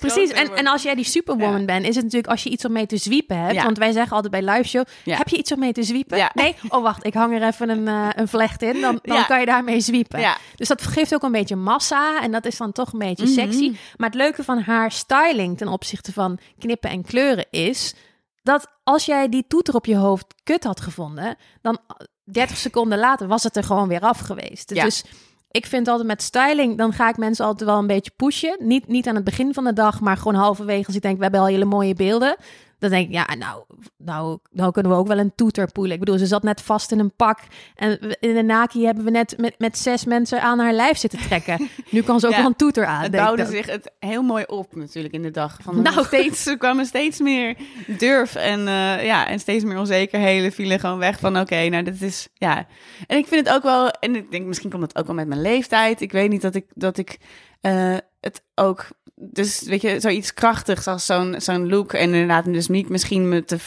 Precies, 0.00 0.30
en, 0.30 0.56
en 0.56 0.66
als 0.66 0.82
jij 0.82 0.94
die 0.94 1.04
superwoman 1.04 1.58
Ja. 1.60 1.64
bent, 1.64 1.86
is 1.86 1.94
het 1.94 2.04
natuurlijk 2.04 2.30
als 2.32 2.42
je 2.42 2.50
iets 2.50 2.64
om 2.64 2.72
mee 2.72 2.86
te 2.86 2.96
zwiepen 2.96 3.38
hebt. 3.38 3.54
Ja. 3.54 3.62
Want 3.64 3.78
wij 3.78 3.92
zeggen 3.92 4.16
altijd 4.16 4.32
bij 4.44 4.54
live 4.54 4.68
show, 4.68 4.84
Ja. 5.04 5.16
heb 5.16 5.28
je 5.28 5.36
iets 5.36 5.52
om 5.52 5.58
mee 5.58 5.72
te 5.72 5.82
zwiepen? 5.82 6.18
Ja. 6.18 6.30
Nee? 6.34 6.54
Oh, 6.68 6.82
wacht, 6.82 7.06
ik 7.06 7.14
hang 7.14 7.34
er 7.34 7.46
even 7.46 7.68
een, 7.68 7.88
eh, 7.88 8.08
een 8.14 8.28
vlecht 8.28 8.62
in. 8.62 8.80
Dan, 8.80 8.98
dan 9.02 9.26
kan 9.26 9.40
je 9.40 9.46
daarmee 9.46 9.80
zwiepen. 9.80 10.20
Ja. 10.20 10.36
Dus 10.56 10.68
dat 10.68 10.82
geeft 10.82 11.14
ook 11.14 11.22
een 11.22 11.32
beetje 11.32 11.56
massa 11.56 12.22
en 12.22 12.32
dat 12.32 12.44
is 12.46 12.56
dan 12.56 12.72
toch 12.72 12.92
een 12.92 12.98
beetje 12.98 13.24
Mhm. 13.24 13.32
sexy. 13.32 13.76
Maar 13.96 14.08
het 14.08 14.18
leuke 14.18 14.44
van 14.44 14.58
haar 14.60 14.92
styling 14.92 15.58
ten 15.58 15.68
opzichte 15.68 16.12
van 16.12 16.38
knippen 16.58 16.90
en 16.90 17.02
kleuren 17.04 17.46
is 17.50 17.94
dat 18.42 18.66
als 18.82 19.04
jij 19.04 19.28
die 19.28 19.44
toeter 19.48 19.74
op 19.74 19.86
je 19.86 19.96
hoofd 19.96 20.34
kut 20.42 20.64
had 20.64 20.80
gevonden, 20.80 21.36
dan 21.60 21.78
30 22.24 22.56
seconden 22.66 22.98
later 22.98 23.26
was 23.26 23.42
het 23.42 23.56
er 23.56 23.64
gewoon 23.64 23.88
weer 23.88 24.00
af 24.00 24.18
geweest. 24.18 24.74
Ja. 24.74 24.84
Dus 24.84 25.04
ik 25.50 25.66
vind 25.66 25.88
altijd 25.88 26.08
met 26.08 26.22
styling, 26.22 26.78
dan 26.78 26.92
ga 26.92 27.08
ik 27.08 27.16
mensen 27.16 27.44
altijd 27.44 27.70
wel 27.70 27.78
een 27.78 27.86
beetje 27.86 28.12
pushen. 28.16 28.56
Niet, 28.58 28.88
niet 28.88 29.06
aan 29.06 29.14
het 29.14 29.24
begin 29.24 29.54
van 29.54 29.64
de 29.64 29.72
dag, 29.72 30.00
maar 30.00 30.16
gewoon 30.16 30.34
halverwege 30.34 30.86
als 30.86 30.96
ik 30.96 31.02
denk, 31.02 31.16
we 31.16 31.22
hebben 31.22 31.40
al 31.40 31.46
hele 31.46 31.64
mooie 31.64 31.94
beelden. 31.94 32.36
Dan 32.82 32.90
denk 32.90 33.06
ik, 33.06 33.12
ja, 33.12 33.34
nou, 33.38 33.64
nou, 33.96 34.38
nou 34.50 34.72
kunnen 34.72 34.92
we 34.92 34.98
ook 34.98 35.06
wel 35.06 35.18
een 35.18 35.34
toeter 35.34 35.72
poelen. 35.72 35.92
Ik 35.92 35.98
bedoel, 35.98 36.18
ze 36.18 36.26
zat 36.26 36.42
net 36.42 36.60
vast 36.60 36.92
in 36.92 36.98
een 36.98 37.14
pak. 37.16 37.38
En 37.74 37.98
in 38.20 38.34
de 38.34 38.42
Naki 38.42 38.84
hebben 38.84 39.04
we 39.04 39.10
net 39.10 39.34
met, 39.38 39.54
met 39.58 39.78
zes 39.78 40.04
mensen 40.04 40.42
aan 40.42 40.58
haar 40.58 40.72
lijf 40.72 40.98
zitten 40.98 41.18
trekken. 41.18 41.68
Nu 41.90 42.02
kan 42.02 42.20
ze 42.20 42.26
ook 42.26 42.32
Ja, 42.32 42.38
wel 42.38 42.46
een 42.46 42.56
toeter 42.56 42.86
aan. 42.86 43.02
Het 43.02 43.12
bouwde 43.12 43.46
zich 43.46 43.66
het 43.66 43.92
heel 43.98 44.22
mooi 44.22 44.44
op 44.46 44.74
natuurlijk 44.74 45.14
in 45.14 45.22
de 45.22 45.30
dag. 45.30 45.58
Van 45.62 45.82
Nou. 45.82 46.04
steeds, 46.12 46.46
er 46.46 46.58
kwamen 46.58 46.86
steeds 46.86 47.20
meer 47.20 47.56
durf 47.86 48.34
en, 48.34 48.58
eh, 48.68 49.04
ja, 49.04 49.26
en 49.26 49.40
steeds 49.40 49.64
meer 49.64 49.78
onzekerheden 49.78 50.52
vielen 50.52 50.80
gewoon 50.80 50.98
weg 50.98 51.18
van 51.18 51.38
oké, 51.38 51.68
nou 51.68 51.82
dit 51.82 52.02
is, 52.02 52.28
ja. 52.34 52.66
En 53.06 53.18
ik 53.18 53.26
vind 53.26 53.46
het 53.46 53.54
ook 53.54 53.62
wel, 53.62 53.90
en 53.90 54.16
ik 54.16 54.30
denk 54.30 54.46
misschien 54.46 54.70
komt 54.70 54.82
het 54.82 54.96
ook 54.96 55.06
wel 55.06 55.14
met 55.14 55.28
mijn 55.28 55.42
leeftijd. 55.42 56.00
Ik 56.00 56.12
weet 56.12 56.30
niet 56.30 56.42
dat 56.42 56.54
ik, 56.54 56.66
dat 56.74 56.98
ik 56.98 57.18
eh, 57.60 57.96
het 58.20 58.42
ook, 58.54 58.88
dus 59.30 59.62
weet 59.62 59.82
je, 59.82 60.00
zoiets 60.00 60.34
krachtigs 60.34 60.86
als 60.86 61.06
zo'n 61.06 61.34
zo'n 61.40 61.68
look 61.68 61.92
en 61.92 62.12
inderdaad 62.12 62.44
dus 62.44 62.68
niet 62.68 62.88
misschien 62.88 63.28
me 63.28 63.44
te 63.44 63.58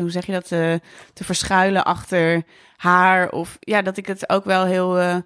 hoe 0.00 0.10
zeg 0.10 0.26
je 0.26 0.32
dat, 0.32 0.48
te, 0.48 0.80
te 1.12 1.24
verschuilen 1.24 1.84
achter 1.84 2.42
haar 2.76 3.30
of 3.30 3.56
ja, 3.60 3.82
dat 3.82 3.96
ik 3.96 4.06
het 4.06 4.28
ook 4.28 4.44
wel 4.44 4.64
heel... 4.64 4.98
eh, 4.98 5.16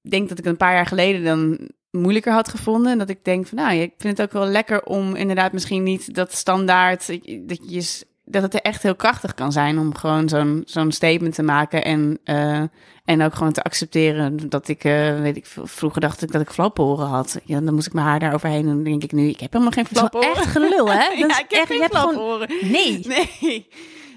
denk 0.00 0.28
dat 0.28 0.38
ik 0.38 0.44
het 0.44 0.52
een 0.52 0.56
paar 0.56 0.74
jaar 0.74 0.86
geleden 0.86 1.24
dan 1.24 1.68
moeilijker 1.90 2.32
had 2.32 2.48
gevonden. 2.48 2.92
En 2.92 2.98
dat 2.98 3.08
ik 3.08 3.24
denk 3.24 3.46
van, 3.46 3.58
nou, 3.58 3.74
ik 3.74 3.94
vind 3.98 4.18
het 4.18 4.26
ook 4.26 4.32
wel 4.32 4.46
lekker 4.46 4.82
om 4.82 5.14
inderdaad 5.14 5.52
misschien 5.52 5.82
niet 5.82 6.14
dat 6.14 6.32
standaard, 6.32 7.06
dat 7.48 7.60
je 7.66 8.04
dat 8.24 8.42
het 8.42 8.54
er 8.54 8.60
echt 8.60 8.82
heel 8.82 8.94
krachtig 8.94 9.34
kan 9.34 9.52
zijn 9.52 9.78
om 9.78 9.94
gewoon 9.94 10.28
zo'n 10.28 10.62
zo'n 10.66 10.92
statement 10.92 11.34
te 11.34 11.42
maken 11.42 11.84
en 11.84 12.18
uh, 12.24 12.62
en 13.04 13.22
ook 13.22 13.34
gewoon 13.34 13.52
te 13.52 13.62
accepteren 13.62 14.48
dat 14.48 14.68
ik, 14.68 14.84
uh, 14.84 15.20
weet 15.20 15.36
ik, 15.36 15.46
vroeger 15.46 16.00
dacht 16.00 16.22
ik 16.22 16.32
dat 16.32 16.40
ik 16.40 16.50
flaporen 16.50 17.06
had. 17.06 17.40
Ja, 17.44 17.60
dan 17.60 17.74
moest 17.74 17.86
ik 17.86 17.92
mijn 17.92 18.06
haar 18.06 18.18
daar 18.18 18.34
overheen 18.34 18.68
en 18.68 18.74
dan 18.74 18.82
denk 18.82 19.02
ik 19.02 19.12
nu, 19.12 19.28
ik 19.28 19.40
heb 19.40 19.52
helemaal 19.52 19.72
geen 19.72 19.86
flaporen. 19.86 20.34
echt 20.34 20.46
gelul, 20.46 20.90
hè? 20.90 21.08
Dat 21.08 21.18
ja, 21.18 21.28
is 21.28 21.38
ik 21.38 21.50
heb 21.50 21.60
echt, 21.60 21.66
geen 21.66 21.80
hebt 21.80 21.96
gewoon... 21.96 22.14
flaporen. 22.14 22.48
Nee. 22.60 23.00
Nee. 23.40 23.68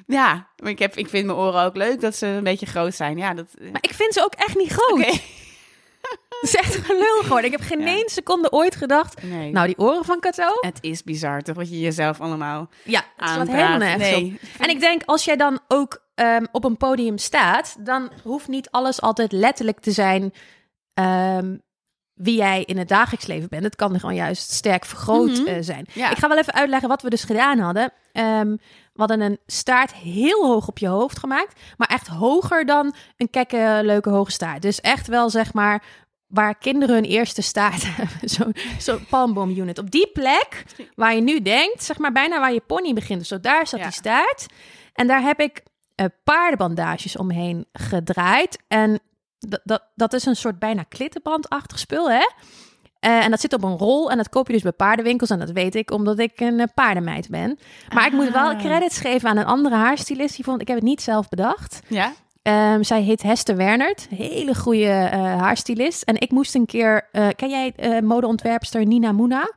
Ja, 0.08 0.48
maar 0.58 0.72
ik, 0.72 0.80
heb, 0.80 0.96
ik 0.96 1.10
vind 1.10 1.26
mijn 1.26 1.38
oren 1.38 1.64
ook 1.64 1.76
leuk 1.76 2.02
dat 2.02 2.16
ze 2.16 2.28
een 2.28 2.44
beetje 2.44 2.66
groot 2.66 2.96
zijn. 2.96 3.18
Ja, 3.18 3.34
dat... 3.34 3.46
Maar 3.72 3.82
ik 3.82 3.94
vind 3.94 4.14
ze 4.14 4.24
ook 4.24 4.34
echt 4.34 4.58
niet 4.58 4.72
groot. 4.72 5.00
Oké. 5.00 5.20
Het 6.42 6.50
is 6.50 6.56
echt 6.56 6.76
gelul 6.76 7.22
gewoon. 7.24 7.44
Ik 7.44 7.52
heb 7.52 7.62
geen 7.62 7.80
Ja. 7.80 7.86
één 7.88 8.10
seconde 8.10 8.52
ooit 8.52 8.76
gedacht... 8.76 9.24
Nee. 9.24 9.52
Nou, 9.52 9.68
die 9.68 9.78
oren 9.78 10.06
van 10.06 10.20
Kato? 10.20 10.52
het 10.60 10.78
is 10.82 11.04
bizar 11.04 11.42
toch, 11.42 11.56
wat 11.56 11.70
je 11.70 11.80
jezelf 11.80 12.22
allemaal 12.22 12.70
Ja, 12.84 13.04
het 13.16 13.30
slaat 13.30 13.48
helemaal 13.48 13.78
nergens. 13.78 14.10
Nee. 14.10 14.40
En 14.60 14.70
ik 14.70 14.80
denk, 14.80 15.02
als 15.06 15.26
jij 15.26 15.36
dan 15.36 15.60
ook 15.68 16.06
ehm, 16.16 16.46
op 16.52 16.64
een 16.64 16.78
podium 16.78 17.18
staat, 17.18 17.76
dan 17.80 18.12
hoeft 18.24 18.48
niet 18.48 18.70
alles 18.72 19.02
altijd 19.02 19.32
letterlijk 19.32 19.80
te 19.80 19.92
zijn 19.92 20.34
ehm, 20.94 21.56
wie 22.14 22.38
jij 22.38 22.64
in 22.64 22.78
het 22.78 22.88
dagelijks 22.88 23.26
leven 23.26 23.50
bent. 23.50 23.64
Het 23.64 23.76
kan 23.76 24.00
gewoon 24.00 24.16
juist 24.16 24.52
sterk 24.52 24.86
vergroot 24.86 25.30
Mhm. 25.40 25.46
eh, 25.48 25.56
zijn. 25.60 25.86
Ja. 25.94 26.10
Ik 26.12 26.18
ga 26.18 26.28
wel 26.28 26.38
even 26.38 26.54
uitleggen 26.54 26.90
wat 26.90 27.02
we 27.02 27.10
dus 27.10 27.24
gedaan 27.24 27.60
hadden. 27.60 27.92
Ehm, 28.12 28.50
we 28.94 29.04
hadden 29.04 29.22
een 29.22 29.40
staart 29.46 29.94
heel 29.94 30.46
hoog 30.46 30.68
op 30.68 30.78
je 30.78 30.88
hoofd 30.88 31.20
gemaakt, 31.20 31.60
maar 31.78 31.88
echt 31.88 32.08
hoger 32.08 32.66
dan 32.66 32.94
een 33.18 33.30
kekke, 33.30 33.80
leuke 33.84 34.10
hoge 34.10 34.32
staart. 34.32 34.62
Dus 34.62 34.82
echt 34.82 35.08
wel 35.08 35.30
zeg 35.30 35.54
maar 35.54 35.84
waar 36.28 36.58
kinderen 36.58 36.96
hun 36.96 37.04
eerste 37.06 37.42
staart 37.42 37.84
hebben. 37.88 38.30
Zo'n 38.30 38.56
zo 38.80 39.00
palmboom-unit. 39.10 39.78
Op 39.78 39.92
die 39.92 40.10
plek 40.14 40.64
waar 40.96 41.16
je 41.16 41.22
nu 41.22 41.42
denkt, 41.42 41.84
zeg 41.84 41.98
maar 41.98 42.12
bijna 42.12 42.40
waar 42.40 42.54
je 42.54 42.62
pony 42.68 42.94
begint. 42.94 43.20
Dus 43.20 43.28
zo 43.28 43.40
daar 43.40 43.68
zat 43.68 43.80
Ja. 43.80 43.86
die 43.86 43.94
staart. 43.96 44.46
En 44.94 45.08
daar 45.08 45.22
heb 45.22 45.40
ik 45.40 45.64
eh, 45.96 46.06
paardenbandages 46.24 47.18
omheen 47.18 47.66
gedraaid. 47.74 48.60
En 48.68 49.00
dat, 49.40 49.62
dat, 49.64 49.84
dat 49.96 50.14
is 50.14 50.26
een 50.26 50.36
soort 50.36 50.60
bijna 50.60 50.84
klittenbandachtig 50.84 51.80
spul, 51.80 52.10
hè? 52.12 52.28
Eh, 53.00 53.24
en 53.24 53.30
dat 53.32 53.40
zit 53.42 53.54
op 53.54 53.64
een 53.64 53.78
rol 53.78 54.12
en 54.12 54.18
dat 54.18 54.30
koop 54.30 54.48
je 54.48 54.54
dus 54.54 54.62
bij 54.62 54.72
paardenwinkels. 54.72 55.30
En 55.30 55.40
dat 55.40 55.52
weet 55.52 55.76
ik 55.76 55.92
omdat 55.92 56.20
ik 56.20 56.40
een 56.40 56.60
eh, 56.60 56.66
paardenmeid 56.74 57.30
ben. 57.30 57.60
Maar 57.94 58.06
ik 58.06 58.12
moet 58.14 58.32
wel 58.32 58.50
Ah. 58.50 58.60
credits 58.60 59.00
geven 59.00 59.30
aan 59.30 59.38
een 59.38 59.46
andere 59.46 59.76
haarstylist. 59.76 60.36
Die 60.36 60.46
vond, 60.46 60.62
ik 60.62 60.68
heb 60.68 60.76
het 60.78 60.86
niet 60.86 61.02
zelf 61.02 61.30
bedacht. 61.30 61.80
Ja? 61.88 62.14
Ehm, 62.48 62.84
zij 62.84 63.02
heet 63.02 63.22
Hester 63.24 63.56
Wernert. 63.56 64.08
Hele 64.10 64.56
goede 64.56 64.86
eh, 64.88 65.20
haarstylist. 65.40 66.02
En 66.04 66.16
ik 66.20 66.32
moest 66.32 66.56
een 66.56 66.66
keer... 66.66 67.08
eh, 67.12 67.28
ken 67.36 67.50
jij 67.50 67.74
eh 67.76 68.00
modeontwerpster 68.02 68.86
Nina 68.86 69.12
Moena? 69.12 69.52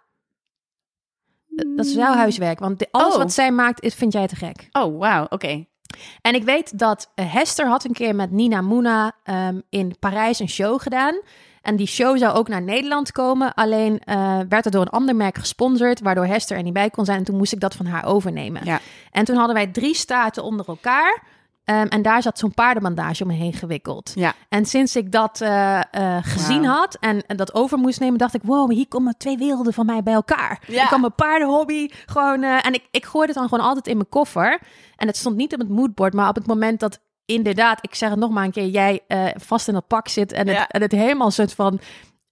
Dat 1.77 1.87
is 1.87 1.95
jouw 1.95 2.15
huiswerk. 2.15 2.59
Want 2.59 2.79
de- 2.79 2.89
alles 2.91 3.13
Oh. 3.15 3.19
wat 3.19 3.33
zij 3.33 3.51
maakt, 3.53 3.83
is, 3.83 3.95
vind 3.95 4.13
jij 4.13 4.27
te 4.27 4.37
gek. 4.37 4.69
Oh, 4.73 4.99
wauw, 4.99 5.27
oké. 5.29 5.65
En 6.21 6.35
ik 6.35 6.45
weet 6.45 6.79
dat 6.79 7.13
Hester 7.15 7.67
had 7.69 7.85
een 7.85 7.93
keer 7.93 8.15
met 8.15 8.31
Nina 8.31 8.61
Moena 8.61 9.13
ehm, 9.25 9.61
in 9.69 9.95
Parijs 9.99 10.39
een 10.39 10.49
show 10.49 10.81
gedaan. 10.81 11.21
En 11.63 11.77
die 11.77 11.87
show 11.87 12.19
zou 12.19 12.35
ook 12.37 12.49
naar 12.49 12.63
Nederland 12.63 13.13
komen. 13.13 13.55
Alleen 13.55 14.03
werd 14.49 14.65
er 14.65 14.71
door 14.71 14.81
een 14.81 14.89
ander 14.89 15.17
merk 15.17 15.39
gesponsord, 15.39 16.01
waardoor 16.01 16.27
Hester 16.27 16.57
er 16.57 16.63
niet 16.63 16.73
bij 16.73 16.91
kon 16.91 17.05
zijn. 17.05 17.19
En 17.19 17.25
toen 17.25 17.37
moest 17.37 17.53
ik 17.53 17.61
dat 17.61 17.75
van 17.75 17.87
haar 17.87 18.05
overnemen. 18.07 18.65
Ja. 18.65 18.81
En 19.11 19.25
toen 19.25 19.37
hadden 19.37 19.55
wij 19.55 19.67
drie 19.67 19.95
staarten 19.95 20.43
onder 20.45 20.67
elkaar. 20.67 21.23
Ehm, 21.71 21.87
en 21.87 22.03
daar 22.03 22.23
zat 22.23 22.39
zo'n 22.39 22.55
paardenbandage 22.55 23.25
omheen 23.25 23.53
gewikkeld. 23.53 24.13
Ja. 24.15 24.33
En 24.49 24.67
sinds 24.67 24.97
ik 24.97 25.13
dat 25.13 25.41
eh, 25.41 25.81
eh, 25.91 26.25
gezien 26.25 26.65
had 26.65 26.95
en, 27.01 27.27
en 27.27 27.37
dat 27.37 27.55
over 27.55 27.79
moest 27.79 28.01
nemen, 28.01 28.19
dacht 28.19 28.35
ik: 28.35 28.41
wow, 28.45 28.71
hier 28.71 28.89
komen 28.89 29.15
twee 29.19 29.37
werelden 29.39 29.73
van 29.73 29.87
mij 29.87 30.03
bij 30.03 30.15
elkaar. 30.15 30.63
Ja. 30.67 30.83
Ik 30.83 30.89
kan 30.89 31.01
mijn 31.01 31.15
paardenhobby 31.15 31.89
gewoon. 32.07 32.43
eh, 32.43 32.67
en 32.67 32.75
ik, 32.75 32.89
ik 32.91 33.05
gooide 33.05 33.33
het 33.33 33.41
dan 33.41 33.49
gewoon 33.49 33.65
altijd 33.67 33.87
in 33.87 33.97
mijn 33.97 34.09
koffer. 34.09 34.61
En 34.97 35.07
het 35.07 35.17
stond 35.17 35.37
niet 35.37 35.53
op 35.55 35.59
het 35.61 35.69
moodboard, 35.69 36.13
maar 36.15 36.29
op 36.29 36.35
het 36.35 36.47
moment 36.47 36.81
dat 36.81 37.01
inderdaad, 37.25 37.79
ik 37.85 37.95
zeg 37.95 38.11
het 38.11 38.19
nog 38.19 38.31
maar 38.31 38.45
een 38.45 38.51
keer, 38.51 38.67
jij 38.69 39.01
vast 39.37 39.69
in 39.69 39.75
dat 39.75 39.87
pak 39.87 40.09
zit 40.09 40.33
en 40.33 40.47
het, 40.49 40.57
Ja. 40.57 40.69
en 40.69 40.83
het 40.83 40.93
helemaal 40.93 41.31
soort 41.31 41.53
van 41.55 41.81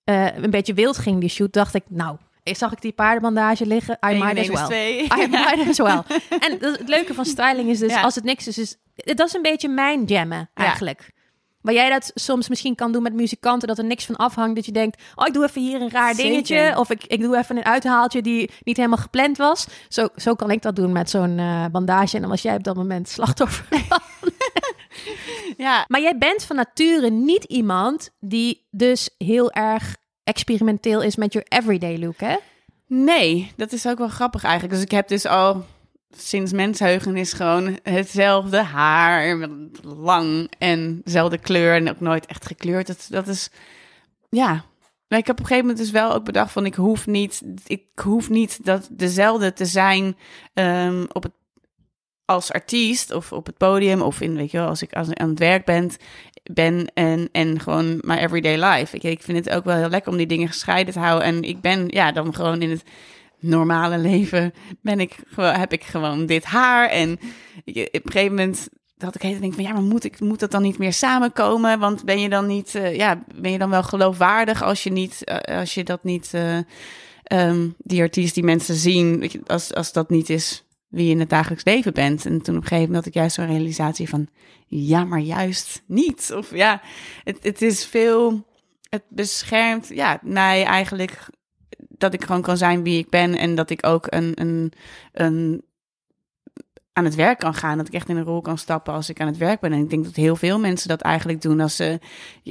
een 0.05 0.51
beetje 0.51 0.75
wild 0.75 0.99
ging, 0.99 1.21
die 1.21 1.29
shoot, 1.29 1.53
dacht 1.53 1.75
ik: 1.75 1.85
nou, 1.89 2.17
zag 2.55 2.73
ik 2.73 2.81
die 2.81 2.93
paardenbandage 2.93 3.67
liggen? 3.67 3.99
I 4.11 4.15
might 4.15 4.39
as 4.39 4.49
well. 4.49 4.65
twee. 4.67 5.03
I 5.03 5.27
might 5.27 5.69
as 5.69 5.79
well. 5.79 6.03
En 6.39 6.59
het 6.61 6.89
leuke 6.89 7.15
van 7.15 7.25
styling 7.35 7.69
is 7.69 7.79
dus, 7.79 7.93
Ja. 7.93 8.01
als 8.01 8.15
het 8.15 8.25
niks 8.25 8.47
is, 8.47 8.59
is 8.59 8.77
dat 8.95 9.27
is 9.27 9.35
een 9.35 9.43
beetje 9.43 9.69
mijn 9.69 10.05
jammen 10.05 10.51
eigenlijk. 10.55 11.17
Waar 11.61 11.75
jij 11.75 11.91
dat 11.91 12.11
soms 12.15 12.49
misschien 12.49 12.75
kan 12.75 12.93
doen 12.93 13.03
met 13.03 13.13
muzikanten, 13.13 13.69
dat 13.69 13.79
er 13.79 13.85
niks 13.85 14.05
van 14.05 14.17
afhangt. 14.17 14.55
Dat 14.55 14.65
je 14.65 14.73
denkt, 14.73 15.03
oh, 15.15 15.27
ik 15.27 15.33
doe 15.33 15.45
even 15.45 15.63
hier 15.63 15.81
een 15.81 15.91
raar 15.91 16.15
Zeker. 16.15 16.31
dingetje. 16.31 16.75
Of 16.79 16.91
ik, 16.91 17.05
ik 17.05 17.21
doe 17.21 17.37
even 17.37 17.57
een 17.57 17.65
uithaaltje 17.65 18.23
die 18.23 18.51
niet 18.63 18.77
helemaal 18.77 18.99
gepland 18.99 19.37
was. 19.37 19.67
Zo, 19.89 20.09
zo 20.17 20.35
kan 20.35 20.51
ik 20.51 20.63
dat 20.63 20.77
doen 20.77 20.93
met 20.93 21.11
zo'n 21.11 21.39
eh, 21.39 21.65
bandage. 21.73 22.15
En 22.15 22.21
dan 22.21 22.31
was 22.31 22.43
jij 22.43 22.55
op 22.55 22.65
dat 22.65 22.77
moment 22.77 23.09
slachtoffer. 23.09 23.67
Ja, 25.57 25.85
maar 25.89 26.01
jij 26.01 26.19
bent 26.19 26.45
van 26.45 26.57
nature 26.57 27.11
niet 27.11 27.45
iemand 27.45 28.11
die 28.21 28.67
dus 28.71 29.11
heel 29.19 29.51
erg 29.53 29.97
experimenteel 30.29 31.03
is 31.03 31.17
met 31.17 31.33
je 31.33 31.47
everyday 31.49 31.99
look, 31.99 32.21
hè? 32.21 32.37
nee, 32.89 33.53
dat 33.57 33.73
is 33.73 33.87
ook 33.87 33.99
wel 33.99 34.09
grappig 34.09 34.45
eigenlijk. 34.45 34.75
Dus 34.75 34.83
ik 34.83 34.91
heb 34.91 35.09
dus 35.09 35.27
al 35.27 35.65
sinds 36.17 36.53
mensheugenis 36.53 37.33
gewoon 37.33 37.79
hetzelfde 37.83 38.63
haar, 38.63 39.49
lang 39.83 40.51
en 40.59 41.01
dezelfde 41.05 41.39
kleur 41.39 41.75
en 41.75 41.91
ook 41.91 42.01
nooit 42.01 42.27
echt 42.27 42.47
gekleurd. 42.47 42.87
Dat, 42.87 43.07
dat 43.11 43.29
is, 43.29 43.51
ja. 44.31 44.65
Maar 45.09 45.19
ik 45.19 45.27
heb 45.27 45.37
op 45.37 45.43
een 45.43 45.47
gegeven 45.47 45.69
moment 45.69 45.85
dus 45.85 45.91
wel 45.91 46.13
ook 46.13 46.25
bedacht 46.25 46.53
van 46.53 46.67
ik 46.67 46.75
hoef 46.75 47.07
niet, 47.07 47.43
ik 47.67 47.83
hoef 47.95 48.31
niet 48.31 48.65
dat 48.65 48.89
dezelfde 48.93 49.53
te 49.53 49.67
zijn 49.67 50.17
ehm, 50.55 51.05
op 51.13 51.23
het 51.23 51.33
als 52.25 52.53
artiest 52.53 53.13
of 53.13 53.33
op 53.33 53.47
het 53.47 53.57
podium 53.57 54.01
of 54.01 54.21
in, 54.21 54.37
weet 54.37 54.51
je 54.51 54.59
wel, 54.59 54.69
als 54.69 54.83
ik 54.83 54.93
als 54.93 55.09
ik 55.09 55.19
aan 55.19 55.29
het 55.29 55.39
werk 55.39 55.65
ben, 55.65 55.91
ben 56.49 56.91
en, 56.95 57.29
en 57.33 57.61
gewoon 57.61 57.99
mijn 58.01 58.19
everyday 58.19 58.65
life. 58.65 58.97
Ik, 58.97 59.03
ik 59.03 59.23
vind 59.23 59.45
het 59.45 59.55
ook 59.55 59.65
wel 59.65 59.77
heel 59.77 59.89
lekker 59.89 60.13
om 60.13 60.19
die 60.19 60.27
dingen 60.27 60.49
gescheiden 60.49 60.93
te 60.93 61.01
houden. 61.01 61.27
En 61.27 61.43
ik 61.43 61.61
ben 61.61 61.85
ja, 61.89 62.13
dan 62.13 62.35
gewoon 62.35 62.63
in 62.63 62.71
het 62.71 62.83
normale 63.41 63.99
leven 63.99 64.55
ben 64.81 65.01
ik 65.01 65.17
heb 65.37 65.73
ik 65.73 65.85
gewoon 65.85 66.27
dit 66.27 66.45
haar. 66.45 66.89
En 66.89 67.13
op 67.13 67.21
een 67.65 68.03
gegeven 68.05 68.35
moment 68.35 68.69
dat 68.99 69.23
ik 69.23 69.41
denk 69.41 69.55
van 69.55 69.63
ja, 69.63 69.73
maar 69.73 69.83
moet 69.83 70.05
ik 70.05 70.21
moet 70.21 70.41
dat 70.41 70.51
dan 70.51 70.63
niet 70.63 70.79
meer 70.79 70.93
samenkomen? 70.93 71.79
Want 71.79 72.05
ben 72.05 72.21
je 72.21 72.29
dan 72.29 72.47
niet, 72.47 72.75
eh, 72.75 72.97
ja, 72.97 73.25
ben 73.35 73.53
je 73.53 73.59
dan 73.59 73.71
wel 73.71 73.83
geloofwaardig 73.83 74.63
als 74.63 74.83
je 74.83 74.91
niet, 74.91 75.25
eh, 75.25 75.59
als 75.59 75.75
je 75.75 75.85
dat 75.85 76.05
niet, 76.05 76.31
eh, 76.35 76.59
ehm, 77.23 77.69
die 77.79 78.03
artiest 78.03 78.35
die 78.35 78.45
mensen 78.45 78.75
zien, 78.75 79.31
als 79.47 79.75
als 79.75 79.93
dat 79.93 80.11
niet 80.11 80.31
is 80.31 80.65
wie 80.89 81.05
je 81.07 81.11
in 81.11 81.21
het 81.21 81.31
dagelijks 81.31 81.65
leven 81.65 81.95
bent. 81.95 82.27
En 82.27 82.43
toen 82.43 82.57
op 82.57 82.63
een 82.63 82.69
gegeven 82.69 82.87
moment 82.87 82.95
had 82.95 83.07
ik 83.07 83.15
juist 83.15 83.35
zo'n 83.35 83.47
realisatie 83.47 84.09
van, 84.09 84.29
ja, 84.67 85.05
maar 85.05 85.21
juist 85.21 85.83
niet. 85.87 86.33
Of 86.37 86.55
ja, 86.55 86.81
het, 87.25 87.39
het 87.43 87.63
is 87.63 87.87
veel, 87.87 88.47
het 88.89 89.03
beschermt 89.09 89.89
ja, 89.89 90.19
mij 90.23 90.65
eigenlijk 90.65 91.29
dat 91.89 92.15
ik 92.15 92.25
gewoon 92.25 92.43
kan 92.43 92.57
zijn 92.57 92.83
wie 92.83 92.99
ik 92.99 93.11
ben 93.11 93.35
en 93.35 93.55
dat 93.55 93.71
ik 93.71 93.87
ook 93.87 94.07
een, 94.09 94.33
een, 94.35 94.73
een 95.13 95.63
aan 96.99 97.05
het 97.05 97.15
werk 97.15 97.39
kan 97.39 97.55
gaan. 97.55 97.79
Dat 97.79 97.87
ik 97.87 97.93
echt 97.93 98.09
in 98.09 98.17
een 98.17 98.25
rol 98.25 98.41
kan 98.41 98.59
stappen 98.59 98.95
als 98.95 99.09
ik 99.09 99.21
aan 99.21 99.27
het 99.27 99.37
werk 99.37 99.61
ben. 99.61 99.73
En 99.73 99.81
ik 99.81 99.91
denk 99.91 100.05
dat 100.05 100.15
heel 100.15 100.37
veel 100.37 100.59
mensen 100.59 100.89
dat 100.89 101.01
eigenlijk 101.01 101.43
doen. 101.43 101.61
Als, 101.61 101.77
ze, 101.77 101.99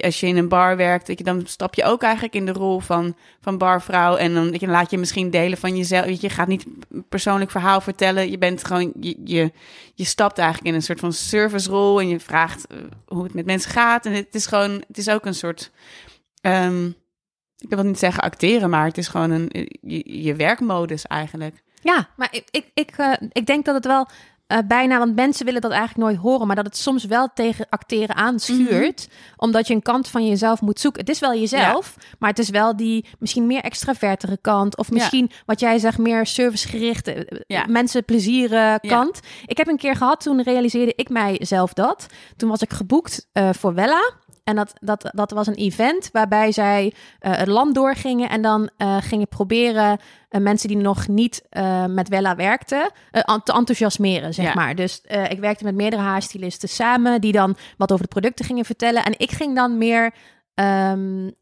als 0.01 0.19
je 0.19 0.27
in 0.27 0.37
een 0.37 0.47
bar 0.47 0.77
werkt, 0.77 1.07
weet 1.07 1.17
je, 1.17 1.23
dan 1.23 1.41
stap 1.45 1.73
je 1.73 1.83
ook 1.83 2.03
eigenlijk 2.03 2.35
in 2.35 2.45
de 2.45 2.51
rol 2.51 2.79
van, 2.79 3.15
van 3.41 3.57
barvrouw. 3.57 4.15
En 4.15 4.33
dan, 4.33 4.57
laat 4.59 4.91
je 4.91 4.97
misschien 4.97 5.29
delen 5.29 5.57
van 5.57 5.77
jezelf. 5.77 6.21
Je, 6.21 6.29
gaat 6.29 6.47
niet 6.47 6.65
persoonlijk 7.09 7.51
verhaal 7.51 7.81
vertellen. 7.81 8.31
Je 8.31 8.37
bent 8.37 8.63
gewoon, 8.63 8.91
je, 8.99 9.19
je, 9.23 9.51
je 9.93 10.05
stapt 10.05 10.37
eigenlijk 10.37 10.67
in 10.69 10.75
een 10.75 10.83
soort 10.83 10.99
van 10.99 11.13
servicerol. 11.13 11.99
En 11.99 12.07
je 12.07 12.19
vraagt 12.19 12.67
eh, 12.67 12.77
hoe 13.05 13.23
het 13.23 13.33
met 13.33 13.45
mensen 13.45 13.71
gaat. 13.71 14.05
En 14.05 14.13
het 14.13 14.35
is 14.35 14.45
gewoon, 14.45 14.83
het 14.87 14.97
is 14.97 15.09
ook 15.09 15.25
een 15.25 15.35
soort. 15.35 15.71
Um, 16.41 16.95
ik 17.57 17.69
wil 17.69 17.83
niet 17.83 17.99
zeggen 17.99 18.23
acteren, 18.23 18.69
maar 18.69 18.85
het 18.85 18.97
is 18.97 19.07
gewoon 19.07 19.31
een, 19.31 19.49
je, 19.81 20.23
je 20.23 20.35
werkmodus 20.35 21.05
eigenlijk. 21.05 21.63
Ja, 21.81 22.09
maar 22.15 22.27
ik, 22.31 22.47
ik, 22.51 22.65
ik, 22.73 22.97
uh, 22.97 23.13
ik 23.31 23.45
denk 23.45 23.65
dat 23.65 23.75
het 23.75 23.85
wel 23.85 24.07
uh, 24.47 24.57
bijna, 24.67 24.97
want 24.97 25.15
mensen 25.15 25.45
willen 25.45 25.61
dat 25.61 25.71
eigenlijk 25.71 26.09
nooit 26.09 26.17
horen, 26.17 26.47
maar 26.47 26.55
dat 26.55 26.65
het 26.65 26.77
soms 26.77 27.05
wel 27.05 27.29
tegen 27.33 27.65
acteren 27.69 28.15
aanschuurt, 28.15 29.07
mm 29.09 29.15
omdat 29.39 29.67
je 29.67 29.73
een 29.73 29.81
kant 29.81 30.07
van 30.07 30.27
jezelf 30.27 30.61
moet 30.61 30.79
zoeken. 30.79 31.01
Het 31.01 31.09
is 31.09 31.19
wel 31.19 31.33
jezelf, 31.33 31.95
maar 32.19 32.29
het 32.29 32.39
is 32.39 32.49
wel 32.49 32.75
die 32.75 33.05
misschien 33.19 33.47
meer 33.47 33.61
extravertere 33.61 34.37
kant, 34.41 34.77
of 34.77 34.91
misschien 34.91 35.31
wat 35.45 35.59
jij 35.59 35.79
zegt, 35.79 35.97
meer 35.97 36.25
servicegerichte, 36.25 37.13
eh, 37.13 37.39
ja. 37.47 37.65
mensen 37.67 38.05
plezieren 38.05 38.79
kant. 38.79 39.19
Ik 39.45 39.57
heb 39.57 39.67
een 39.67 39.77
keer 39.77 39.95
gehad, 39.95 40.21
toen 40.21 40.43
realiseerde 40.43 40.93
ik 40.95 41.09
mijzelf 41.09 41.73
dat. 41.73 42.05
Toen 42.37 42.49
was 42.49 42.61
ik 42.61 42.73
geboekt 42.73 43.27
uh, 43.33 43.49
voor 43.53 43.73
Wella. 43.73 44.13
En 44.47 44.55
dat, 44.55 44.73
dat, 44.79 45.09
dat 45.13 45.31
was 45.31 45.47
een 45.47 45.53
event 45.53 46.09
waarbij 46.11 46.51
zij 46.51 46.93
uh, 47.21 47.35
het 47.35 47.47
land 47.47 47.75
doorgingen 47.75 48.29
en 48.29 48.41
dan 48.41 48.69
uh, 48.77 48.97
gingen 48.99 49.27
proberen 49.27 49.99
uh, 50.29 50.41
mensen 50.41 50.67
die 50.67 50.77
nog 50.77 51.07
niet 51.07 51.41
met 51.87 52.09
Wella 52.09 52.35
werkten 52.35 52.91
te 53.43 53.53
enthousiasmeren, 53.53 54.33
zeg 54.33 54.53
maar. 54.53 54.75
Dus 54.75 55.01
ik 55.29 55.39
werkte 55.39 55.63
met 55.63 55.75
meerdere 55.75 56.01
haarstylisten 56.01 56.69
samen 56.69 57.21
die 57.21 57.31
dan 57.31 57.55
wat 57.77 57.91
over 57.91 58.03
de 58.03 58.11
producten 58.11 58.45
gingen 58.45 58.65
vertellen. 58.65 59.03
En 59.03 59.13
ik 59.17 59.31
ging 59.31 59.55
dan 59.55 59.77
meer 59.77 60.13
um, 60.55 61.33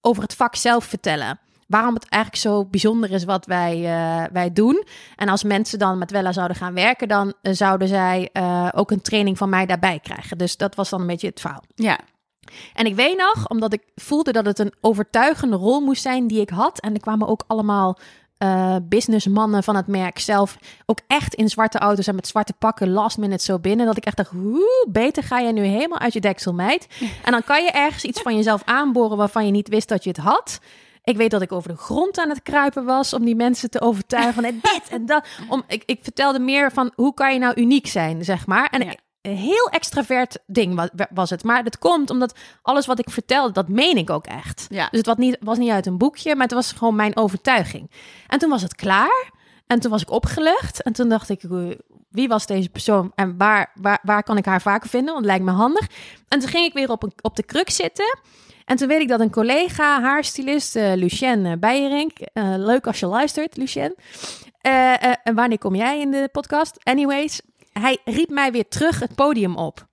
over 0.00 0.22
het 0.22 0.34
vak 0.34 0.56
zelf 0.56 0.84
vertellen 0.84 1.40
waarom 1.66 1.94
het 1.94 2.08
eigenlijk 2.08 2.42
zo 2.42 2.64
bijzonder 2.64 3.10
is 3.10 3.24
wat 3.24 3.46
wij, 3.46 3.78
uh, 3.78 4.24
wij 4.32 4.52
doen. 4.52 4.84
En 5.16 5.28
als 5.28 5.44
mensen 5.44 5.78
dan 5.78 5.98
met 5.98 6.10
Wella 6.10 6.32
zouden 6.32 6.56
gaan 6.56 6.74
werken, 6.74 7.08
dan 7.08 7.34
uh, 7.42 7.52
zouden 7.52 7.88
zij 7.88 8.28
uh, 8.32 8.68
ook 8.72 8.90
een 8.90 9.02
training 9.02 9.38
van 9.38 9.48
mij 9.48 9.66
daarbij 9.66 9.98
krijgen. 9.98 10.38
Dus 10.38 10.56
dat 10.56 10.74
was 10.74 10.90
dan 10.90 11.00
een 11.00 11.06
beetje 11.06 11.26
het 11.26 11.40
verhaal. 11.40 11.62
Ja, 11.74 11.98
en 12.74 12.86
ik 12.86 12.94
weet 12.94 13.16
nog, 13.16 13.48
omdat 13.48 13.72
ik 13.72 13.82
voelde 13.94 14.32
dat 14.32 14.44
het 14.44 14.58
een 14.58 14.72
overtuigende 14.80 15.56
rol 15.56 15.80
moest 15.80 16.02
zijn 16.02 16.26
die 16.26 16.40
ik 16.40 16.50
had. 16.50 16.80
En 16.80 16.94
er 16.94 17.00
kwamen 17.00 17.28
ook 17.28 17.44
allemaal 17.46 17.98
uh, 18.42 18.76
businessmannen 18.82 19.62
van 19.62 19.76
het 19.76 19.86
merk 19.86 20.18
zelf 20.18 20.58
ook 20.86 20.98
echt 21.06 21.34
in 21.34 21.48
zwarte 21.48 21.78
auto's 21.78 22.06
en 22.06 22.14
met 22.14 22.26
zwarte 22.26 22.52
pakken 22.58 22.90
last 22.90 23.18
minute 23.18 23.44
zo 23.44 23.58
binnen. 23.58 23.86
Dat 23.86 23.96
ik 23.96 24.04
echt 24.04 24.16
dacht, 24.16 24.30
hoe 24.30 24.86
beter 24.88 25.22
ga 25.22 25.38
je 25.38 25.52
nu 25.52 25.64
helemaal 25.64 25.98
uit 25.98 26.12
je 26.12 26.20
deksel, 26.20 26.52
meid. 26.52 26.86
En 27.24 27.32
dan 27.32 27.44
kan 27.44 27.64
je 27.64 27.70
ergens 27.70 28.04
iets 28.04 28.20
van 28.20 28.36
jezelf 28.36 28.62
aanboren 28.64 29.16
waarvan 29.16 29.46
je 29.46 29.52
niet 29.52 29.68
wist 29.68 29.88
dat 29.88 30.04
je 30.04 30.10
het 30.10 30.18
had. 30.18 30.58
Ik 31.04 31.16
weet 31.16 31.30
dat 31.30 31.42
ik 31.42 31.52
over 31.52 31.68
de 31.68 31.76
grond 31.76 32.18
aan 32.18 32.28
het 32.28 32.42
kruipen 32.42 32.84
was 32.84 33.12
om 33.12 33.24
die 33.24 33.36
mensen 33.36 33.70
te 33.70 33.80
overtuigen 33.80 34.34
van 34.34 34.42
dit 34.42 34.88
en 34.90 35.06
dat. 35.06 35.26
Om, 35.48 35.62
ik, 35.66 35.82
ik 35.86 35.98
vertelde 36.02 36.38
meer 36.38 36.72
van 36.72 36.92
hoe 36.94 37.14
kan 37.14 37.32
je 37.32 37.38
nou 37.38 37.54
uniek 37.60 37.86
zijn, 37.86 38.24
zeg 38.24 38.46
maar. 38.46 38.68
En 38.70 38.84
ja 38.84 38.94
een 39.22 39.36
heel 39.36 39.68
extravert 39.70 40.38
ding 40.46 40.90
was 41.10 41.30
het. 41.30 41.44
Maar 41.44 41.64
het 41.64 41.78
komt 41.78 42.10
omdat 42.10 42.38
alles 42.62 42.86
wat 42.86 42.98
ik 42.98 43.10
vertelde, 43.10 43.52
dat 43.52 43.68
meen 43.68 43.96
ik 43.96 44.10
ook 44.10 44.26
echt. 44.26 44.66
Ja. 44.68 44.88
Dus 44.88 44.98
het 44.98 45.06
was 45.06 45.16
niet, 45.16 45.36
was 45.40 45.58
niet 45.58 45.70
uit 45.70 45.86
een 45.86 45.98
boekje, 45.98 46.34
maar 46.34 46.46
het 46.46 46.54
was 46.54 46.72
gewoon 46.72 46.96
mijn 46.96 47.16
overtuiging. 47.16 47.90
En 48.26 48.38
toen 48.38 48.50
was 48.50 48.62
het 48.62 48.74
klaar. 48.74 49.30
En 49.66 49.80
toen 49.80 49.90
was 49.90 50.02
ik 50.02 50.10
opgelucht. 50.10 50.82
En 50.82 50.92
toen 50.92 51.08
dacht 51.08 51.28
ik, 51.28 51.42
wie 52.10 52.28
was 52.28 52.46
deze 52.46 52.68
persoon 52.68 53.12
en 53.14 53.36
waar, 53.38 53.72
waar, 53.74 53.98
waar 54.02 54.22
kan 54.22 54.36
ik 54.36 54.44
haar 54.44 54.62
vaker 54.62 54.88
vinden? 54.88 55.12
Want 55.12 55.26
het 55.26 55.34
lijkt 55.34 55.44
me 55.44 55.50
handig. 55.50 55.86
En 56.28 56.38
toen 56.38 56.48
ging 56.48 56.66
ik 56.66 56.72
weer 56.72 56.90
op, 56.90 57.02
een, 57.02 57.12
op 57.20 57.36
de 57.36 57.42
kruk 57.42 57.70
zitten. 57.70 58.18
En 58.64 58.76
toen 58.76 58.88
weet 58.88 59.00
ik 59.00 59.08
dat 59.08 59.20
een 59.20 59.30
collega, 59.30 60.00
haarstylist, 60.00 60.76
uh, 60.76 60.92
Lucien 60.94 61.44
uh, 61.44 61.52
Beijerink. 61.58 62.12
Uh, 62.20 62.54
leuk 62.56 62.86
als 62.86 63.00
je 63.00 63.06
luistert, 63.06 63.56
Lucien. 63.56 63.94
en 65.22 65.34
wanneer 65.34 65.58
kom 65.58 65.74
jij 65.74 66.00
in 66.00 66.10
de 66.10 66.28
podcast? 66.32 66.84
Anyways, 66.84 67.40
hij 67.72 67.98
riep 68.04 68.28
mij 68.28 68.52
weer 68.52 68.68
terug 68.68 69.00
het 69.00 69.14
podium 69.14 69.56
op. 69.56 69.86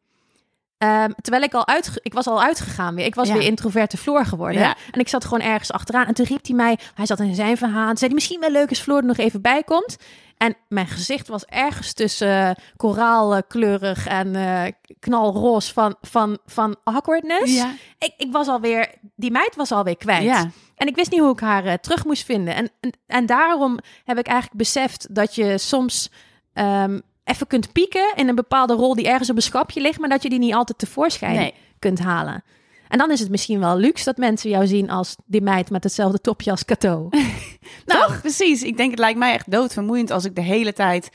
Um, 0.84 1.13
terwijl 1.22 1.44
ik 1.44 1.54
al 1.54 1.68
uit, 1.68 1.92
ik 2.02 2.13
was 2.13 2.28
al 2.28 2.42
uitgegaan 2.42 2.96
weer. 2.96 3.06
Ik 3.06 3.15
was 3.15 3.32
weer 3.32 3.42
introverte 3.42 3.98
Floor 3.98 4.26
geworden. 4.26 4.62
Ja. 4.62 4.76
En 4.92 5.00
ik 5.00 5.08
zat 5.08 5.24
gewoon 5.24 5.42
ergens 5.42 5.72
achteraan. 5.72 6.06
En 6.06 6.13
toen 6.13 6.26
riep 6.26 6.46
hij 6.46 6.56
mij, 6.56 6.78
hij 6.94 7.06
zat 7.06 7.20
in 7.20 7.36
zijn 7.36 7.58
verhaal. 7.58 7.86
Zei 7.86 7.98
hij, 8.00 8.13
misschien 8.13 8.39
wel 8.39 8.52
leuk 8.52 8.70
als 8.70 8.80
Floor 8.80 8.98
er 8.98 9.06
nog 9.06 9.18
even 9.18 9.42
bij 9.42 9.63
komt. 9.63 9.98
En 10.38 10.56
mijn 10.68 10.88
gezicht 10.88 11.28
was 11.28 11.46
ergens 11.46 11.94
tussen 11.94 12.28
uh, 12.28 12.52
koraalkleurig 12.78 14.08
en 14.08 14.34
uh, 14.34 14.63
knalroze 15.00 15.74
van, 15.74 15.96
van, 16.02 16.38
van 16.46 16.76
awkwardness. 16.84 17.56
Ja. 17.56 17.74
Ik, 17.98 18.13
ik 18.18 18.32
was 18.32 18.48
alweer, 18.48 18.94
die 19.15 19.32
meid 19.32 19.56
was 19.56 19.72
alweer 19.72 19.98
kwijt. 19.98 20.24
Ja. 20.24 20.50
En 20.76 20.88
ik 20.88 20.96
wist 20.96 21.12
niet 21.12 21.20
hoe 21.20 21.32
ik 21.32 21.39
haar 21.39 21.65
uh, 21.65 21.74
terug 21.74 22.06
moest 22.06 22.26
vinden. 22.26 22.56
En, 22.56 22.70
en, 22.80 22.94
en, 23.08 23.26
daarom 23.26 23.80
heb 24.04 24.18
ik 24.18 24.28
eigenlijk 24.28 24.58
beseft 24.58 25.15
dat 25.15 25.36
je 25.36 25.58
soms 25.58 26.10
um, 26.54 27.02
even 27.30 27.48
kunt 27.48 27.72
pieken 27.72 28.13
in 28.15 28.28
een 28.28 28.36
bepaalde 28.36 28.74
rol 28.74 28.96
die 28.96 29.08
ergens 29.08 29.30
op 29.30 29.36
een 29.36 29.42
schapje 29.42 29.82
ligt, 29.82 30.00
maar 30.00 30.10
dat 30.10 30.24
je 30.24 30.30
die 30.30 30.39
niet 30.39 30.54
altijd 30.54 30.78
tevoorschijn 30.78 31.52
kunt 31.80 32.00
halen. 32.00 32.44
En 32.88 32.98
dan 32.98 33.12
is 33.12 33.20
het 33.20 33.30
misschien 33.30 33.60
wel 33.60 33.78
luxe 33.78 34.04
dat 34.04 34.18
mensen 34.18 34.50
jou 34.50 34.68
zien 34.68 34.89
als 34.89 35.15
die 35.26 35.42
meid 35.42 35.70
met 35.70 35.84
hetzelfde 35.84 36.20
topje 36.22 36.52
als 36.52 36.65
Cato. 36.65 37.10
nou, 37.86 38.13
precies. 38.22 38.63
Ik 38.63 38.78
denk 38.78 38.89
het 38.92 39.00
lijkt 39.00 39.20
mij 39.20 39.34
echt 39.34 39.52
doodvermoeiend 39.52 40.12
als 40.12 40.26
ik 40.26 40.36
de 40.36 40.42
hele 40.42 40.74
tijd 40.74 41.10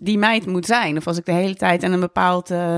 die 0.00 0.18
meid 0.18 0.46
moet 0.46 0.66
zijn. 0.66 0.96
Of 0.96 1.06
als 1.06 1.18
ik 1.18 1.24
de 1.24 1.32
hele 1.32 1.54
tijd 1.54 1.82
aan 1.82 1.92
een 1.92 2.00
bepaald 2.00 2.50
uh, 2.50 2.76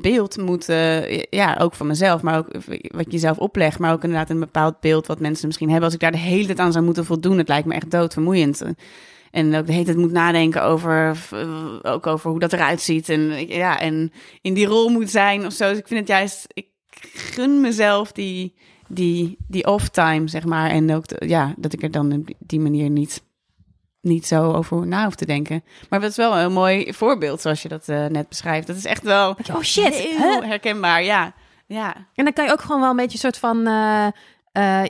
beeld 0.00 0.36
moet, 0.36 0.68
uh, 0.68 1.22
ja, 1.22 1.56
ook 1.60 1.74
van 1.74 1.86
mezelf, 1.86 2.22
maar 2.22 2.38
ook 2.38 2.48
wat 2.82 3.12
je 3.12 3.18
zelf 3.18 3.38
oplegt, 3.38 3.78
maar 3.78 3.92
ook 3.92 4.02
inderdaad 4.02 4.30
een 4.30 4.40
bepaald 4.40 4.80
beeld 4.80 5.06
wat 5.06 5.20
mensen 5.20 5.46
misschien 5.46 5.68
hebben. 5.68 5.84
Als 5.84 5.94
ik 5.94 6.00
daar 6.00 6.12
de 6.12 6.18
hele 6.18 6.46
tijd 6.46 6.58
aan 6.58 6.72
zou 6.72 6.84
moeten 6.84 7.04
voldoen, 7.04 7.38
het 7.38 7.48
lijkt 7.48 7.66
me 7.66 7.74
echt 7.74 7.90
doodvermoeiend. 7.90 8.62
En 9.30 9.54
ook 9.54 9.66
de 9.66 9.72
hele 9.72 9.84
tijd 9.84 9.96
moet 9.96 10.12
nadenken 10.12 10.62
over, 10.62 11.16
eh, 11.30 11.78
ook 11.82 12.06
over 12.06 12.30
hoe 12.30 12.38
dat 12.38 12.52
eruit 12.52 12.80
ziet. 12.80 13.08
En, 13.08 13.48
ja, 13.48 13.80
en 13.80 14.12
in 14.42 14.54
die 14.54 14.66
rol 14.66 14.88
moet 14.88 15.10
zijn 15.10 15.46
of 15.46 15.52
zo. 15.52 15.68
Dus 15.68 15.78
ik 15.78 15.86
vind 15.86 16.00
het 16.00 16.08
juist, 16.08 16.46
ik 16.52 16.66
gun 17.12 17.60
mezelf 17.60 18.12
die, 18.12 18.54
die, 18.88 19.36
die 19.48 19.66
off-time, 19.66 20.28
zeg 20.28 20.44
maar. 20.44 20.70
En 20.70 20.94
ook, 20.94 21.04
ja, 21.18 21.54
dat 21.56 21.72
ik 21.72 21.82
er 21.82 21.90
dan 21.90 22.12
op 22.12 22.28
die 22.38 22.60
manier 22.60 22.90
niet, 22.90 23.22
niet 24.00 24.26
zo 24.26 24.52
over 24.52 24.86
na 24.86 25.04
hoef 25.04 25.14
te 25.14 25.26
denken. 25.26 25.64
Maar 25.88 26.00
dat 26.00 26.10
is 26.10 26.16
wel 26.16 26.38
een 26.38 26.52
mooi 26.52 26.92
voorbeeld, 26.92 27.40
zoals 27.40 27.62
je 27.62 27.68
dat 27.68 27.88
uh, 27.88 28.06
net 28.06 28.28
beschrijft. 28.28 28.66
Dat 28.66 28.76
is 28.76 28.84
echt 28.84 29.02
wel 29.02 29.36
oh 29.52 29.62
shit, 29.62 29.94
heel 29.94 30.42
herkenbaar, 30.42 31.04
ja. 31.04 31.34
ja. 31.66 31.96
En 32.14 32.24
dan 32.24 32.32
kan 32.32 32.44
je 32.44 32.52
ook 32.52 32.60
gewoon 32.60 32.80
wel 32.80 32.90
een 32.90 32.96
beetje 32.96 33.12
een 33.12 33.32
soort 33.32 33.38
van... 33.38 33.68
Uh, 33.68 34.84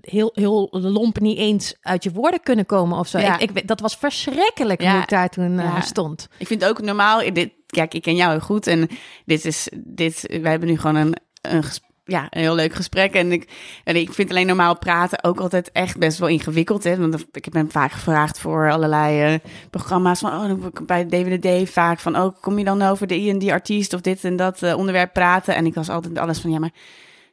heel, 0.00 0.30
heel 0.34 0.68
lomp 0.70 1.20
niet 1.20 1.38
eens 1.38 1.74
uit 1.80 2.04
je 2.04 2.12
woorden 2.12 2.42
kunnen 2.42 2.66
komen 2.66 2.98
of 2.98 3.08
zo. 3.08 3.18
Ja. 3.18 3.38
Ik, 3.38 3.50
ik, 3.50 3.68
dat 3.68 3.80
was 3.80 3.96
verschrikkelijk 3.96 4.82
ja. 4.82 4.92
hoe 4.92 5.02
ik 5.02 5.08
daar 5.08 5.28
toen 5.28 5.52
uh, 5.52 5.80
stond. 5.80 6.28
Ik 6.38 6.46
vind 6.46 6.64
ook 6.64 6.80
normaal. 6.80 7.32
Dit, 7.32 7.50
kijk, 7.66 7.94
ik 7.94 8.02
ken 8.02 8.16
jou 8.16 8.30
heel 8.30 8.40
goed 8.40 8.66
en 8.66 8.88
dit 9.24 9.44
is 9.44 9.68
dit. 9.74 10.38
Wij 10.40 10.50
hebben 10.50 10.68
nu 10.68 10.78
gewoon 10.78 10.96
een, 10.96 11.16
een 11.40 11.64
ja, 12.06 12.26
een 12.30 12.40
heel 12.40 12.54
leuk 12.54 12.74
gesprek. 12.74 13.14
En 13.14 13.32
ik, 13.32 13.48
en 13.84 13.96
ik 13.96 14.12
vind 14.12 14.30
alleen 14.30 14.46
normaal 14.46 14.78
praten 14.78 15.24
ook 15.24 15.40
altijd 15.40 15.72
echt 15.72 15.98
best 15.98 16.18
wel 16.18 16.28
ingewikkeld. 16.28 16.84
Hè? 16.84 16.96
Want 16.96 17.26
ik 17.32 17.44
heb 17.44 17.54
hem 17.54 17.70
vaak 17.70 17.92
gevraagd 17.92 18.38
voor 18.38 18.70
allerlei 18.70 19.32
uh, 19.32 19.38
programma's. 19.70 20.20
Van, 20.20 20.50
oh, 20.50 20.66
bij 20.86 21.06
DWD 21.06 21.70
vaak 21.70 21.98
van, 21.98 22.16
oh, 22.16 22.36
kom 22.40 22.58
je 22.58 22.64
dan 22.64 22.82
over 22.82 23.06
de 23.06 23.36
die 23.38 23.52
artiest 23.52 23.92
of 23.92 24.00
dit 24.00 24.24
en 24.24 24.36
dat 24.36 24.62
uh, 24.62 24.76
onderwerp 24.76 25.12
praten? 25.12 25.54
En 25.54 25.66
ik 25.66 25.74
was 25.74 25.88
altijd 25.88 26.18
alles 26.18 26.38
van, 26.38 26.50
ja, 26.50 26.58
maar 26.58 26.72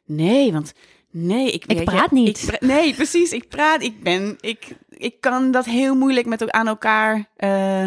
nee, 0.04 0.52
want 0.52 0.72
Nee, 1.16 1.52
ik, 1.52 1.64
ik 1.66 1.84
praat 1.84 2.10
niet. 2.10 2.42
Ik 2.52 2.60
nee, 2.60 2.94
precies. 2.94 3.32
Ik 3.32 3.48
praat. 3.48 3.82
Ik 3.82 4.02
ben. 4.02 4.36
Ik, 4.40 4.76
ik 4.88 5.20
kan 5.20 5.50
dat 5.50 5.64
heel 5.64 5.94
moeilijk 5.94 6.26
met 6.26 6.50
aan 6.50 6.66
elkaar 6.66 7.30
uh, 7.38 7.86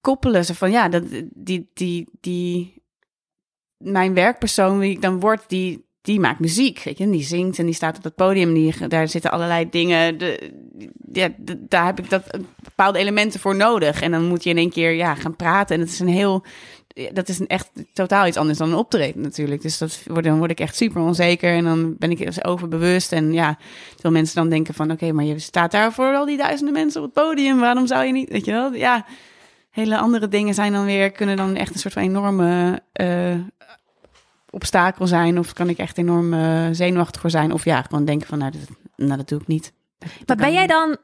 koppelen. 0.00 0.44
Zo 0.44 0.54
van 0.54 0.70
ja, 0.70 0.88
dat, 0.88 1.02
die, 1.34 1.70
die, 1.74 2.08
die. 2.20 2.82
Mijn 3.76 4.14
werkpersoon, 4.14 4.78
wie 4.78 4.90
ik 4.90 5.02
dan 5.02 5.20
word, 5.20 5.44
die, 5.48 5.86
die 6.00 6.20
maakt 6.20 6.40
muziek. 6.40 6.82
Weet 6.82 6.98
je, 6.98 7.10
die 7.10 7.22
zingt 7.22 7.58
en 7.58 7.64
die 7.64 7.74
staat 7.74 7.96
op 7.96 8.04
het 8.04 8.14
podium. 8.14 8.54
Die, 8.54 8.88
daar 8.88 9.08
zitten 9.08 9.30
allerlei 9.30 9.70
dingen. 9.70 10.18
De, 10.18 10.50
ja, 11.12 11.28
daar 11.58 11.86
heb 11.86 11.98
ik 11.98 12.10
dat 12.10 12.38
bepaalde 12.62 12.98
elementen 12.98 13.40
voor 13.40 13.56
nodig. 13.56 14.02
En 14.02 14.10
dan 14.10 14.24
moet 14.24 14.44
je 14.44 14.50
in 14.50 14.58
één 14.58 14.70
keer 14.70 14.92
ja, 14.92 15.14
gaan 15.14 15.36
praten. 15.36 15.74
En 15.74 15.80
het 15.80 15.90
is 15.90 16.00
een 16.00 16.08
heel 16.08 16.44
dat 17.12 17.28
is 17.28 17.38
een 17.38 17.46
echt 17.46 17.70
totaal 17.92 18.26
iets 18.26 18.36
anders 18.36 18.58
dan 18.58 18.68
een 18.68 18.76
optreden 18.76 19.22
natuurlijk. 19.22 19.62
Dus 19.62 19.78
dat, 19.78 20.00
dan 20.22 20.38
word 20.38 20.50
ik 20.50 20.60
echt 20.60 20.76
super 20.76 21.02
onzeker 21.02 21.52
en 21.52 21.64
dan 21.64 21.96
ben 21.98 22.10
ik 22.10 22.24
dus 22.24 22.44
overbewust. 22.44 23.12
En 23.12 23.32
ja, 23.32 23.58
veel 24.00 24.10
mensen 24.10 24.34
dan 24.34 24.48
denken 24.48 24.74
van 24.74 24.90
oké, 24.90 25.12
maar 25.12 25.24
je 25.24 25.38
staat 25.38 25.70
daar 25.70 25.92
voor 25.92 26.14
al 26.14 26.26
die 26.26 26.36
duizenden 26.36 26.74
mensen 26.74 27.02
op 27.02 27.14
het 27.14 27.24
podium. 27.24 27.58
Waarom 27.58 27.86
zou 27.86 28.04
je 28.04 28.12
niet, 28.12 28.28
weet 28.28 28.44
je 28.44 28.52
wel? 28.52 28.72
Ja, 28.74 29.04
hele 29.70 29.98
andere 29.98 30.28
dingen 30.28 30.54
zijn 30.54 30.72
dan 30.72 30.84
weer, 30.84 31.10
kunnen 31.10 31.36
dan 31.36 31.56
echt 31.56 31.74
een 31.74 31.80
soort 31.80 31.94
van 31.94 32.02
enorme 32.02 32.82
uh, 33.00 33.34
obstakel 34.50 35.06
zijn. 35.06 35.38
Of 35.38 35.52
kan 35.52 35.68
ik 35.68 35.78
echt 35.78 35.98
enorm 35.98 36.32
uh, 36.32 36.66
zenuwachtig 36.72 37.20
voor 37.20 37.30
zijn. 37.30 37.52
Of 37.52 37.64
ja, 37.64 37.82
gewoon 37.82 38.04
denken 38.04 38.28
van, 38.28 38.38
nou, 38.38 38.52
dat, 38.52 38.76
nou, 38.96 39.16
dat 39.16 39.28
doe 39.28 39.40
ik 39.40 39.46
niet. 39.46 39.72
maar 40.26 40.36
ben 40.36 40.52
jij 40.52 40.66
dan, 40.66 40.96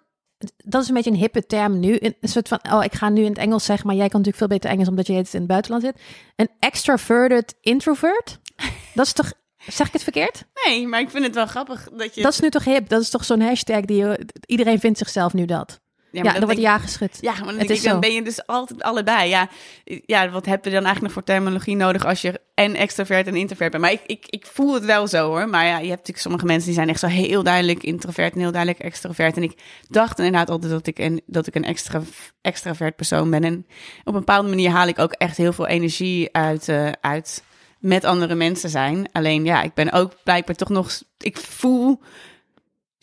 dat 0.57 0.83
is 0.83 0.89
een 0.89 0.95
beetje 0.95 1.11
een 1.11 1.17
hippe 1.17 1.47
term 1.47 1.81
nu, 1.81 1.99
een 2.01 2.17
soort 2.21 2.49
van, 2.49 2.61
oh, 2.73 2.85
ik 2.85 2.95
ga 2.95 3.09
nu 3.09 3.23
in 3.23 3.29
het 3.29 3.39
Engels 3.39 3.65
zeggen, 3.65 3.87
maar 3.87 3.97
jij 3.97 4.09
kan 4.09 4.21
natuurlijk 4.21 4.37
veel 4.37 4.57
beter 4.59 4.71
Engels 4.71 4.89
omdat 4.89 5.07
je 5.07 5.13
in 5.13 5.27
het 5.31 5.47
buitenland 5.47 5.83
zit. 5.83 6.01
Een 6.37 6.51
extroverted 6.59 7.55
introvert? 7.61 8.39
Dat 8.95 9.07
is 9.07 9.13
toch 9.13 9.33
Zeg 9.67 9.87
ik 9.87 9.93
het 9.93 10.03
verkeerd? 10.03 10.45
Nee, 10.65 10.87
maar 10.87 11.01
ik 11.01 11.11
vind 11.11 11.25
het 11.25 11.35
wel 11.35 11.47
grappig 11.47 11.89
dat 11.97 12.15
je. 12.15 12.23
Dat 12.23 12.33
is 12.33 12.41
nu 12.41 12.51
toch 12.51 12.65
hip? 12.65 12.89
Dat 12.89 13.03
is 13.03 13.11
toch 13.11 13.25
zo'n 13.25 13.41
hashtag 13.41 13.81
die 13.81 14.05
iedereen 14.47 14.81
vindt 14.81 14.99
zichzelf 14.99 15.33
nu 15.33 15.45
dat. 15.45 15.81
Ja, 16.15 16.23
maar 16.23 16.33
ja 16.33 16.39
dan 16.39 16.49
wordt 16.49 16.61
ja 16.61 16.79
geschud. 16.79 17.19
Ja, 17.21 17.33
maar 17.33 17.45
dan, 17.45 17.59
het 17.59 17.71
is 17.71 17.79
ik, 17.79 17.91
dan 17.91 18.01
ben 18.01 18.13
je 18.13 18.23
dus 18.23 18.47
altijd 18.47 18.83
allebei. 18.83 19.29
Ja, 19.29 19.49
ja, 19.85 20.31
wat 20.31 20.47
heb 20.47 20.65
je 20.65 20.71
dan 20.71 20.85
eigenlijk 20.85 21.03
nog 21.03 21.13
voor 21.13 21.25
terminologie 21.25 21.77
nodig 21.77 22.07
als 22.07 22.21
je 22.21 22.41
en 22.55 22.75
extrovert 22.75 23.27
en 23.27 23.37
introvert 23.37 23.71
bent? 23.71 23.83
Maar 23.83 23.93
ik, 23.93 24.01
ik, 24.07 24.27
ik 24.27 24.47
voel 24.47 24.75
het 24.75 24.85
wel 24.85 25.07
zo 25.07 25.27
hoor. 25.27 25.49
Maar 25.49 25.65
ja, 25.65 25.71
je 25.71 25.89
hebt 25.89 25.89
natuurlijk 25.89 26.19
sommige 26.19 26.45
mensen 26.45 26.67
die 26.67 26.75
zijn 26.75 26.89
echt 26.89 27.01
zo 27.01 27.07
heel 27.07 27.43
duidelijk 27.43 27.83
introvert 27.83 28.35
en 28.35 28.41
heel 28.41 28.53
duidelijk 28.53 28.83
extrovert. 28.83 29.37
En 29.37 29.43
ik 29.43 29.59
dacht 29.89 30.19
inderdaad 30.19 30.51
altijd 30.51 30.73
dat 30.73 30.87
ik 30.87 30.99
een, 30.99 31.23
dat 31.27 31.47
ik 31.47 31.55
een 31.55 31.65
extra, 31.65 32.01
extravert 32.41 32.97
persoon 32.97 33.31
ben. 33.31 33.45
En 33.45 33.67
op 34.05 34.15
een 34.15 34.21
bepaalde 34.21 34.49
manier 34.49 34.71
haal 34.71 34.89
ik 34.89 34.99
ook 34.99 35.13
echt 35.13 35.37
heel 35.37 35.53
veel 35.53 35.67
energie 35.67 36.29
uit, 36.33 36.69
uh, 36.69 36.91
uit 37.01 37.43
met 37.79 38.05
andere 38.05 38.35
mensen 38.35 38.71
zijn. 38.71 39.09
Alleen 39.13 39.45
ja, 39.45 39.63
ik 39.63 39.75
ben 39.75 39.93
ook 39.93 40.13
blijkbaar 40.25 40.57
toch 40.57 40.69
nog. 40.69 41.03
Ik 41.19 41.37
voel 41.37 42.01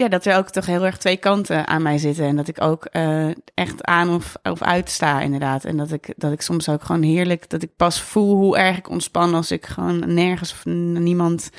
ja, 0.01 0.09
dat 0.09 0.25
er 0.25 0.37
ook 0.37 0.49
toch 0.49 0.65
heel 0.65 0.85
erg 0.85 0.97
twee 0.97 1.17
kanten 1.17 1.67
aan 1.67 1.81
mij 1.81 1.97
zitten. 1.97 2.25
En 2.25 2.35
dat 2.35 2.47
ik 2.47 2.61
ook 2.61 2.87
uh, 2.91 3.29
echt 3.53 3.83
aan 3.83 4.09
of, 4.09 4.35
of 4.43 4.61
uit 4.61 4.89
sta, 4.89 5.21
inderdaad. 5.21 5.65
En 5.65 5.77
dat 5.77 5.91
ik, 5.91 6.13
dat 6.17 6.31
ik 6.31 6.41
soms 6.41 6.69
ook 6.69 6.83
gewoon 6.83 7.01
heerlijk, 7.01 7.49
dat 7.49 7.63
ik 7.63 7.75
pas 7.75 8.01
voel 8.01 8.35
hoe 8.35 8.57
erg 8.57 8.77
ik 8.77 8.89
ontspan 8.89 9.33
als 9.33 9.51
ik 9.51 9.65
gewoon 9.65 10.13
nergens 10.13 10.51
of 10.51 10.65
niemand, 10.65 11.49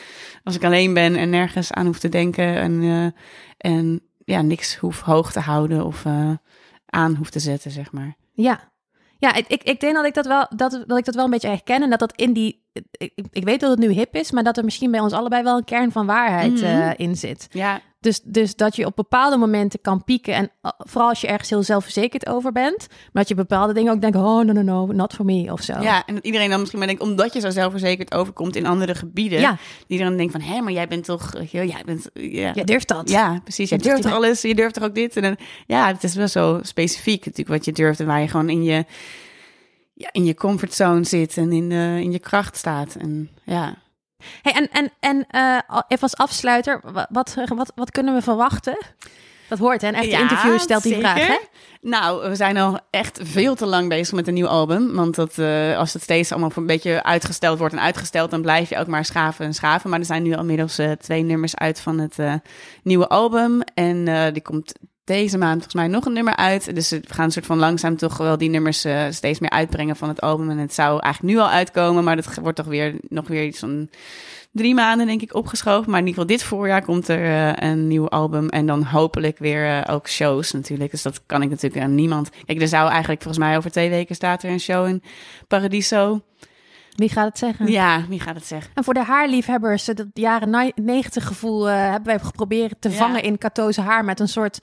als 0.44 0.54
ik 0.54 0.64
alleen 0.64 0.94
ben 0.94 1.16
en 1.16 1.30
nergens 1.30 1.72
aan 1.72 1.86
hoef 1.86 1.98
te 1.98 2.08
denken. 2.08 2.56
En, 2.56 2.82
uh, 2.82 3.06
en 3.58 4.00
ja, 4.24 4.42
niks 4.42 4.76
hoef 4.76 5.00
hoog 5.00 5.32
te 5.32 5.40
houden 5.40 5.84
of 5.84 6.04
uh, 6.04 6.30
aan 6.86 7.14
hoef 7.14 7.30
te 7.30 7.40
zetten, 7.40 7.70
zeg 7.70 7.92
maar. 7.92 8.16
Ja, 8.32 8.72
ja, 9.18 9.34
ik, 9.34 9.46
ik, 9.48 9.62
ik 9.62 9.80
denk 9.80 9.94
dat 9.94 10.04
ik 10.04 10.14
dat, 10.14 10.26
wel, 10.26 10.46
dat, 10.56 10.84
dat 10.86 10.98
ik 10.98 11.04
dat 11.04 11.14
wel 11.14 11.24
een 11.24 11.30
beetje 11.30 11.48
herken. 11.48 11.82
En 11.82 11.90
dat 11.90 11.98
dat 11.98 12.12
in 12.16 12.32
die. 12.32 12.64
Ik, 12.92 13.12
ik 13.30 13.44
weet 13.44 13.60
dat 13.60 13.70
het 13.70 13.78
nu 13.78 13.90
hip 13.90 14.14
is, 14.14 14.30
maar 14.30 14.42
dat 14.42 14.56
er 14.56 14.64
misschien 14.64 14.90
bij 14.90 15.00
ons 15.00 15.12
allebei 15.12 15.42
wel 15.42 15.56
een 15.56 15.64
kern 15.64 15.92
van 15.92 16.06
waarheid 16.06 16.62
mm 16.62 16.94
in 16.96 17.16
zit. 17.16 17.46
Ja. 17.50 17.80
Dus, 18.02 18.20
dus 18.24 18.56
dat 18.56 18.76
je 18.76 18.86
op 18.86 18.96
bepaalde 18.96 19.36
momenten 19.36 19.80
kan 19.80 20.04
pieken. 20.04 20.34
En 20.34 20.50
uh, 20.62 20.70
vooral 20.78 21.08
als 21.08 21.20
je 21.20 21.26
ergens 21.26 21.50
heel 21.50 21.62
zelfverzekerd 21.62 22.26
over 22.26 22.52
bent. 22.52 22.86
Maar 22.88 23.08
dat 23.12 23.28
je 23.28 23.34
bepaalde 23.34 23.72
dingen 23.72 23.92
ook 23.92 24.00
denkt: 24.00 24.16
oh, 24.16 24.44
no, 24.44 24.52
no, 24.52 24.62
no, 24.62 24.86
not 24.86 25.14
for 25.14 25.24
me 25.24 25.52
of 25.52 25.62
zo. 25.62 25.80
Ja, 25.80 26.06
en 26.06 26.14
dat 26.14 26.24
iedereen 26.24 26.48
dan 26.48 26.58
misschien 26.58 26.78
maar 26.78 26.88
denkt: 26.88 27.02
omdat 27.02 27.32
je 27.32 27.40
zo 27.40 27.50
zelfverzekerd 27.50 28.14
overkomt 28.14 28.56
in 28.56 28.66
andere 28.66 28.94
gebieden. 28.94 29.40
Ja. 29.40 29.58
Die 29.86 29.98
dan 29.98 30.16
denkt: 30.16 30.32
van 30.32 30.40
hé, 30.40 30.60
maar 30.60 30.72
jij 30.72 30.88
bent 30.88 31.04
toch. 31.04 31.32
Jij 31.50 31.82
bent. 31.84 32.10
Ja. 32.14 32.52
Jij 32.54 32.64
durft 32.64 32.88
dat. 32.88 33.10
Ja, 33.10 33.40
precies. 33.42 33.68
Jij 33.68 33.78
durft 33.78 34.04
alles. 34.04 34.42
Je 34.42 34.54
durft 34.54 34.74
toch 34.74 34.84
ook 34.84 34.94
dit. 34.94 35.16
En 35.16 35.22
dan, 35.22 35.36
ja, 35.66 35.86
het 35.86 36.04
is 36.04 36.14
wel 36.14 36.28
zo 36.28 36.58
specifiek 36.62 37.18
natuurlijk 37.18 37.56
wat 37.56 37.64
je 37.64 37.72
durft. 37.72 38.00
En 38.00 38.06
waar 38.06 38.20
je 38.20 38.28
gewoon 38.28 38.48
in 38.48 38.62
je 38.62 38.84
ja, 39.94 40.08
in 40.12 40.24
je 40.24 40.34
comfortzone 40.34 41.04
zit 41.04 41.36
en 41.36 41.52
in, 41.52 41.70
uh, 41.70 41.98
in 41.98 42.12
je 42.12 42.18
kracht 42.18 42.56
staat. 42.56 42.94
En 42.94 43.30
ja. 43.44 43.76
Hey, 44.42 44.52
en 44.52 44.68
en, 44.72 44.90
en 45.00 45.26
uh, 45.30 45.80
even 45.88 46.02
als 46.02 46.16
afsluiter, 46.16 46.80
wat, 47.08 47.34
wat, 47.48 47.72
wat 47.74 47.90
kunnen 47.90 48.14
we 48.14 48.22
verwachten? 48.22 48.78
Dat 49.48 49.58
hoort, 49.58 49.80
hè? 49.80 49.88
Een 49.88 49.94
echte 49.94 50.10
ja, 50.10 50.20
interview 50.20 50.58
stelt 50.58 50.82
die 50.82 50.96
vraag, 50.98 51.26
hè? 51.26 51.38
Nou, 51.80 52.28
we 52.28 52.34
zijn 52.34 52.56
al 52.56 52.78
echt 52.90 53.20
veel 53.22 53.54
te 53.54 53.66
lang 53.66 53.88
bezig 53.88 54.14
met 54.14 54.28
een 54.28 54.34
nieuw 54.34 54.46
album. 54.46 54.94
Want 54.94 55.14
dat, 55.14 55.38
uh, 55.38 55.76
als 55.78 55.92
het 55.92 56.02
steeds 56.02 56.32
allemaal 56.32 56.50
een 56.54 56.66
beetje 56.66 57.02
uitgesteld 57.02 57.58
wordt 57.58 57.74
en 57.74 57.80
uitgesteld... 57.80 58.30
dan 58.30 58.42
blijf 58.42 58.68
je 58.68 58.78
ook 58.78 58.86
maar 58.86 59.04
schaven 59.04 59.44
en 59.44 59.54
schaven. 59.54 59.90
Maar 59.90 59.98
er 59.98 60.04
zijn 60.04 60.22
nu 60.22 60.32
al 60.32 60.40
inmiddels 60.40 60.78
uh, 60.78 60.90
twee 60.90 61.22
nummers 61.22 61.56
uit 61.56 61.80
van 61.80 61.98
het 61.98 62.18
uh, 62.18 62.34
nieuwe 62.82 63.08
album. 63.08 63.60
En 63.74 64.32
die 64.32 64.42
komt 64.42 64.72
deze 65.04 65.38
maand 65.38 65.54
volgens 65.54 65.74
mij 65.74 65.86
nog 65.86 66.04
een 66.04 66.12
nummer 66.12 66.36
uit. 66.36 66.74
Dus 66.74 66.90
we 66.90 67.02
gaan 67.06 67.24
een 67.24 67.32
soort 67.32 67.46
van 67.46 67.58
langzaam 67.58 67.96
toch 67.96 68.16
wel 68.16 68.38
die 68.38 68.50
nummers 68.50 68.86
uh, 68.86 69.04
steeds 69.10 69.38
meer 69.38 69.50
uitbrengen 69.50 69.96
van 69.96 70.08
het 70.08 70.20
album. 70.20 70.50
En 70.50 70.58
het 70.58 70.74
zou 70.74 71.00
eigenlijk 71.00 71.34
nu 71.34 71.40
al 71.40 71.50
uitkomen, 71.50 72.04
maar 72.04 72.16
dat 72.16 72.34
wordt 72.34 72.56
toch 72.56 72.66
weer 72.66 72.94
nog 73.08 73.28
weer 73.28 73.44
iets 73.44 73.58
van 73.58 73.88
drie 74.52 74.74
maanden 74.74 75.06
denk 75.06 75.22
ik 75.22 75.34
opgeschoven. 75.34 75.90
Maar 75.90 76.00
in 76.00 76.06
ieder 76.06 76.22
geval 76.22 76.36
dit 76.36 76.46
voorjaar 76.46 76.82
komt 76.82 77.08
er 77.08 77.24
uh, 77.24 77.70
een 77.70 77.88
nieuw 77.88 78.08
album. 78.08 78.48
En 78.48 78.66
dan 78.66 78.84
hopelijk 78.84 79.38
weer 79.38 79.66
uh, 79.66 79.94
ook 79.94 80.08
shows 80.08 80.52
natuurlijk. 80.52 80.90
Dus 80.90 81.02
dat 81.02 81.26
kan 81.26 81.42
ik 81.42 81.50
natuurlijk 81.50 81.82
aan 81.82 81.94
niemand. 81.94 82.30
Kijk, 82.44 82.60
er 82.60 82.68
zou 82.68 82.90
eigenlijk 82.90 83.22
volgens 83.22 83.44
mij 83.44 83.56
over 83.56 83.70
twee 83.70 83.90
weken 83.90 84.14
staat 84.14 84.42
er 84.42 84.50
een 84.50 84.60
show 84.60 84.86
in 84.86 85.02
Paradiso. 85.48 86.20
Wie 86.92 87.08
gaat 87.08 87.28
het 87.28 87.38
zeggen? 87.38 87.70
Ja, 87.70 88.04
wie 88.08 88.20
gaat 88.20 88.34
het 88.34 88.46
zeggen? 88.46 88.70
En 88.74 88.84
voor 88.84 88.94
de 88.94 89.04
haarliefhebbers, 89.04 89.84
dat 89.84 90.06
jaren 90.14 90.72
90 90.74 91.26
gevoel 91.26 91.68
uh, 91.68 91.74
hebben 91.74 92.04
wij 92.04 92.18
geprobeerd 92.18 92.74
te 92.80 92.90
vangen 92.90 93.22
in 93.22 93.38
Katoze 93.38 93.80
haar 93.80 94.04
met 94.04 94.20
een 94.20 94.28
soort 94.28 94.60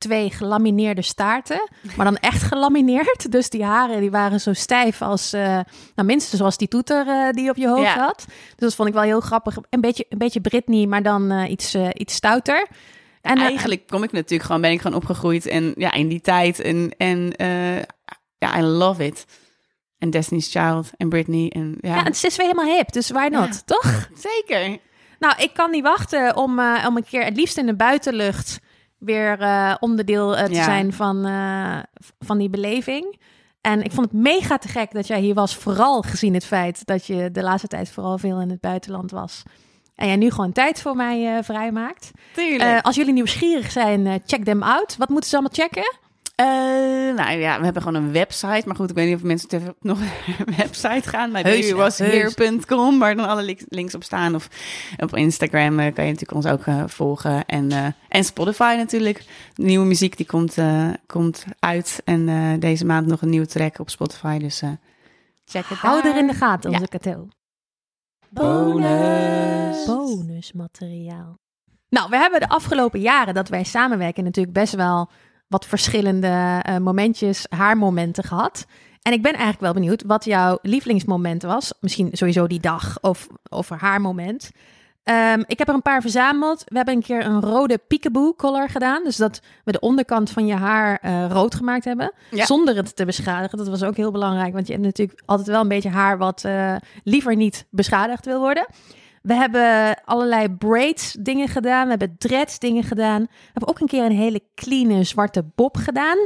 twee 0.00 0.30
gelamineerde 0.30 1.02
staarten, 1.02 1.68
maar 1.96 2.04
dan 2.04 2.16
echt 2.16 2.42
gelamineerd. 2.42 3.32
Dus 3.32 3.50
die 3.50 3.64
haren 3.64 4.00
die 4.00 4.10
waren 4.10 4.40
zo 4.40 4.52
stijf 4.52 5.02
als, 5.02 5.34
uh, 5.34 5.40
nou 5.94 6.08
minstens 6.08 6.38
zoals 6.40 6.56
die 6.56 6.68
toeter 6.68 7.06
uh, 7.06 7.30
die 7.30 7.50
op 7.50 7.56
je 7.56 7.68
hoofd 7.68 7.94
had. 7.94 8.24
Dus 8.26 8.34
dat 8.56 8.74
vond 8.74 8.88
ik 8.88 8.94
wel 8.94 9.02
heel 9.02 9.20
grappig. 9.20 9.56
Een 9.70 9.80
beetje, 9.80 10.06
een 10.08 10.18
beetje 10.18 10.40
Britney, 10.40 10.86
maar 10.86 11.02
dan 11.02 11.32
uh, 11.32 11.50
iets, 11.50 11.74
iets 11.94 12.14
stouter. 12.14 12.66
En 13.20 13.38
eigenlijk 13.38 13.86
kom 13.86 14.02
ik 14.02 14.12
natuurlijk 14.12 14.42
gewoon, 14.42 14.60
ben 14.60 14.70
ik 14.70 14.80
gewoon 14.80 14.96
opgegroeid 14.96 15.46
en 15.46 15.72
ja, 15.76 15.92
in 15.92 16.08
die 16.08 16.20
tijd 16.20 16.60
en, 16.60 16.94
en 16.96 17.32
ja, 18.38 18.58
I 18.58 18.62
love 18.62 19.04
it. 19.04 19.24
En 19.98 20.10
Destiny's 20.10 20.50
Child 20.50 20.90
en 20.96 21.08
Britney 21.08 21.48
en 21.48 21.76
ja. 21.80 21.94
Ja, 21.94 22.02
het 22.02 22.24
is 22.24 22.36
weer 22.36 22.46
helemaal 22.46 22.76
hip, 22.76 22.92
dus 22.92 23.10
why 23.10 23.28
not, 23.30 23.66
toch? 23.66 24.08
Zeker. 24.28 24.78
Nou, 25.18 25.34
ik 25.38 25.50
kan 25.54 25.70
niet 25.70 25.82
wachten 25.82 26.36
om, 26.36 26.60
om 26.86 26.96
een 26.96 27.04
keer, 27.04 27.24
het 27.24 27.36
liefst 27.36 27.58
in 27.58 27.66
de 27.66 27.76
buitenlucht 27.76 28.60
weer 29.00 29.40
uh, 29.40 29.74
onderdeel 29.80 30.38
uh, 30.38 30.44
te 30.44 30.54
zijn 30.54 30.92
van, 30.92 31.26
uh, 31.26 31.78
van 32.18 32.38
die 32.38 32.50
beleving. 32.50 33.18
En 33.60 33.82
ik 33.82 33.92
vond 33.92 34.12
het 34.12 34.20
mega 34.20 34.58
te 34.58 34.68
gek 34.68 34.92
dat 34.92 35.06
jij 35.06 35.20
hier 35.20 35.34
was, 35.34 35.56
vooral 35.56 36.02
gezien 36.02 36.34
het 36.34 36.44
feit 36.44 36.86
dat 36.86 37.06
je 37.06 37.30
de 37.30 37.42
laatste 37.42 37.68
tijd 37.68 37.90
vooral 37.90 38.18
veel 38.18 38.40
in 38.40 38.50
het 38.50 38.60
buitenland 38.60 39.10
was. 39.10 39.42
En 39.94 40.06
jij 40.06 40.16
nu 40.16 40.30
gewoon 40.30 40.52
tijd 40.52 40.82
voor 40.82 40.96
mij 40.96 41.44
vrijmaakt. 41.44 42.10
Tuurlijk. 42.34 42.86
als 42.86 42.96
jullie 42.96 43.12
nieuwsgierig 43.12 43.70
zijn, 43.70 44.22
check 44.26 44.44
them 44.44 44.62
out. 44.62 44.96
Wat 44.96 45.08
moeten 45.08 45.30
ze 45.30 45.36
allemaal 45.36 45.66
checken? 45.66 45.98
Uh, 46.40 47.16
nou 47.16 47.38
ja, 47.38 47.58
we 47.58 47.64
hebben 47.64 47.82
gewoon 47.82 48.02
een 48.02 48.12
website. 48.12 48.62
Maar 48.66 48.76
goed, 48.76 48.90
ik 48.90 48.96
weet 48.96 49.06
niet 49.06 49.16
of 49.16 49.22
mensen 49.22 49.76
nog 49.80 49.98
een 50.46 50.54
website 50.56 51.08
gaan. 51.08 51.30
Naar 51.30 51.74
washeer.com, 51.74 52.98
waar 52.98 53.16
dan 53.16 53.28
alle 53.28 53.56
links 53.68 53.94
op 53.94 54.02
staan. 54.02 54.34
Of 54.34 54.48
op 54.98 55.16
Instagram 55.16 55.80
uh, 55.80 55.94
kan 55.94 56.04
je 56.04 56.12
natuurlijk 56.12 56.32
ons 56.32 56.46
ook 56.46 56.66
uh, 56.66 56.82
volgen. 56.86 57.44
En, 57.46 57.94
en 58.08 58.24
Spotify 58.24 58.74
natuurlijk. 58.76 59.24
Nieuwe 59.54 59.86
muziek 59.86 60.16
die 60.16 60.26
komt, 60.26 60.56
komt 61.06 61.44
uit. 61.58 62.02
En 62.04 62.60
deze 62.60 62.84
maand 62.84 63.06
nog 63.06 63.22
een 63.22 63.30
nieuwe 63.30 63.46
track 63.46 63.78
op 63.78 63.90
Spotify. 63.90 64.38
Dus 64.38 64.62
check 65.44 65.66
het 65.66 65.78
Hou 65.78 66.08
er 66.08 66.16
in 66.16 66.26
de 66.26 66.34
gaten, 66.34 66.70
onze 66.70 66.82
ja. 66.90 66.98
Katel. 66.98 67.28
Bonus. 68.28 69.84
Bonusmateriaal. 69.86 71.38
Nou, 71.88 72.08
we 72.10 72.16
hebben 72.16 72.40
de 72.40 72.48
afgelopen 72.48 73.00
jaren 73.00 73.34
dat 73.34 73.48
wij 73.48 73.64
samenwerken 73.64 74.24
natuurlijk 74.24 74.54
best 74.54 74.74
wel 74.74 75.10
wat 75.50 75.66
verschillende 75.66 76.64
uh, 76.68 76.76
momentjes, 76.76 77.46
haarmomenten 77.48 78.24
gehad. 78.24 78.66
En 79.02 79.12
ik 79.12 79.22
ben 79.22 79.32
eigenlijk 79.32 79.60
wel 79.60 79.72
benieuwd 79.72 80.02
wat 80.06 80.24
jouw 80.24 80.58
lievelingsmoment 80.62 81.42
was. 81.42 81.72
Misschien 81.80 82.08
sowieso 82.12 82.46
die 82.46 82.60
dag 82.60 82.98
of, 83.00 83.26
of 83.48 83.68
haar 83.68 84.00
moment. 84.00 84.50
Um, 85.04 85.44
ik 85.46 85.58
heb 85.58 85.68
er 85.68 85.74
een 85.74 85.82
paar 85.82 86.00
verzameld. 86.00 86.62
We 86.66 86.76
hebben 86.76 86.94
een 86.94 87.02
keer 87.02 87.24
een 87.24 87.40
rode 87.40 87.78
peekaboo 87.78 88.34
color 88.34 88.68
gedaan. 88.68 89.04
Dus 89.04 89.16
dat 89.16 89.40
we 89.64 89.72
de 89.72 89.80
onderkant 89.80 90.30
van 90.30 90.46
je 90.46 90.54
haar 90.54 91.00
uh, 91.04 91.26
rood 91.30 91.54
gemaakt 91.54 91.84
hebben. 91.84 92.12
Ja. 92.30 92.44
Zonder 92.44 92.76
het 92.76 92.96
te 92.96 93.04
beschadigen. 93.04 93.58
Dat 93.58 93.68
was 93.68 93.82
ook 93.82 93.96
heel 93.96 94.10
belangrijk. 94.10 94.52
Want 94.52 94.66
je 94.66 94.72
hebt 94.72 94.84
natuurlijk 94.84 95.22
altijd 95.26 95.48
wel 95.48 95.60
een 95.60 95.68
beetje 95.68 95.88
haar 95.88 96.18
wat 96.18 96.44
uh, 96.46 96.76
liever 97.04 97.36
niet 97.36 97.66
beschadigd 97.70 98.24
wil 98.24 98.38
worden. 98.40 98.66
We 99.22 99.34
hebben 99.34 100.04
allerlei 100.04 100.48
braids 100.48 101.12
dingen 101.12 101.48
gedaan. 101.48 101.82
We 101.82 101.90
hebben 101.90 102.14
dreads 102.18 102.58
dingen 102.58 102.82
gedaan. 102.82 103.20
We 103.20 103.50
hebben 103.52 103.68
ook 103.68 103.80
een 103.80 103.86
keer 103.86 104.04
een 104.04 104.16
hele 104.16 104.42
clean 104.54 105.04
zwarte 105.04 105.44
bob 105.54 105.76
gedaan. 105.76 106.18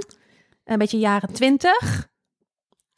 Een 0.64 0.78
beetje 0.78 0.98
jaren 0.98 1.32
twintig. 1.32 2.12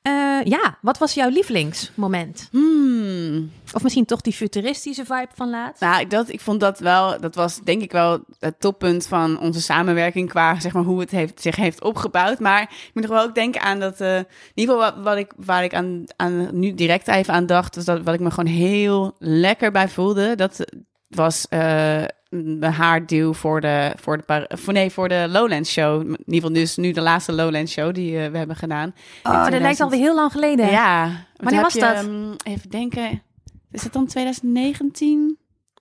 Uh, 0.06 0.44
ja, 0.44 0.78
wat 0.80 0.98
was 0.98 1.14
jouw 1.14 1.28
lievelingsmoment? 1.28 2.48
Hmm. 2.50 3.50
Of 3.72 3.82
misschien 3.82 4.04
toch 4.04 4.20
die 4.20 4.32
futuristische 4.32 5.04
vibe 5.04 5.28
van 5.34 5.50
laatst? 5.50 5.80
Nou, 5.80 6.06
dat, 6.06 6.28
ik 6.28 6.40
vond 6.40 6.60
dat 6.60 6.78
wel, 6.78 7.20
dat 7.20 7.34
was 7.34 7.60
denk 7.64 7.82
ik 7.82 7.92
wel 7.92 8.24
het 8.38 8.60
toppunt 8.60 9.06
van 9.06 9.40
onze 9.40 9.60
samenwerking 9.60 10.28
qua 10.28 10.60
zeg 10.60 10.72
maar 10.72 10.82
hoe 10.82 11.00
het 11.00 11.10
heeft, 11.10 11.42
zich 11.42 11.56
heeft 11.56 11.82
opgebouwd. 11.82 12.38
Maar 12.38 12.62
ik 12.62 12.90
moet 12.92 13.02
nog 13.02 13.12
wel 13.12 13.22
ook 13.22 13.34
denken 13.34 13.60
aan 13.60 13.80
dat, 13.80 14.00
uh, 14.00 14.16
in 14.16 14.26
ieder 14.54 14.74
geval 14.74 14.92
wat, 14.92 15.04
wat, 15.04 15.16
ik, 15.16 15.32
waar 15.36 15.64
ik 15.64 15.74
aan, 15.74 16.04
aan 16.16 16.48
nu 16.52 16.74
direct 16.74 17.08
even 17.08 17.34
aan 17.34 17.46
dacht, 17.46 17.74
was 17.74 17.84
dat 17.84 18.02
wat 18.02 18.14
ik 18.14 18.20
me 18.20 18.30
gewoon 18.30 18.54
heel 18.54 19.14
lekker 19.18 19.72
bij 19.72 19.88
voelde. 19.88 20.34
Dat 20.34 20.64
was 21.08 21.46
uh, 21.50 22.04
de 22.28 22.66
haarduw 22.66 23.32
voor 23.32 23.60
de, 23.60 23.92
voor 23.96 24.16
de, 24.26 24.48
voor, 24.48 24.72
nee, 24.72 24.90
voor 24.90 25.08
de 25.08 25.26
Lowlands 25.28 25.70
Show. 25.70 26.00
In 26.00 26.08
ieder 26.08 26.24
geval 26.26 26.52
dus 26.52 26.76
nu 26.76 26.92
de 26.92 27.00
laatste 27.00 27.32
Lowlands 27.32 27.72
Show 27.72 27.94
die 27.94 28.18
eh, 28.18 28.30
we 28.30 28.38
hebben 28.38 28.56
gedaan. 28.56 28.88
Oh, 28.88 29.32
dat 29.32 29.32
2000. 29.32 29.62
lijkt 29.62 29.80
alweer 29.80 29.98
heel 29.98 30.14
lang 30.14 30.32
geleden. 30.32 30.70
Ja. 30.70 31.26
Wanneer 31.36 31.62
was 31.62 31.72
je, 31.72 31.80
dat? 31.80 32.06
even 32.44 32.70
denken. 32.70 33.22
Is 33.70 33.82
het 33.82 33.92
dan 33.92 34.06
2019? 34.06 35.38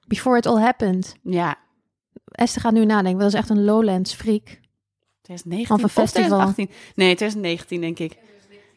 Before 0.08 0.38
it 0.38 0.46
all 0.46 0.62
happened. 0.62 1.16
Ja, 1.24 1.56
Esther 2.32 2.62
gaat 2.62 2.74
nu 2.74 2.86
nadenken. 2.86 3.20
Dat 3.20 3.34
is 3.34 3.40
echt 3.40 3.50
een 3.50 3.64
Lowlands 3.64 4.14
freak. 4.14 4.60
2019 5.22 5.66
Van 5.68 5.80
een 5.80 5.86
of 5.86 5.92
festival. 5.92 6.28
2018. 6.28 6.70
Nee, 6.96 7.16
2019 7.16 7.82
denk 7.82 8.00
ik. 8.00 8.18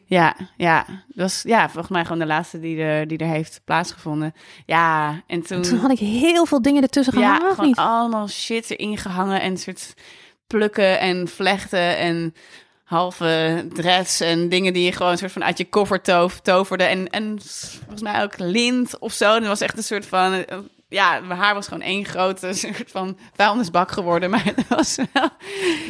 Ja, 0.09 0.35
ja. 0.57 0.85
Dat 0.87 1.15
was 1.15 1.41
ja, 1.41 1.69
volgens 1.69 1.87
mij 1.87 2.03
gewoon 2.03 2.19
de 2.19 2.25
laatste 2.25 2.59
die 2.59 2.81
er, 2.81 3.07
die 3.07 3.17
er 3.17 3.27
heeft 3.27 3.61
plaatsgevonden. 3.65 4.33
Ja, 4.65 5.21
en 5.27 5.41
toen... 5.41 5.61
Toen 5.61 5.79
had 5.79 5.91
ik 5.91 5.99
heel 5.99 6.45
veel 6.45 6.61
dingen 6.61 6.83
ertussen 6.83 7.13
gehangen, 7.13 7.41
ja, 7.41 7.49
of 7.49 7.61
niet? 7.61 7.77
allemaal 7.77 8.27
shit 8.27 8.69
erin 8.71 8.97
gehangen 8.97 9.41
en 9.41 9.57
soort 9.57 9.93
plukken 10.47 10.99
en 10.99 11.27
vlechten 11.27 11.97
en 11.97 12.33
halve 12.83 13.65
dreads 13.73 14.19
en 14.19 14.49
dingen 14.49 14.73
die 14.73 14.85
je 14.85 14.91
gewoon 14.91 15.17
soort 15.17 15.31
van 15.31 15.43
uit 15.43 15.57
je 15.57 15.69
koffer 15.69 16.01
toverde. 16.41 16.83
En, 16.83 17.09
en 17.09 17.39
volgens 17.79 18.01
mij 18.01 18.23
ook 18.23 18.37
lint 18.37 18.99
of 18.99 19.13
zo. 19.13 19.33
En 19.33 19.39
dat 19.39 19.49
was 19.49 19.61
echt 19.61 19.77
een 19.77 19.83
soort 19.83 20.05
van... 20.05 20.45
Ja, 20.89 21.19
mijn 21.19 21.39
haar 21.39 21.53
was 21.53 21.67
gewoon 21.67 21.83
één 21.83 22.05
grote 22.05 22.53
soort 22.63 22.83
van 22.91 23.17
vuilnisbak 23.35 23.91
geworden. 23.91 24.29
Maar 24.29 24.45
het 24.45 24.67
was 24.67 24.97
wel... 25.13 25.29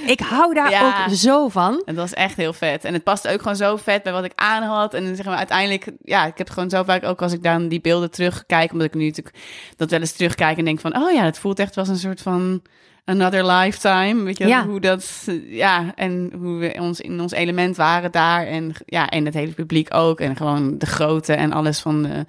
Ik 0.06 0.20
hou 0.20 0.54
daar 0.54 0.70
Ja. 0.72 1.06
ook 1.08 1.14
zo 1.16 1.48
van. 1.50 1.82
Het 1.86 1.96
was 1.96 2.14
echt 2.14 2.36
heel 2.36 2.54
vet. 2.54 2.86
En 2.86 2.94
het 2.94 3.04
paste 3.04 3.30
ook 3.32 3.42
gewoon 3.42 3.56
zo 3.56 3.76
vet 3.78 4.04
bij 4.04 4.12
wat 4.14 4.24
ik 4.24 4.32
aan 4.36 4.64
had. 4.64 4.94
En 4.94 5.16
zeg 5.16 5.26
maar, 5.26 5.38
uiteindelijk, 5.38 5.92
ja, 6.04 6.26
ik 6.26 6.38
heb 6.38 6.50
gewoon 6.50 6.70
zo 6.70 6.84
vaak 6.84 7.04
ook 7.04 7.22
als 7.22 7.34
ik 7.34 7.44
dan 7.44 7.68
die 7.68 7.82
beelden 7.82 8.12
terugkijk, 8.12 8.72
omdat 8.72 8.88
ik 8.88 8.94
nu 8.94 9.06
natuurlijk 9.06 9.36
dat 9.78 9.90
wel 9.92 10.00
eens 10.00 10.12
terugkijk 10.12 10.58
en 10.58 10.66
denk 10.66 10.80
van, 10.80 10.96
oh 10.98 11.12
ja, 11.12 11.24
het 11.24 11.40
voelt 11.40 11.60
echt 11.60 11.78
als 11.78 11.88
een 11.88 11.98
soort 11.98 12.22
van 12.22 12.62
another 13.06 13.46
lifetime. 13.46 14.24
Weet 14.24 14.38
je, 14.38 14.48
Ja. 14.48 14.66
hoe 14.66 14.80
dat, 14.80 15.28
ja, 15.48 15.92
en 15.96 16.32
hoe 16.38 16.58
we 16.58 16.76
ons 16.80 17.02
in 17.02 17.22
ons 17.22 17.32
element 17.32 17.76
waren 17.76 18.12
daar. 18.12 18.46
En 18.48 18.72
ja, 18.86 19.08
en 19.10 19.26
het 19.26 19.34
hele 19.34 19.52
publiek 19.52 19.94
ook. 19.94 20.20
En 20.20 20.36
gewoon 20.36 20.78
de 20.78 20.86
grootte 20.86 21.34
en 21.34 21.52
alles 21.54 21.80
van 21.80 22.04
de, 22.04 22.26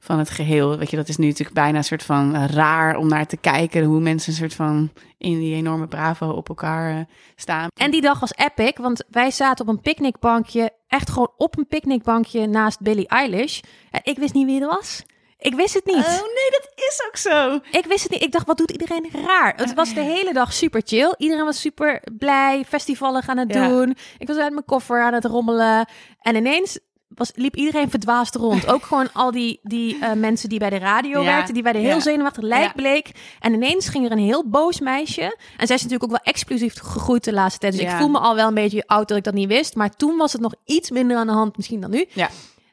van 0.00 0.18
het 0.18 0.30
geheel. 0.30 0.78
Weet 0.78 0.90
je, 0.90 0.96
dat 0.96 1.08
is 1.08 1.16
nu 1.16 1.26
natuurlijk 1.26 1.54
bijna 1.56 1.78
een 1.78 1.84
soort 1.84 2.02
van 2.02 2.36
raar 2.46 2.96
om 2.96 3.08
naar 3.08 3.26
te 3.26 3.36
kijken. 3.36 3.84
Hoe 3.84 4.00
mensen 4.00 4.32
een 4.32 4.38
soort 4.38 4.54
van 4.54 4.90
in 5.18 5.38
die 5.38 5.54
enorme 5.54 5.88
bravo 5.88 6.28
op 6.30 6.48
elkaar 6.48 6.90
eh, 6.96 7.00
staan. 7.36 7.68
En 7.80 7.90
die 7.90 8.00
dag 8.00 8.20
was 8.20 8.32
epic, 8.34 8.72
want 8.80 9.04
wij 9.10 9.30
zaten 9.30 9.66
op 9.68 9.74
een 9.74 9.80
picknickbankje, 9.80 10.70
echt 10.86 11.10
gewoon 11.10 11.32
op 11.36 11.58
een 11.58 11.66
picknickbankje 11.68 12.46
naast 12.46 12.80
Billie 12.80 13.08
Eilish. 13.08 13.60
En 13.90 14.00
ik 14.02 14.18
wist 14.18 14.34
niet 14.34 14.46
wie 14.46 14.60
er 14.60 14.66
was. 14.68 15.02
Ik 15.40 15.54
wist 15.54 15.74
het 15.74 15.84
niet. 15.86 15.96
Oh 15.96 16.10
nee, 16.10 16.50
dat 16.50 16.68
is 16.74 17.02
ook 17.06 17.16
zo. 17.16 17.54
Ik 17.78 17.84
wist 17.86 18.02
het 18.02 18.12
niet. 18.12 18.22
Ik 18.22 18.32
dacht, 18.32 18.46
wat 18.46 18.58
doet 18.58 18.70
iedereen 18.70 19.06
raar? 19.26 19.52
Het 19.56 19.74
was 19.74 19.94
de 19.94 20.00
hele 20.00 20.32
dag 20.32 20.52
super 20.52 20.82
chill. 20.84 21.14
Iedereen 21.18 21.44
was 21.44 21.60
super 21.60 22.02
blij, 22.18 22.64
festivalen 22.68 23.22
gaan 23.22 23.36
het 23.38 23.54
Ja. 23.54 23.68
doen. 23.68 23.96
Ik 24.18 24.28
was 24.28 24.36
uit 24.36 24.52
mijn 24.52 24.64
koffer 24.64 25.02
aan 25.02 25.12
het 25.12 25.24
rommelen. 25.24 25.88
En 26.20 26.34
ineens 26.36 26.78
was, 27.08 27.30
liep 27.34 27.56
iedereen 27.56 27.90
verdwaasd 27.90 28.34
rond. 28.34 28.66
Ook 28.66 28.82
gewoon 28.90 29.12
al 29.12 29.30
die, 29.30 29.60
die 29.62 29.98
eh, 30.00 30.12
mensen 30.12 30.48
die 30.48 30.58
bij 30.58 30.70
de 30.70 30.78
radio 30.78 31.20
Ja. 31.20 31.24
werkten, 31.26 31.54
die 31.54 31.62
werden 31.62 31.82
heel 31.82 31.90
Ja. 31.94 32.00
zenuwachtig, 32.00 32.42
lijkbleek. 32.42 33.10
En 33.40 33.52
ineens 33.52 33.88
ging 33.88 34.04
er 34.04 34.12
een 34.12 34.18
heel 34.18 34.48
boos 34.48 34.80
meisje. 34.80 35.22
En 35.56 35.66
zij 35.66 35.76
is 35.76 35.82
natuurlijk 35.82 36.04
ook 36.04 36.10
wel 36.24 36.32
explosief 36.32 36.78
gegroeid 36.80 37.24
de 37.24 37.32
laatste 37.32 37.58
tijd. 37.60 37.72
Dus 37.72 37.82
ik 37.82 37.88
Ja. 37.88 37.98
voel 37.98 38.08
me 38.08 38.18
al 38.18 38.34
wel 38.34 38.48
een 38.48 38.54
beetje 38.54 38.86
oud 38.86 39.08
dat 39.08 39.16
ik 39.16 39.24
dat 39.24 39.34
niet 39.34 39.48
wist. 39.48 39.74
Maar 39.74 39.90
toen 39.96 40.16
was 40.16 40.32
het 40.32 40.40
nog 40.40 40.54
iets 40.64 40.90
minder 40.90 41.16
aan 41.16 41.26
de 41.26 41.32
hand 41.32 41.56
misschien 41.56 41.80
dan 41.80 41.90
nu. 41.90 42.04
Ja. 42.12 42.28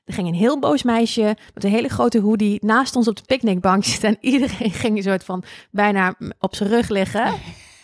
Er 0.05 0.13
ging 0.13 0.27
een 0.27 0.33
heel 0.33 0.59
boos 0.59 0.83
meisje 0.83 1.37
met 1.53 1.63
een 1.63 1.69
hele 1.71 1.87
grote 1.89 2.19
hoodie 2.19 2.57
naast 2.65 2.95
ons 2.95 3.07
op 3.07 3.15
de 3.15 3.23
picknickbank 3.25 3.83
zitten. 3.93 4.09
En 4.09 4.17
iedereen 4.21 4.71
ging 4.81 4.97
een 4.97 5.03
soort 5.03 5.23
van 5.23 5.43
bijna 5.71 6.15
op 6.39 6.55
zijn 6.55 6.69
rug 6.69 6.89
liggen. 6.89 7.33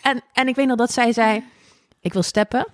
En, 0.01 0.21
en 0.33 0.47
ik 0.47 0.55
weet 0.55 0.67
nog 0.67 0.77
dat 0.77 0.91
zij 0.93 1.13
zei, 1.13 1.43
ik 2.01 2.13
wil 2.13 2.23
steppen. 2.23 2.65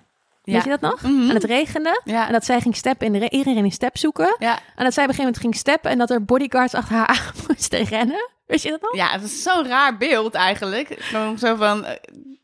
Weet 0.52 0.64
Ja. 0.64 0.70
je 0.72 0.78
dat 0.78 0.90
nog? 0.90 1.02
Mhm. 1.02 1.28
En 1.28 1.34
het 1.34 1.44
regende. 1.44 2.00
Ja. 2.04 2.26
En 2.26 2.32
dat 2.32 2.44
zij 2.44 2.60
ging 2.60 2.76
steppen 2.76 3.06
in 3.06 3.12
de 3.12 3.18
re- 3.18 3.28
iedereen 3.30 3.54
ging 3.60 3.72
step 3.72 3.98
zoeken. 3.98 4.36
Ja. 4.38 4.58
En 4.76 4.84
dat 4.84 4.94
zij 4.94 5.04
op 5.04 5.08
een 5.08 5.14
gegeven 5.14 5.24
moment 5.24 5.38
ging 5.38 5.54
steppen 5.56 5.90
en 5.90 5.98
dat 5.98 6.10
er 6.10 6.24
bodyguards 6.24 6.74
achter 6.74 6.96
haar 6.96 7.06
aan 7.16 7.32
moesten 7.48 7.82
rennen. 7.84 8.30
Weet 8.46 8.62
je 8.62 8.70
dat 8.70 8.80
nog? 8.80 8.94
ja, 8.94 9.08
het 9.10 9.20
was 9.22 9.42
zo'n 9.42 9.66
raar 9.66 9.96
beeld 9.96 10.34
eigenlijk. 10.34 10.94
Gewoon 10.98 11.38
zo 11.38 11.54
van, 11.56 11.84
eh, 11.84 11.96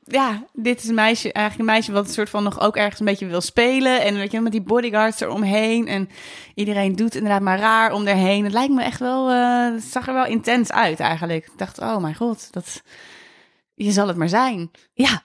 ja, 0.05 0.43
dit 0.53 0.83
is 0.83 0.89
een 0.89 0.95
meisje, 0.95 1.33
eigenlijk 1.33 1.69
een 1.69 1.75
meisje 1.75 1.93
wat 1.93 2.07
een 2.07 2.13
soort 2.13 2.31
van 2.31 2.43
nog 2.43 2.61
ook 2.61 2.77
ergens 2.77 3.01
een 3.01 3.07
beetje 3.07 3.27
wil 3.27 3.41
spelen. 3.41 4.01
En 4.03 4.15
weet 4.15 4.33
je, 4.33 4.41
met 4.41 4.53
die 4.53 4.63
bodyguards 4.63 5.21
eromheen. 5.21 5.89
En 5.89 6.09
iedereen 6.55 6.97
doet 6.97 7.15
inderdaad 7.15 7.41
maar 7.41 7.59
raar 7.59 7.93
om 7.93 8.07
erheen. 8.07 8.45
Het 8.45 8.53
lijkt 8.53 8.73
me 8.73 8.83
echt 8.83 9.01
wel, 9.01 9.31
eh, 9.31 9.73
het 9.75 9.83
zag 9.85 10.07
er 10.09 10.15
wel 10.15 10.27
intens 10.27 10.73
uit 10.73 11.01
eigenlijk. 11.01 11.45
Ik 11.47 11.59
dacht, 11.59 11.79
oh 11.79 11.97
mijn 11.97 12.15
god, 12.15 12.53
dat, 12.53 12.83
je 13.75 13.91
zal 13.91 14.09
het 14.09 14.17
maar 14.17 14.29
zijn. 14.29 14.71
Ja. 14.93 15.23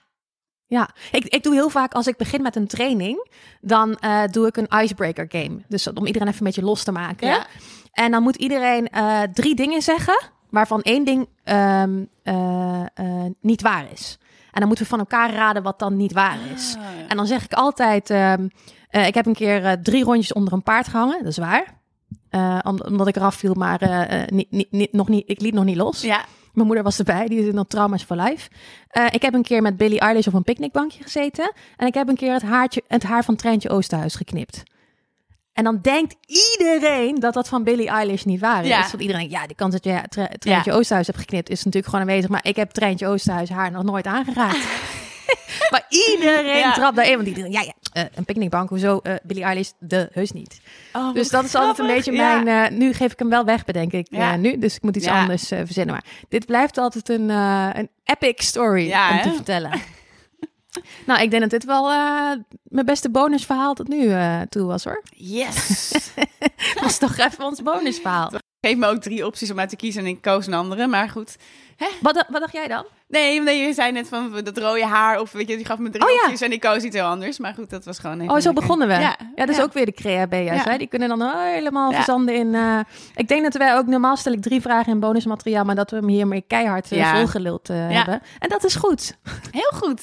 Ja, 0.70 0.88
ik, 1.12 1.24
ik 1.24 1.42
doe 1.42 1.54
heel 1.54 1.68
vaak 1.68 1.94
als 1.94 2.06
ik 2.06 2.16
begin 2.16 2.42
met 2.42 2.56
een 2.56 2.66
training, 2.66 3.28
dan 3.60 3.94
eh, 3.96 4.22
doe 4.30 4.46
ik 4.46 4.56
een 4.56 4.80
icebreaker 4.82 5.26
game. 5.28 5.62
Dus 5.68 5.86
om 5.92 6.06
iedereen 6.06 6.28
even 6.28 6.38
een 6.40 6.46
beetje 6.46 6.62
los 6.64 6.84
te 6.84 6.92
maken. 6.92 7.28
Ja. 7.28 7.46
En 7.92 8.10
dan 8.10 8.22
moet 8.22 8.36
iedereen 8.36 8.88
eh, 8.88 9.20
drie 9.32 9.54
dingen 9.54 9.82
zeggen, 9.82 10.20
waarvan 10.50 10.82
één 10.82 11.04
ding 11.04 11.28
ehm, 11.44 12.04
eh, 12.22 12.82
niet 13.40 13.62
waar 13.62 13.84
is. 13.92 14.18
En 14.52 14.58
dan 14.60 14.66
moeten 14.66 14.84
we 14.84 14.90
van 14.90 14.98
elkaar 14.98 15.32
raden 15.32 15.62
wat 15.62 15.78
dan 15.78 15.96
niet 15.96 16.12
waar 16.12 16.38
is. 16.54 16.74
Ah, 16.78 16.84
En 17.08 17.16
dan 17.16 17.26
zeg 17.26 17.44
ik 17.44 17.52
altijd, 17.52 18.10
ehm, 18.10 18.48
eh, 18.88 19.06
ik 19.06 19.14
heb 19.14 19.26
een 19.26 19.34
keer 19.34 19.82
drie 19.82 20.04
rondjes 20.04 20.32
onder 20.32 20.52
een 20.52 20.62
paard 20.62 20.88
gehangen, 20.88 21.18
dat 21.18 21.26
is 21.26 21.38
waar. 21.38 21.78
Om- 22.64 22.80
omdat 22.86 23.06
ik 23.08 23.16
eraf 23.16 23.34
viel, 23.34 23.54
maar 23.54 23.80
niet, 24.26 24.70
niet, 24.70 24.92
nog 24.92 25.08
niet, 25.08 25.22
ik 25.26 25.40
liet 25.40 25.54
nog 25.54 25.64
niet 25.64 25.76
los. 25.76 26.00
Ja, 26.02 26.24
Mijn 26.52 26.66
moeder 26.66 26.84
was 26.84 26.98
erbij, 26.98 27.26
die 27.26 27.46
is 27.46 27.52
nog 27.52 27.66
trauma's 27.66 28.02
for 28.02 28.16
life. 28.16 28.48
Eh, 28.88 29.06
ik 29.10 29.22
heb 29.22 29.34
een 29.34 29.42
keer 29.42 29.62
met 29.62 29.76
Billie 29.76 30.00
Eilish 30.00 30.26
op 30.26 30.34
een 30.34 30.42
picknickbankje 30.44 31.02
gezeten. 31.02 31.52
En 31.76 31.86
ik 31.86 31.94
heb 31.94 32.08
een 32.08 32.16
keer 32.16 32.32
het, 32.32 32.42
haartje, 32.42 32.82
het 32.88 33.02
haar 33.02 33.24
van 33.24 33.36
Treintje 33.36 33.70
Oosterhuis 33.70 34.14
geknipt. 34.14 34.62
En 35.52 35.64
dan 35.64 35.78
denkt 35.82 36.16
iedereen 36.26 37.14
dat 37.14 37.34
dat 37.34 37.48
van 37.48 37.64
Billie 37.64 37.88
Eilish 37.88 38.22
niet 38.22 38.40
waar 38.40 38.62
is. 38.62 38.68
Ja. 38.68 38.80
Want 38.80 38.92
iedereen 39.02 39.20
denkt, 39.28 39.34
ja, 39.34 39.46
de 39.46 39.54
kans 39.54 39.72
dat 39.72 39.84
je 39.84 40.00
Tre- 40.08 40.28
Treintje 40.38 40.72
Oosterhuis 40.72 41.06
hebt 41.06 41.18
geknipt... 41.18 41.50
is 41.50 41.64
natuurlijk 41.64 41.92
gewoon 41.92 42.00
aanwezig. 42.08 42.30
Maar 42.30 42.44
ik 42.46 42.56
heb 42.56 42.70
Treintje 42.70 43.06
Oosterhuis 43.06 43.48
haar 43.48 43.70
nog 43.70 43.82
nooit 43.82 44.06
aangeraakt. 44.06 44.66
maar 45.70 45.86
iedereen 45.88 46.56
Ja. 46.58 46.72
trapt 46.72 46.96
daarin. 46.96 47.16
Want 47.16 47.28
iedereen, 47.28 47.52
ja, 47.52 47.60
ja, 47.60 47.72
eh, 47.92 48.04
een 48.14 48.24
picknickbank, 48.24 48.68
hoezo 48.68 49.00
uh, 49.02 49.14
Billie 49.22 49.42
Eilish? 49.44 49.70
De 49.78 50.08
heus 50.12 50.32
niet. 50.32 50.60
Oh, 50.92 51.14
Dus 51.14 51.28
dat 51.30 51.44
is 51.44 51.54
altijd 51.54 51.78
een 51.78 51.86
beetje 51.86 52.12
Ja. 52.12 52.38
mijn... 52.40 52.70
eh, 52.72 52.78
nu 52.78 52.92
geef 52.92 53.12
ik 53.12 53.18
hem 53.18 53.28
wel 53.28 53.44
weg, 53.44 53.64
bedenk 53.64 53.92
ik 53.92 54.06
Ja. 54.10 54.32
eh, 54.32 54.38
nu. 54.38 54.58
Dus 54.58 54.76
ik 54.76 54.82
moet 54.82 54.96
iets 54.96 55.04
Ja. 55.04 55.20
anders 55.20 55.50
eh, 55.50 55.58
verzinnen. 55.64 55.94
Maar 55.94 56.04
dit 56.28 56.46
blijft 56.46 56.78
altijd 56.78 57.08
een, 57.08 57.30
eh, 57.30 57.68
een 57.72 57.88
epic 58.04 58.34
story 58.46 58.84
om 58.92 59.20
te 59.22 59.32
vertellen. 59.34 59.70
nou, 61.06 61.22
ik 61.22 61.30
denk 61.30 61.42
dat 61.42 61.50
dit 61.50 61.64
wel 61.64 61.90
eh, 61.90 62.30
mijn 62.62 62.86
beste 62.86 63.10
bonusverhaal 63.10 63.74
tot 63.74 63.88
nu 63.88 64.08
eh, 64.08 64.40
toe 64.48 64.62
was, 64.66 64.84
hoor. 64.84 65.02
Yes. 65.16 65.92
was 66.82 66.98
toch 66.98 67.18
even 67.18 67.44
ons 67.44 67.62
bonusverhaal. 67.62 68.30
Geef 68.60 68.76
me 68.76 68.86
ook 68.86 69.00
drie 69.00 69.26
opties 69.26 69.50
om 69.50 69.58
uit 69.58 69.68
te 69.68 69.76
kiezen 69.76 70.00
en 70.02 70.08
ik 70.08 70.22
koos 70.22 70.46
een 70.46 70.54
andere. 70.54 70.86
Maar 70.86 71.08
goed. 71.08 71.36
Wat, 72.00 72.14
dacht- 72.14 72.28
wat 72.30 72.40
dacht 72.40 72.52
jij 72.52 72.68
dan? 72.68 72.84
Nee, 73.08 73.40
nee, 73.42 73.66
je 73.66 73.72
zei 73.72 73.92
net 73.92 74.08
van 74.08 74.40
dat 74.44 74.58
rode 74.58 74.84
haar. 74.84 75.20
Of 75.20 75.32
weet 75.32 75.48
je, 75.48 75.56
die 75.56 75.64
gaf 75.64 75.78
me 75.78 75.90
drie 75.90 76.04
Oh, 76.04 76.10
ja. 76.10 76.22
opties 76.22 76.40
en 76.40 76.52
ik 76.52 76.60
koos 76.60 76.82
iets 76.82 76.96
heel 76.96 77.04
anders. 77.04 77.38
Maar 77.38 77.54
goed, 77.54 77.70
dat 77.70 77.84
was 77.84 77.98
gewoon 77.98 78.20
even 78.20 78.34
Oh, 78.34 78.40
zo 78.40 78.52
begonnen 78.52 78.88
we. 78.88 78.92
Ja, 78.94 79.00
Ja, 79.00 79.16
dat 79.34 79.48
is 79.48 79.56
ja. 79.56 79.62
ook 79.62 79.72
weer 79.72 79.86
de 79.86 79.92
crea. 79.92 80.26
Ja. 80.30 80.54
Hè? 80.70 80.78
Die 80.78 80.86
kunnen 80.86 81.08
dan 81.08 81.22
helemaal 81.36 81.92
verzanden 81.92 82.34
in... 82.34 82.54
eh, 82.54 82.78
ik 83.14 83.28
denk 83.28 83.42
dat 83.42 83.54
wij 83.54 83.76
ook... 83.76 83.86
Normaal 83.86 84.16
stel 84.16 84.32
ik 84.32 84.42
drie 84.42 84.60
vragen 84.60 84.92
in 84.92 85.00
bonusmateriaal... 85.00 85.64
maar 85.64 85.74
dat 85.74 85.90
we 85.90 85.96
hem 85.96 86.08
hiermee 86.08 86.44
keihard 86.46 86.92
eh, 86.92 86.98
Ja. 86.98 87.14
volgeluld 87.16 87.68
eh, 87.70 87.90
Ja. 87.90 87.96
hebben. 87.96 88.22
En 88.38 88.48
dat 88.48 88.64
is 88.64 88.74
goed. 88.74 89.16
Heel 89.50 89.72
goed. 89.74 90.00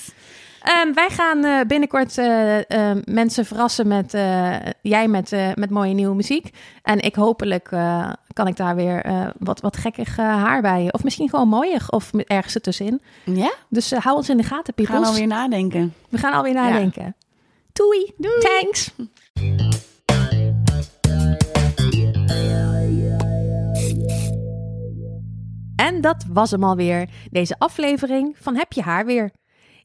Ehm, 0.68 0.94
wij 0.94 1.10
gaan 1.10 1.44
eh, 1.44 1.60
binnenkort 1.68 2.18
eh, 2.18 2.58
eh, 2.92 2.98
mensen 3.06 3.46
verrassen 3.46 3.88
met 3.88 4.14
eh, 4.14 4.56
jij 4.82 5.08
met, 5.08 5.32
met 5.56 5.70
mooie 5.70 5.94
nieuwe 5.94 6.16
muziek. 6.16 6.50
En 6.84 7.00
ik 7.00 7.16
hopelijk 7.16 7.68
kan 8.34 8.48
ik 8.48 8.56
daar 8.56 8.76
weer 8.76 9.06
wat, 9.40 9.62
wat 9.62 9.78
gekkig 9.78 10.16
haar 10.18 10.62
bij. 10.62 10.88
Of 10.92 11.04
misschien 11.04 11.30
gewoon 11.30 11.48
mooier 11.48 11.86
of 11.90 12.14
met- 12.14 12.28
ergens 12.28 12.56
ertussenin. 12.56 13.02
Ja, 13.24 13.54
Dus 13.70 13.92
hou 13.92 14.16
ons 14.18 14.30
in 14.30 14.38
de 14.38 14.44
gaten, 14.44 14.74
we 14.76 14.86
gaan 14.86 15.04
alweer 15.04 15.28
nadenken. 15.28 15.94
We 16.10 16.18
gaan 16.18 16.34
alweer 16.34 16.54
nadenken. 16.54 17.16
Doei. 17.74 18.12
Doei. 18.18 18.40
Thanks. 18.40 18.92
En 25.76 26.02
dat 26.02 26.26
was 26.30 26.52
hem 26.52 26.64
alweer, 26.64 27.10
deze 27.32 27.56
aflevering 27.58 28.36
van 28.40 28.56
Heb 28.56 28.74
je 28.74 28.82
haar 28.82 29.06
weer. 29.06 29.32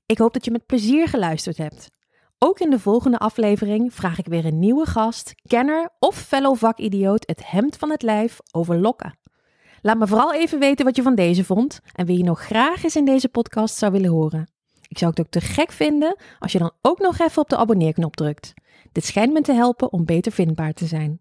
Ik 0.07 0.19
hoop 0.19 0.33
dat 0.33 0.45
je 0.45 0.51
met 0.51 0.67
plezier 0.67 1.09
geluisterd 1.09 1.57
hebt. 1.57 1.91
Ook 2.39 2.61
in 2.61 2.71
de 2.71 2.79
volgende 2.79 3.19
aflevering 3.19 3.95
vraag 3.95 4.19
ik 4.19 4.27
weer 4.27 4.45
een 4.45 4.59
nieuwe 4.59 4.87
gast, 4.87 5.35
kenner 5.47 5.91
of 5.99 6.17
fellow 6.17 6.57
vakidioot 6.57 7.27
het 7.27 7.51
hemd 7.51 7.77
van 7.77 7.91
het 7.91 8.03
lijf 8.03 8.39
over 8.51 8.79
lokken. 8.79 9.19
Laat 9.81 9.99
me 9.99 10.07
vooral 10.07 10.35
even 10.35 10.59
weten 10.59 10.85
wat 10.85 10.97
je 10.97 11.03
van 11.03 11.15
deze 11.15 11.45
vond 11.45 11.81
en 11.93 12.07
wie 12.07 12.19
je 12.19 12.25
nog 12.25 12.41
graag 12.41 12.85
eens 12.85 12.97
in 12.97 13.05
deze 13.05 13.29
podcast 13.29 13.77
zou 13.77 13.93
willen 13.93 14.11
horen. 14.11 14.51
Ik 14.89 14.99
zou 14.99 15.11
het 15.11 15.21
ook 15.21 15.31
te 15.31 15.41
gek 15.41 15.73
vinden 15.73 16.17
als 16.39 16.53
je 16.53 16.59
dan 16.59 16.73
ook 16.83 16.99
nog 16.99 17.19
even 17.19 17.43
op 17.43 17.49
de 17.49 17.57
abonneerknop 17.57 18.17
drukt. 18.17 18.55
Dit 18.93 19.05
schijnt 19.05 19.33
me 19.33 19.41
te 19.41 19.53
helpen 19.53 19.93
om 19.93 20.05
beter 20.05 20.33
vindbaar 20.33 20.73
te 20.73 20.87
zijn. 20.87 21.21